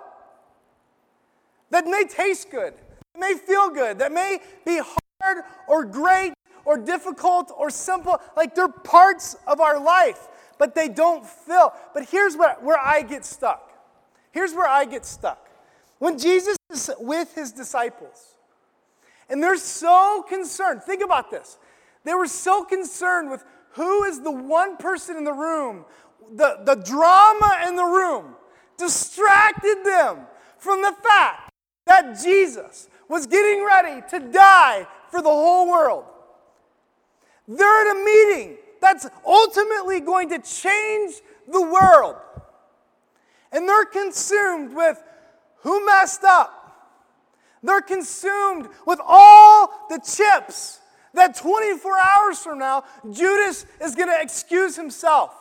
that 1.70 1.86
may 1.86 2.06
taste 2.06 2.50
good, 2.50 2.74
that 3.14 3.20
may 3.20 3.36
feel 3.36 3.70
good, 3.70 4.00
that 4.00 4.12
may 4.12 4.39
be 4.66 4.82
hard 5.22 5.43
or 5.68 5.86
great 5.86 6.34
or 6.66 6.78
difficult 6.78 7.52
or 7.56 7.70
simple. 7.70 8.20
Like 8.36 8.56
they're 8.56 8.68
parts 8.68 9.36
of 9.45 9.60
our 9.60 9.80
life, 9.80 10.28
but 10.58 10.74
they 10.74 10.88
don't 10.89 11.26
fill. 11.26 11.74
But 11.93 12.10
here's 12.10 12.36
what, 12.36 12.64
where 12.64 12.80
I 12.80 13.02
get 13.02 13.26
stuck. 13.26 13.72
Here's 14.32 14.54
where 14.54 14.68
I 14.68 14.86
get 14.86 15.06
stuck. 15.06 15.49
When 16.00 16.18
Jesus 16.18 16.58
is 16.72 16.89
with 17.00 17.36
his 17.36 17.52
disciples, 17.52 18.36
and 19.30 19.43
they're 19.43 19.58
so 19.58 20.26
concerned, 20.28 20.82
think 20.84 21.04
about 21.04 21.30
this. 21.30 21.58
They 22.04 22.14
were 22.16 22.28
so 22.28 22.64
concerned 22.64 23.30
with 23.30 23.43
who 23.74 24.06
is 24.06 24.22
the 24.22 24.32
one 24.32 24.78
person 24.78 25.18
in 25.18 25.24
the 25.24 25.34
room, 25.34 25.86
the, 26.36 26.60
the 26.66 26.76
drama 26.76 27.66
in 27.68 27.76
the 27.76 27.84
room 27.84 28.36
distracted 28.78 29.84
them 29.84 30.20
from 30.58 30.82
the 30.82 30.93
fact 31.04 31.52
that 31.86 32.20
Jesus 32.24 32.88
was 33.08 33.28
getting 33.28 33.66
ready 33.66 34.02
to 34.10 34.20
die 34.32 34.88
for 35.12 35.22
the 35.22 35.30
whole 35.30 35.70
world. 35.70 36.06
They're 37.47 37.89
at 37.89 37.95
a 37.95 38.06
meeting 38.06 38.58
that's 38.82 39.08
ultimately 39.26 40.00
going 40.00 40.30
to 40.30 40.39
change 40.39 41.16
the 41.52 41.62
world. 41.62 42.16
And 43.52 43.68
they're 43.68 43.86
consumed 43.86 44.76
with 44.76 45.02
who 45.62 45.86
messed 45.86 46.24
up? 46.24 46.55
They're 47.62 47.82
consumed 47.82 48.70
with 48.86 48.99
all 49.05 49.88
the 49.89 49.99
chips 49.99 50.80
that 51.14 51.36
24 51.36 51.91
hours 51.97 52.39
from 52.39 52.60
now, 52.60 52.84
Judas 53.12 53.66
is 53.82 53.95
going 53.95 54.10
to 54.10 54.22
excuse 54.22 54.76
himself. 54.76 55.34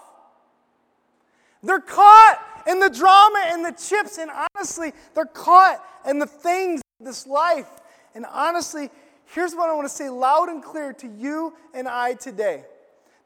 They're 1.63 1.81
caught 1.81 2.41
in 2.67 2.81
the 2.81 2.91
drama 2.91 3.43
and 3.47 3.65
the 3.65 3.73
chips, 3.73 4.19
and 4.19 4.31
honestly, 4.55 4.93
they're 5.15 5.27
caught 5.27 5.85
in 6.07 6.19
the 6.19 6.27
things 6.27 6.81
of 7.01 7.07
this 7.07 7.27
life. 7.27 7.69
And 8.15 8.27
honestly, 8.27 8.91
here's 9.27 9.55
what 9.55 9.69
I 9.69 9.75
want 9.75 9.89
to 9.89 9.95
say 9.95 10.09
loud 10.09 10.49
and 10.49 10.63
clear 10.63 10.93
to 10.95 11.07
you 11.07 11.55
and 11.75 11.89
I 11.89 12.15
today 12.15 12.65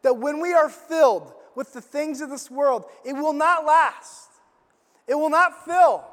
that 0.02 0.14
when 0.14 0.40
we 0.40 0.52
are 0.52 0.68
filled 0.68 1.32
with 1.54 1.72
the 1.72 1.80
things 1.80 2.20
of 2.20 2.30
this 2.30 2.50
world, 2.50 2.84
it 3.04 3.12
will 3.12 3.32
not 3.32 3.64
last, 3.64 4.28
it 5.06 5.14
will 5.14 5.30
not 5.30 5.64
fill. 5.64 6.04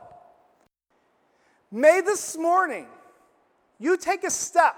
May 1.71 2.01
this 2.01 2.37
morning 2.37 2.87
you 3.77 3.97
take 3.97 4.23
a 4.23 4.31
step 4.31 4.75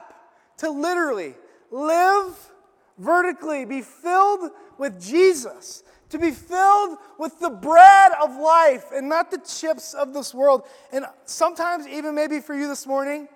to 0.57 0.69
literally 0.69 1.35
live 1.71 2.35
vertically, 2.97 3.65
be 3.65 3.81
filled 3.81 4.51
with 4.77 5.01
Jesus, 5.01 5.83
to 6.09 6.19
be 6.19 6.31
filled 6.31 6.97
with 7.17 7.39
the 7.39 7.49
bread 7.49 8.11
of 8.21 8.35
life 8.35 8.85
and 8.93 9.07
not 9.07 9.31
the 9.31 9.37
chips 9.39 9.93
of 9.93 10.13
this 10.13 10.33
world. 10.33 10.63
And 10.91 11.05
sometimes, 11.25 11.87
even 11.87 12.13
maybe 12.13 12.39
for 12.39 12.53
you 12.53 12.67
this 12.67 12.85
morning, 12.85 13.29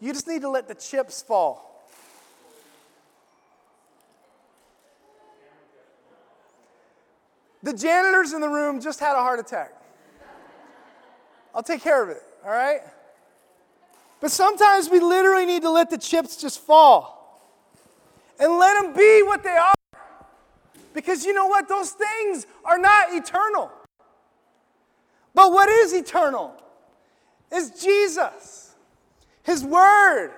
you 0.00 0.12
just 0.12 0.28
need 0.28 0.42
to 0.42 0.50
let 0.50 0.68
the 0.68 0.74
chips 0.74 1.22
fall. 1.22 1.88
The 7.62 7.72
janitors 7.72 8.32
in 8.32 8.40
the 8.40 8.48
room 8.48 8.80
just 8.80 9.00
had 9.00 9.16
a 9.16 9.20
heart 9.20 9.40
attack. 9.40 9.72
I'll 11.54 11.62
take 11.62 11.82
care 11.82 12.04
of 12.04 12.10
it, 12.10 12.22
all 12.46 12.52
right? 12.52 12.80
But 14.20 14.30
sometimes 14.30 14.88
we 14.88 15.00
literally 15.00 15.46
need 15.46 15.62
to 15.62 15.70
let 15.70 15.90
the 15.90 15.98
chips 15.98 16.36
just 16.36 16.60
fall 16.60 17.52
and 18.38 18.52
let 18.58 18.80
them 18.80 18.94
be 18.94 19.22
what 19.24 19.42
they 19.42 19.56
are. 19.56 19.74
Because 20.94 21.24
you 21.24 21.34
know 21.34 21.46
what? 21.46 21.68
Those 21.68 21.90
things 21.90 22.46
are 22.64 22.78
not 22.78 23.12
eternal. 23.12 23.70
But 25.34 25.52
what 25.52 25.68
is 25.68 25.92
eternal 25.92 26.54
is 27.52 27.82
Jesus, 27.82 28.74
His 29.42 29.62
Word, 29.62 30.30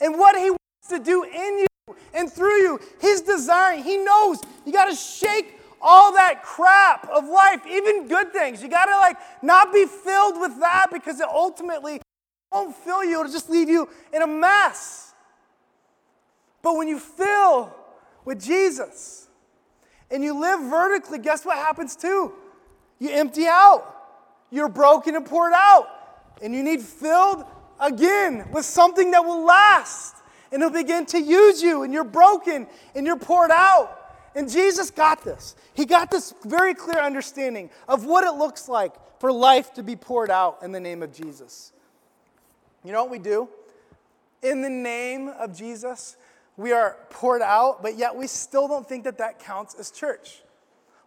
and 0.00 0.18
what 0.18 0.36
He 0.36 0.50
wants 0.50 0.88
to 0.88 0.98
do 0.98 1.22
in 1.22 1.58
you 1.58 1.96
and 2.14 2.32
through 2.32 2.62
you. 2.62 2.80
His 2.98 3.20
design. 3.20 3.82
He 3.84 3.98
knows 3.98 4.40
you 4.64 4.72
got 4.72 4.86
to 4.86 4.96
shake 4.96 5.59
all 5.80 6.12
that 6.12 6.42
crap 6.42 7.08
of 7.08 7.28
life, 7.28 7.62
even 7.68 8.06
good 8.08 8.32
things. 8.32 8.62
You 8.62 8.68
got 8.68 8.86
to 8.86 8.96
like 8.96 9.16
not 9.42 9.72
be 9.72 9.86
filled 9.86 10.40
with 10.40 10.58
that 10.60 10.88
because 10.92 11.20
it 11.20 11.28
ultimately 11.28 12.00
won't 12.52 12.74
fill 12.76 13.04
you. 13.04 13.20
It'll 13.20 13.32
just 13.32 13.48
leave 13.48 13.68
you 13.68 13.88
in 14.12 14.22
a 14.22 14.26
mess. 14.26 15.14
But 16.62 16.76
when 16.76 16.88
you 16.88 16.98
fill 16.98 17.74
with 18.24 18.42
Jesus 18.42 19.28
and 20.10 20.22
you 20.22 20.38
live 20.38 20.60
vertically, 20.60 21.18
guess 21.18 21.44
what 21.44 21.56
happens 21.56 21.96
too? 21.96 22.32
You 22.98 23.10
empty 23.10 23.46
out. 23.46 23.96
You're 24.50 24.68
broken 24.68 25.16
and 25.16 25.24
poured 25.24 25.52
out. 25.54 25.88
And 26.42 26.54
you 26.54 26.62
need 26.62 26.80
filled 26.80 27.44
again 27.78 28.50
with 28.52 28.64
something 28.64 29.10
that 29.12 29.24
will 29.24 29.44
last. 29.44 30.16
And 30.52 30.62
it'll 30.62 30.74
begin 30.74 31.06
to 31.06 31.20
use 31.20 31.62
you. 31.62 31.82
And 31.82 31.92
you're 31.92 32.04
broken 32.04 32.66
and 32.94 33.06
you're 33.06 33.18
poured 33.18 33.50
out. 33.50 33.99
And 34.34 34.48
Jesus 34.48 34.90
got 34.90 35.24
this. 35.24 35.56
He 35.74 35.84
got 35.84 36.10
this 36.10 36.34
very 36.44 36.74
clear 36.74 37.00
understanding 37.00 37.70
of 37.88 38.04
what 38.04 38.24
it 38.24 38.32
looks 38.32 38.68
like 38.68 38.92
for 39.18 39.32
life 39.32 39.74
to 39.74 39.82
be 39.82 39.96
poured 39.96 40.30
out 40.30 40.58
in 40.62 40.72
the 40.72 40.80
name 40.80 41.02
of 41.02 41.12
Jesus. 41.12 41.72
You 42.84 42.92
know 42.92 43.02
what 43.02 43.10
we 43.10 43.18
do? 43.18 43.48
In 44.42 44.62
the 44.62 44.70
name 44.70 45.28
of 45.28 45.56
Jesus, 45.56 46.16
we 46.56 46.72
are 46.72 46.96
poured 47.10 47.42
out, 47.42 47.82
but 47.82 47.98
yet 47.98 48.14
we 48.14 48.26
still 48.26 48.68
don't 48.68 48.88
think 48.88 49.04
that 49.04 49.18
that 49.18 49.38
counts 49.38 49.74
as 49.74 49.90
church. 49.90 50.42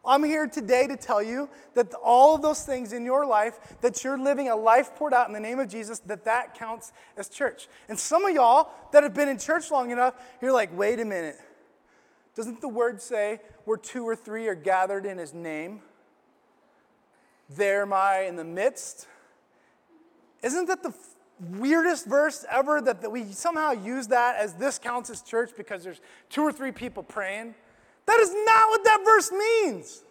I'm 0.06 0.24
here 0.24 0.48
today 0.48 0.86
to 0.88 0.98
tell 0.98 1.24
you 1.24 1.50
that 1.76 1.94
all 1.94 2.36
of 2.36 2.42
those 2.42 2.64
things 2.64 2.92
in 2.92 3.06
your 3.06 3.26
life, 3.26 3.78
that 3.80 4.04
you're 4.04 4.18
living 4.18 4.50
a 4.50 4.56
life 4.56 4.94
poured 4.96 5.14
out 5.14 5.28
in 5.28 5.34
the 5.34 5.40
name 5.40 5.60
of 5.60 5.70
Jesus, 5.70 6.00
that 6.00 6.26
that 6.26 6.56
counts 6.56 6.92
as 7.16 7.30
church. 7.30 7.70
And 7.88 7.98
some 7.98 8.26
of 8.26 8.36
y'all 8.36 8.70
that 8.92 9.04
have 9.04 9.14
been 9.14 9.30
in 9.30 9.40
church 9.40 9.72
long 9.72 9.92
enough, 9.92 10.16
you're 10.42 10.52
like, 10.52 10.78
wait 10.78 11.00
a 11.00 11.06
minute. 11.06 11.38
Doesn't 12.36 12.62
the 12.62 12.68
word 12.68 13.02
say 13.02 13.40
where 13.66 13.78
two 13.78 14.08
or 14.08 14.16
three 14.16 14.48
are 14.48 14.56
gathered 14.56 15.06
in 15.06 15.18
his 15.18 15.34
name? 15.34 15.82
There 17.50 17.84
am 17.84 17.94
I 17.94 18.22
in 18.22 18.36
the 18.36 18.44
midst. 18.44 19.08
Isn't 20.42 20.68
that 20.68 20.82
the 20.82 20.94
weirdest 21.40 22.06
verse 22.06 22.46
ever 22.50 22.82
that, 22.82 23.02
that 23.02 23.12
we 23.12 23.32
somehow 23.32 23.72
use 23.72 24.08
that 24.08 24.38
as 24.38 24.54
this 24.56 24.80
counts 24.80 25.10
as 25.10 25.22
church 25.22 25.52
because 25.56 25.84
there's 25.84 26.02
two 26.30 26.42
or 26.42 26.52
three 26.52 26.72
people 26.72 27.04
praying? 27.04 27.54
That 28.06 28.20
is 28.20 28.34
not 28.34 28.70
what 28.70 28.84
that 28.84 29.02
verse 29.06 29.32
means. 29.32 30.04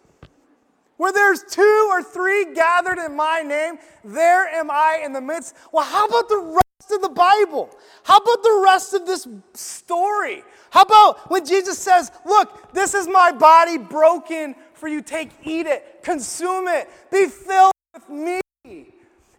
Where 0.97 1.11
there's 1.11 1.43
two 1.43 1.87
or 1.91 2.01
three 2.01 2.53
gathered 2.53 2.97
in 2.97 3.15
my 3.15 3.41
name, 3.41 3.77
there 4.03 4.47
am 4.47 4.71
I 4.71 5.01
in 5.03 5.11
the 5.11 5.21
midst. 5.21 5.55
Well, 5.71 5.83
how 5.83 6.07
about 6.07 6.29
the 6.29 6.61
of 6.91 7.01
the 7.01 7.09
Bible? 7.09 7.69
How 8.03 8.17
about 8.17 8.43
the 8.43 8.61
rest 8.63 8.93
of 8.93 9.05
this 9.05 9.27
story? 9.53 10.43
How 10.69 10.81
about 10.81 11.29
when 11.29 11.45
Jesus 11.45 11.77
says, 11.77 12.11
Look, 12.25 12.73
this 12.73 12.93
is 12.93 13.07
my 13.07 13.31
body 13.31 13.77
broken 13.77 14.55
for 14.73 14.87
you. 14.87 15.01
Take, 15.01 15.31
eat 15.43 15.65
it, 15.65 16.01
consume 16.03 16.67
it, 16.67 16.89
be 17.11 17.27
filled 17.27 17.73
with 17.93 18.09
me. 18.09 18.41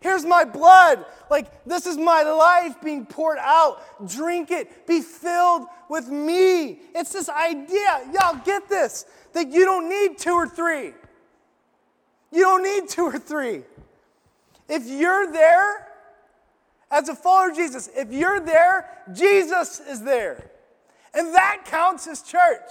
Here's 0.01 0.25
my 0.25 0.45
blood. 0.45 1.07
Like, 1.31 1.65
this 1.65 1.87
is 1.87 1.97
my 1.97 2.23
life 2.23 2.79
being 2.83 3.07
poured 3.07 3.39
out. 3.41 4.07
Drink 4.07 4.51
it. 4.51 4.87
Be 4.87 5.01
filled 5.01 5.67
with 5.89 6.09
me. 6.09 6.81
It's 6.95 7.11
this 7.11 7.31
idea. 7.31 8.11
Y'all 8.13 8.39
get 8.45 8.69
this 8.69 9.07
that 9.33 9.51
you 9.51 9.65
don't 9.65 9.89
need 9.89 10.19
two 10.19 10.33
or 10.33 10.47
three. 10.47 10.93
You 12.31 12.43
don't 12.43 12.63
need 12.63 12.89
two 12.89 13.05
or 13.05 13.19
three. 13.19 13.63
If 14.69 14.87
you're 14.87 15.33
there 15.33 15.89
as 16.95 17.09
a 17.09 17.15
follower 17.17 17.51
of 17.51 17.57
Jesus, 17.57 17.91
if 17.97 18.13
you're 18.13 18.39
there, 18.39 18.89
Jesus 19.13 19.81
is 19.81 20.03
there. 20.03 20.49
And 21.13 21.35
that 21.35 21.65
counts 21.65 22.07
as 22.07 22.23
church. 22.23 22.71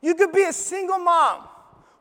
You 0.00 0.14
could 0.14 0.30
be 0.30 0.44
a 0.44 0.52
single 0.52 0.98
mom 0.98 1.42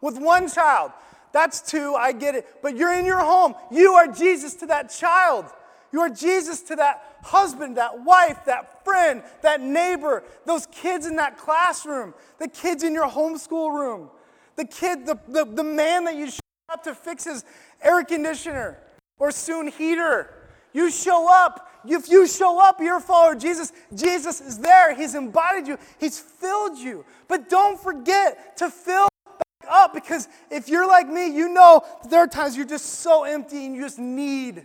with 0.01 0.19
one 0.19 0.47
child. 0.47 0.91
That's 1.31 1.61
two, 1.61 1.95
I 1.95 2.11
get 2.11 2.35
it. 2.35 2.47
But 2.61 2.77
you're 2.77 2.93
in 2.93 3.05
your 3.05 3.21
home. 3.21 3.55
You 3.71 3.93
are 3.93 4.07
Jesus 4.07 4.53
to 4.55 4.67
that 4.67 4.91
child. 4.91 5.45
You 5.91 6.01
are 6.01 6.09
Jesus 6.09 6.61
to 6.61 6.75
that 6.75 7.17
husband, 7.23 7.77
that 7.77 8.03
wife, 8.03 8.45
that 8.45 8.85
friend, 8.85 9.23
that 9.41 9.61
neighbor, 9.61 10.23
those 10.45 10.67
kids 10.67 11.07
in 11.07 11.15
that 11.15 11.39
classroom, 11.39 12.13
the 12.37 12.47
kids 12.47 12.83
in 12.83 12.93
your 12.93 13.09
homeschool 13.09 13.73
room, 13.73 14.11
the 14.57 14.65
kid, 14.65 15.07
the, 15.07 15.17
the, 15.27 15.43
the 15.43 15.63
man 15.63 16.03
that 16.03 16.15
you 16.15 16.29
show 16.29 16.39
up 16.69 16.83
to 16.83 16.93
fix 16.93 17.23
his 17.23 17.43
air 17.81 18.03
conditioner 18.03 18.77
or 19.17 19.31
soon 19.31 19.69
heater. 19.69 20.34
You 20.75 20.91
show 20.91 21.27
up 21.27 21.65
if 21.87 22.09
you 22.09 22.27
show 22.27 22.59
up, 22.59 22.79
you're 22.79 22.97
a 22.97 23.01
follower 23.01 23.35
Jesus. 23.35 23.71
Jesus 23.93 24.41
is 24.41 24.57
there. 24.57 24.95
He's 24.95 25.15
embodied 25.15 25.67
you, 25.67 25.77
He's 25.99 26.19
filled 26.19 26.77
you. 26.77 27.05
But 27.27 27.49
don't 27.49 27.79
forget 27.79 28.57
to 28.57 28.69
fill 28.69 29.07
back 29.25 29.69
up 29.69 29.93
because 29.93 30.27
if 30.49 30.67
you're 30.67 30.87
like 30.87 31.07
me, 31.07 31.27
you 31.27 31.49
know 31.49 31.81
there 32.09 32.21
are 32.21 32.27
times 32.27 32.57
you're 32.57 32.65
just 32.65 32.85
so 32.85 33.23
empty 33.23 33.65
and 33.65 33.75
you 33.75 33.81
just 33.81 33.99
need, 33.99 34.63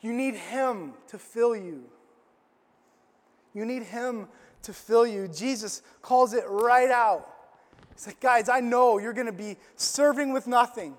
you 0.00 0.12
need 0.12 0.34
Him 0.34 0.94
to 1.08 1.18
fill 1.18 1.56
you. 1.56 1.84
You 3.54 3.64
need 3.64 3.84
Him 3.84 4.28
to 4.62 4.72
fill 4.72 5.06
you. 5.06 5.28
Jesus 5.28 5.82
calls 6.02 6.34
it 6.34 6.44
right 6.48 6.90
out. 6.90 7.28
He's 7.94 8.06
like, 8.06 8.20
guys, 8.20 8.48
I 8.48 8.60
know 8.60 8.98
you're 8.98 9.14
going 9.14 9.26
to 9.26 9.32
be 9.32 9.56
serving 9.76 10.32
with 10.32 10.46
nothing. 10.46 10.94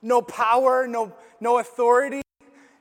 No 0.00 0.22
power, 0.22 0.86
no, 0.86 1.14
no 1.40 1.58
authority, 1.58 2.23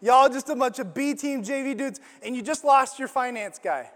Y'all 0.04 0.28
just 0.28 0.50
a 0.50 0.56
bunch 0.56 0.80
of 0.80 0.94
B 0.94 1.14
team 1.14 1.42
JV 1.42 1.78
dudes, 1.78 2.02
and 2.22 2.36
you 2.36 2.42
just 2.42 2.66
lost 2.66 3.00
your 3.00 3.08
finance 3.08 3.58
guy. 3.58 3.90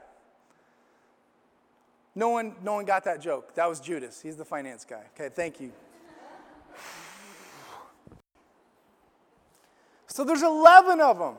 No 2.16 2.30
one, 2.30 2.56
no 2.64 2.76
one 2.76 2.86
got 2.86 3.04
that 3.04 3.22
joke. 3.22 3.54
That 3.56 3.68
was 3.68 3.82
Judas. 3.82 4.22
He's 4.22 4.38
the 4.38 4.46
finance 4.46 4.86
guy. 4.86 5.04
Okay, 5.14 5.28
thank 5.28 5.60
you. 5.60 5.74
So 10.06 10.24
there's 10.24 10.44
11 10.44 11.02
of 11.02 11.20
them 11.20 11.36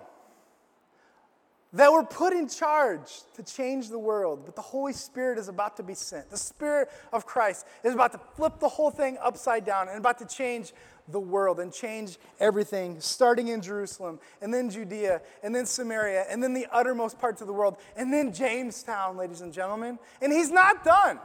that 1.73 1.91
were 1.91 2.05
put 2.05 2.35
in 2.35 2.47
charge 2.47 3.09
to 3.37 3.43
change 3.43 3.89
the 3.89 3.99
world, 3.99 4.43
but 4.45 4.55
the 4.55 4.63
Holy 4.63 4.93
Spirit 4.93 5.39
is 5.39 5.49
about 5.49 5.79
to 5.79 5.83
be 5.83 5.95
sent. 5.95 6.29
The 6.31 6.37
Spirit 6.37 6.91
of 7.11 7.25
Christ 7.25 7.67
is 7.83 7.95
about 7.95 8.13
to 8.13 8.21
flip 8.37 8.61
the 8.61 8.69
whole 8.69 8.91
thing 8.91 9.17
upside 9.23 9.65
down 9.65 9.89
and 9.89 9.97
about 9.97 10.19
to 10.19 10.27
change 10.27 10.73
the 11.11 11.21
world 11.21 11.59
and 11.59 11.73
change 11.73 12.19
everything, 12.39 13.01
starting 13.01 13.49
in 13.49 13.63
Jerusalem, 13.63 14.21
and 14.43 14.53
then 14.53 14.71
Judea, 14.71 15.23
and 15.43 15.55
then 15.55 15.67
Samaria, 15.67 16.27
and 16.29 16.43
then 16.43 16.53
the 16.53 16.67
uttermost 16.71 17.19
parts 17.19 17.41
of 17.41 17.47
the 17.47 17.53
world, 17.53 17.77
and 17.97 18.13
then 18.13 18.33
Jamestown, 18.33 19.17
ladies 19.17 19.41
and 19.41 19.53
gentlemen. 19.53 19.99
And 20.21 20.33
he's 20.33 20.51
not 20.51 20.85
done. 20.85 21.19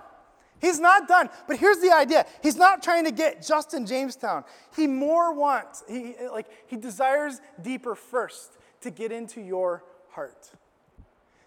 He's 0.62 0.80
not 0.80 1.10
done. 1.10 1.30
But 1.48 1.58
here's 1.58 1.80
the 1.80 1.92
idea. 1.92 2.26
He's 2.42 2.56
not 2.56 2.82
trying 2.82 3.04
to 3.04 3.12
get 3.12 3.46
just 3.46 3.74
in 3.74 3.86
Jamestown. 3.86 4.46
He 4.76 4.88
more 4.88 5.34
wants, 5.34 5.84
he 5.90 6.16
like 6.32 6.48
he 6.68 6.78
desires 6.78 7.42
deeper 7.62 7.96
first 7.96 8.58
to 8.82 8.90
get 8.90 9.12
into 9.12 9.42
your 9.42 9.84
heart. 10.12 10.52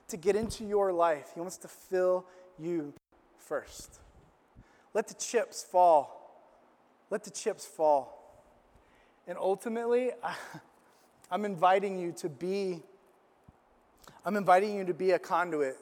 To 0.09 0.19
get 0.19 0.37
into 0.37 0.65
your 0.65 0.93
life. 0.93 1.31
He 1.35 1.41
wants 1.41 1.57
to 1.59 1.69
fill 1.69 2.27
you 2.59 2.93
first. 3.39 4.01
Let 4.93 5.09
the 5.09 5.15
chips 5.15 5.65
fall. 5.65 6.17
Let 7.11 7.25
the 7.25 7.31
chips 7.31 7.65
fall. 7.65 8.16
And 9.27 9.37
ultimately, 9.39 10.11
I'm 11.31 11.45
inviting 11.45 11.99
you 11.99 12.13
to 12.13 12.29
be 12.29 12.83
I'm 14.27 14.37
inviting 14.37 14.75
you 14.75 14.85
to 14.85 14.95
be 14.95 15.13
a 15.13 15.21
conduit 15.21 15.77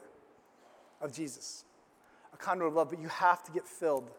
of 1.00 1.12
Jesus. 1.12 1.64
A 2.34 2.36
conduit 2.36 2.68
of 2.68 2.74
love, 2.74 2.90
but 2.90 3.00
you 3.00 3.08
have 3.08 3.42
to 3.44 3.52
get 3.52 3.66
filled. 3.66 4.10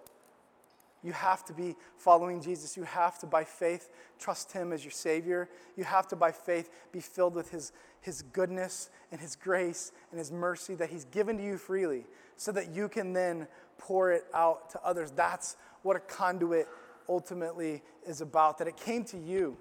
You 1.03 1.13
have 1.13 1.45
to 1.45 1.53
be 1.53 1.75
following 1.97 2.41
Jesus. 2.41 2.75
You 2.75 2.83
have 2.83 3.19
to, 3.19 3.27
by 3.27 3.43
faith, 3.43 3.89
trust 4.17 4.51
Him 4.51 4.73
as 4.73 4.83
your 4.83 4.91
Savior. 4.91 5.47
You 5.77 5.83
have 5.83 6.07
to, 6.07 6.15
by 6.15 6.31
faith, 6.31 6.71
be 6.91 6.99
filled 6.99 7.35
with 7.35 7.51
His, 7.51 7.71
His 8.01 8.23
goodness 8.23 8.89
and 9.11 9.21
His 9.21 9.35
grace 9.35 9.91
and 10.09 10.17
His 10.17 10.31
mercy 10.31 10.73
that 10.73 10.89
He's 10.89 11.05
given 11.05 11.37
to 11.37 11.43
you 11.43 11.57
freely 11.57 12.05
so 12.35 12.51
that 12.51 12.73
you 12.73 12.89
can 12.89 13.13
then 13.13 13.47
pour 13.77 14.11
it 14.11 14.25
out 14.33 14.71
to 14.71 14.83
others. 14.83 15.11
That's 15.11 15.57
what 15.83 15.95
a 15.95 15.99
conduit 15.99 16.67
ultimately 17.09 17.81
is 18.07 18.21
about, 18.21 18.57
that 18.59 18.67
it 18.67 18.77
came 18.77 19.03
to 19.05 19.17
you. 19.17 19.57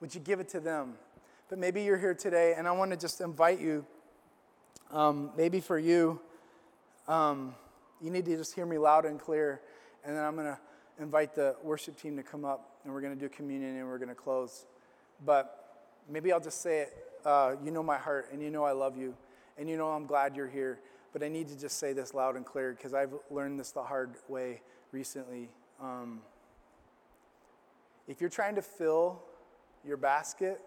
Would 0.00 0.14
you 0.14 0.20
give 0.20 0.40
it 0.40 0.48
to 0.50 0.60
them? 0.60 0.94
But 1.48 1.58
maybe 1.58 1.82
you're 1.82 1.98
here 1.98 2.14
today, 2.14 2.54
and 2.56 2.66
I 2.68 2.72
want 2.72 2.90
to 2.92 2.96
just 2.96 3.20
invite 3.20 3.60
you, 3.60 3.84
um, 4.92 5.30
maybe 5.36 5.60
for 5.60 5.78
you, 5.78 6.20
um, 7.08 7.54
you 8.00 8.10
need 8.10 8.24
to 8.26 8.36
just 8.36 8.54
hear 8.54 8.66
me 8.66 8.78
loud 8.78 9.04
and 9.04 9.18
clear 9.20 9.60
and 10.04 10.16
then 10.16 10.24
I'm 10.24 10.34
going 10.34 10.46
to 10.46 10.58
invite 10.98 11.34
the 11.34 11.56
worship 11.62 12.00
team 12.00 12.16
to 12.16 12.22
come 12.22 12.44
up, 12.44 12.78
and 12.84 12.92
we're 12.92 13.00
going 13.00 13.14
to 13.14 13.20
do 13.20 13.28
communion, 13.28 13.76
and 13.76 13.86
we're 13.86 13.98
going 13.98 14.08
to 14.08 14.14
close. 14.14 14.66
But 15.24 15.76
maybe 16.08 16.32
I'll 16.32 16.40
just 16.40 16.62
say 16.62 16.80
it. 16.80 16.96
Uh, 17.24 17.56
you 17.62 17.70
know 17.70 17.82
my 17.82 17.98
heart, 17.98 18.28
and 18.32 18.42
you 18.42 18.50
know 18.50 18.64
I 18.64 18.72
love 18.72 18.96
you, 18.96 19.14
and 19.58 19.68
you 19.68 19.76
know 19.76 19.88
I'm 19.88 20.06
glad 20.06 20.36
you're 20.36 20.48
here. 20.48 20.80
But 21.12 21.22
I 21.22 21.28
need 21.28 21.48
to 21.48 21.58
just 21.58 21.78
say 21.78 21.92
this 21.92 22.14
loud 22.14 22.36
and 22.36 22.46
clear 22.46 22.72
because 22.72 22.94
I've 22.94 23.12
learned 23.30 23.58
this 23.58 23.72
the 23.72 23.82
hard 23.82 24.14
way 24.28 24.62
recently. 24.92 25.50
Um, 25.82 26.20
if 28.10 28.20
you're 28.20 28.28
trying 28.28 28.56
to 28.56 28.62
fill 28.62 29.22
your 29.86 29.96
basket 29.96 30.60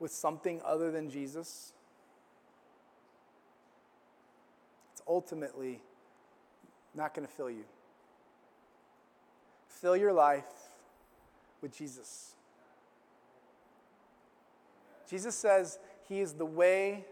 with 0.00 0.10
something 0.10 0.62
other 0.64 0.90
than 0.90 1.10
Jesus, 1.10 1.74
it's 4.90 5.02
ultimately 5.06 5.82
not 6.94 7.12
going 7.12 7.28
to 7.28 7.32
fill 7.32 7.50
you. 7.50 7.64
Fill 9.68 9.98
your 9.98 10.14
life 10.14 10.70
with 11.60 11.76
Jesus. 11.76 12.32
Jesus 15.10 15.34
says 15.34 15.78
he 16.08 16.20
is 16.20 16.32
the 16.32 16.46
way, 16.46 17.04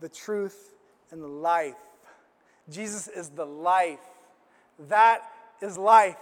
the 0.00 0.08
truth, 0.08 0.74
and 1.12 1.22
the 1.22 1.28
life. 1.28 1.76
Jesus 2.68 3.06
is 3.06 3.28
the 3.28 3.46
life. 3.46 4.00
That 4.88 5.30
is 5.64 5.78
life. 5.78 6.16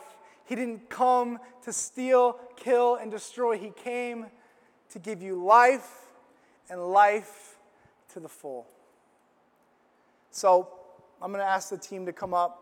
He 0.44 0.54
didn't 0.54 0.88
come 0.88 1.38
to 1.64 1.72
steal, 1.72 2.38
kill, 2.56 2.96
and 2.96 3.10
destroy. 3.10 3.58
He 3.58 3.70
came 3.70 4.26
to 4.90 4.98
give 4.98 5.22
you 5.22 5.42
life 5.42 5.88
and 6.68 6.92
life 6.92 7.58
to 8.12 8.20
the 8.20 8.28
full. 8.28 8.66
So, 10.30 10.68
I'm 11.20 11.30
going 11.30 11.44
to 11.44 11.48
ask 11.48 11.70
the 11.70 11.78
team 11.78 12.06
to 12.06 12.12
come 12.12 12.34
up. 12.34 12.58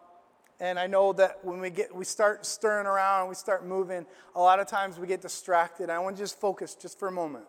And 0.61 0.79
I 0.79 0.87
know 0.87 1.15
that 1.15 1.43
when 1.43 1.61
we 1.61 1.71
get 1.71 1.95
we 1.95 2.05
start 2.05 2.45
stirring 2.45 2.87
around, 2.87 3.31
we 3.31 3.35
start 3.35 3.65
moving, 3.65 4.05
a 4.35 4.41
lot 4.41 4.61
of 4.61 4.67
times 4.67 4.99
we 4.99 5.07
get 5.07 5.23
distracted. 5.23 5.89
I 5.89 5.99
want 6.01 6.17
to 6.17 6.23
just 6.23 6.39
focus 6.39 6.75
just 6.75 6.99
for 6.99 7.09
a 7.09 7.13
moment. 7.13 7.47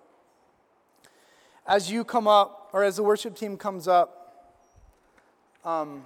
As 1.67 1.91
you 1.91 2.05
come 2.05 2.27
up, 2.27 2.69
or 2.71 2.85
as 2.85 2.95
the 2.95 3.03
worship 3.03 3.35
team 3.35 3.57
comes 3.57 3.87
up, 3.87 4.57
um, 5.65 6.05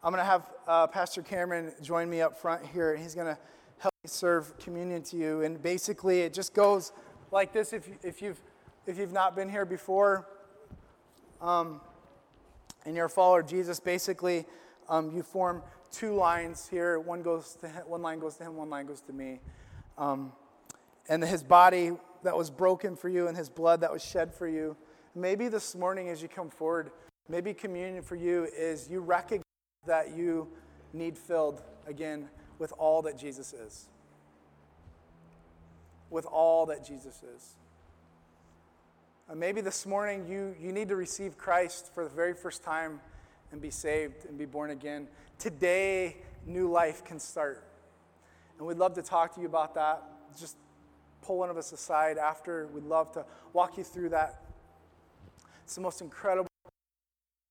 I'm 0.00 0.12
going 0.12 0.22
to 0.22 0.30
have 0.30 0.46
uh, 0.68 0.86
Pastor 0.86 1.22
Cameron 1.22 1.72
join 1.82 2.08
me 2.08 2.20
up 2.20 2.40
front 2.40 2.64
here, 2.64 2.92
and 2.92 3.02
he's 3.02 3.16
going 3.16 3.26
to 3.26 3.36
help 3.78 3.92
me 4.04 4.08
serve 4.08 4.56
communion 4.58 5.02
to 5.02 5.16
you. 5.16 5.42
And 5.42 5.60
basically, 5.60 6.20
it 6.20 6.32
just 6.32 6.54
goes 6.54 6.92
like 7.32 7.52
this 7.52 7.72
if, 7.72 7.88
you, 7.88 7.96
if, 8.04 8.22
you've, 8.22 8.40
if 8.86 8.96
you've 8.96 9.12
not 9.12 9.34
been 9.34 9.48
here 9.48 9.64
before. 9.64 10.28
Um, 11.40 11.80
and 12.84 12.94
you're 12.94 13.06
a 13.06 13.10
follower 13.10 13.40
of 13.40 13.48
Jesus, 13.48 13.80
basically, 13.80 14.46
um, 14.88 15.10
you 15.16 15.24
form 15.24 15.62
two 15.90 16.14
lines 16.14 16.68
here. 16.68 17.00
One 17.00 17.22
goes 17.22 17.54
to 17.60 17.68
him, 17.68 17.82
one 17.86 18.00
line 18.00 18.20
goes 18.20 18.36
to 18.36 18.44
him, 18.44 18.56
one 18.56 18.70
line 18.70 18.86
goes 18.86 19.00
to 19.02 19.12
me. 19.12 19.40
Um, 19.96 20.32
and 21.08 21.24
his 21.24 21.42
body 21.42 21.90
that 22.22 22.36
was 22.36 22.50
broken 22.50 22.94
for 22.94 23.08
you 23.08 23.26
and 23.26 23.36
his 23.36 23.48
blood 23.48 23.80
that 23.80 23.92
was 23.92 24.04
shed 24.04 24.32
for 24.32 24.46
you. 24.46 24.76
Maybe 25.16 25.48
this 25.48 25.74
morning, 25.74 26.08
as 26.08 26.22
you 26.22 26.28
come 26.28 26.50
forward, 26.50 26.92
maybe 27.28 27.52
communion 27.52 28.02
for 28.04 28.14
you 28.14 28.46
is 28.56 28.88
you 28.88 29.00
recognize 29.00 29.42
that 29.88 30.16
you 30.16 30.48
need 30.92 31.18
filled 31.18 31.60
again 31.86 32.28
with 32.58 32.72
all 32.78 33.02
that 33.02 33.18
Jesus 33.18 33.52
is. 33.52 33.88
With 36.10 36.24
all 36.24 36.66
that 36.66 36.86
Jesus 36.86 37.22
is. 37.22 37.56
Uh, 39.28 39.34
maybe 39.34 39.60
this 39.60 39.84
morning 39.84 40.26
you, 40.26 40.54
you 40.58 40.72
need 40.72 40.88
to 40.88 40.96
receive 40.96 41.36
Christ 41.36 41.90
for 41.92 42.04
the 42.04 42.10
very 42.10 42.32
first 42.32 42.62
time 42.62 43.00
and 43.52 43.60
be 43.60 43.70
saved 43.70 44.24
and 44.26 44.38
be 44.38 44.46
born 44.46 44.70
again. 44.70 45.06
Today, 45.38 46.16
new 46.46 46.70
life 46.70 47.04
can 47.04 47.18
start. 47.18 47.64
And 48.58 48.66
we'd 48.66 48.78
love 48.78 48.94
to 48.94 49.02
talk 49.02 49.34
to 49.34 49.40
you 49.40 49.46
about 49.46 49.74
that. 49.74 50.02
Just 50.38 50.56
pull 51.22 51.38
one 51.38 51.50
of 51.50 51.56
us 51.56 51.72
aside 51.72 52.16
after. 52.16 52.68
We'd 52.68 52.84
love 52.84 53.12
to 53.12 53.24
walk 53.52 53.76
you 53.76 53.84
through 53.84 54.10
that. 54.10 54.42
It's 55.64 55.74
the 55.74 55.80
most 55.82 56.00
incredible, 56.00 56.48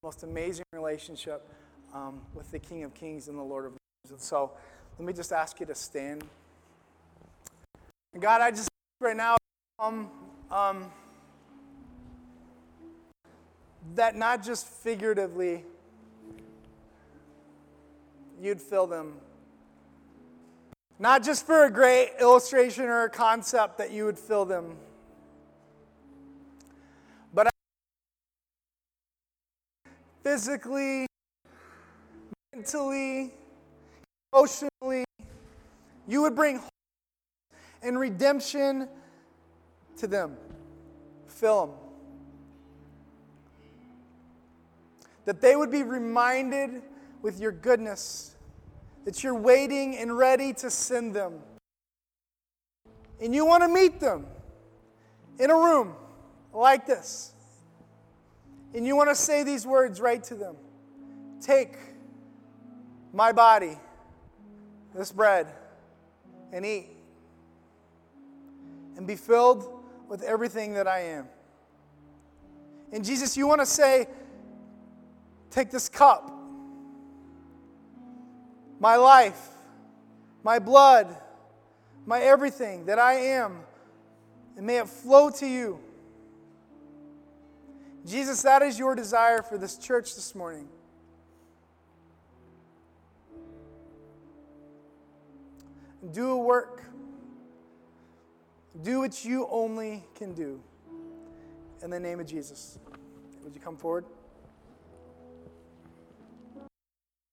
most 0.04 0.24
amazing 0.24 0.66
relationship 0.74 1.48
um, 1.94 2.22
with 2.34 2.52
the 2.52 2.60
King 2.60 2.84
of 2.84 2.94
Kings 2.94 3.28
and 3.28 3.38
the 3.38 3.44
Lord 3.44 3.66
of 3.66 3.72
Lords. 3.72 4.12
And 4.12 4.20
so 4.20 4.52
let 4.98 5.06
me 5.06 5.14
just 5.14 5.32
ask 5.32 5.60
you 5.60 5.66
to 5.66 5.76
stand. 5.76 6.24
And 8.14 8.22
God, 8.22 8.42
I 8.42 8.52
just 8.52 8.70
right 9.00 9.16
now, 9.16 9.38
um, 9.80 10.10
um, 10.50 10.92
that 13.96 14.16
not 14.16 14.44
just 14.44 14.68
figuratively 14.68 15.64
you'd 18.42 18.62
fill 18.62 18.88
them, 18.88 19.14
not 21.00 21.24
just 21.24 21.46
for 21.46 21.66
a 21.66 21.72
great 21.72 22.12
illustration 22.20 22.86
or 22.86 23.04
a 23.04 23.10
concept 23.10 23.78
that 23.78 23.92
you 23.92 24.06
would 24.06 24.18
fill 24.18 24.46
them, 24.46 24.78
but 27.34 27.50
physically, 30.24 31.08
mentally, 32.58 33.32
emotionally, 34.34 35.06
you 36.08 36.24
would 36.24 36.36
bring 36.36 36.58
hope 36.58 36.70
and 37.84 38.00
redemption 38.00 38.88
to 39.98 40.08
them. 40.08 40.36
Fill 41.28 41.68
them. 41.68 41.76
that 45.26 45.42
they 45.42 45.58
would 45.58 45.70
be 45.70 45.84
reminded 45.84 46.82
with 47.22 47.38
your 47.38 47.52
goodness 47.52 48.38
that 49.04 49.26
you're 49.26 49.36
waiting 49.36 49.98
and 49.98 50.18
ready 50.18 50.54
to 50.54 50.70
send 50.70 51.14
them. 51.14 51.34
And 53.22 53.36
you 53.36 53.46
want 53.46 53.62
to 53.64 53.68
meet 53.68 54.00
them 54.00 54.26
in 55.38 55.52
a 55.52 55.54
room 55.54 55.96
like 56.54 56.86
this. 56.86 57.34
And 58.74 58.88
you 58.88 58.96
want 58.96 59.10
to 59.10 59.16
say 59.16 59.44
these 59.44 59.68
words 59.68 60.00
right 60.00 60.24
to 60.24 60.36
them 60.36 60.56
Take 61.42 61.78
my 63.18 63.32
body, 63.32 63.76
this 64.94 65.12
bread, 65.12 65.48
and 66.54 66.64
eat, 66.64 66.86
and 68.96 69.08
be 69.08 69.16
filled 69.16 69.68
with 70.08 70.22
everything 70.22 70.76
that 70.76 70.88
I 70.88 71.00
am. 71.00 71.26
And 72.94 73.04
Jesus, 73.04 73.36
you 73.36 73.48
want 73.48 73.60
to 73.60 73.66
say, 73.66 74.08
Take 75.50 75.72
this 75.72 75.90
cup, 75.90 76.32
my 78.80 78.98
life, 78.98 79.48
my 80.44 80.60
blood, 80.60 81.08
my 82.06 82.22
everything 82.22 82.86
that 82.86 83.00
I 83.00 83.14
am, 83.14 83.62
and 84.56 84.68
may 84.68 84.78
it 84.78 84.88
flow 84.88 85.32
to 85.32 85.48
you. 85.48 85.80
Jesus, 88.06 88.44
that 88.44 88.62
is 88.62 88.78
your 88.78 88.94
desire 88.94 89.42
for 89.42 89.58
this 89.58 89.76
church 89.76 90.14
this 90.14 90.36
morning. 90.36 90.68
Do 96.12 96.32
a 96.32 96.38
work. 96.38 96.84
Do 98.82 99.00
what 99.00 99.26
you 99.26 99.48
only 99.50 100.04
can 100.16 100.34
do. 100.34 100.62
In 101.84 101.90
the 101.90 102.00
name 102.00 102.20
of 102.20 102.28
Jesus. 102.28 102.80
Would 103.44 103.54
you 103.54 103.62
come 103.62 103.78
forward? 103.78 104.06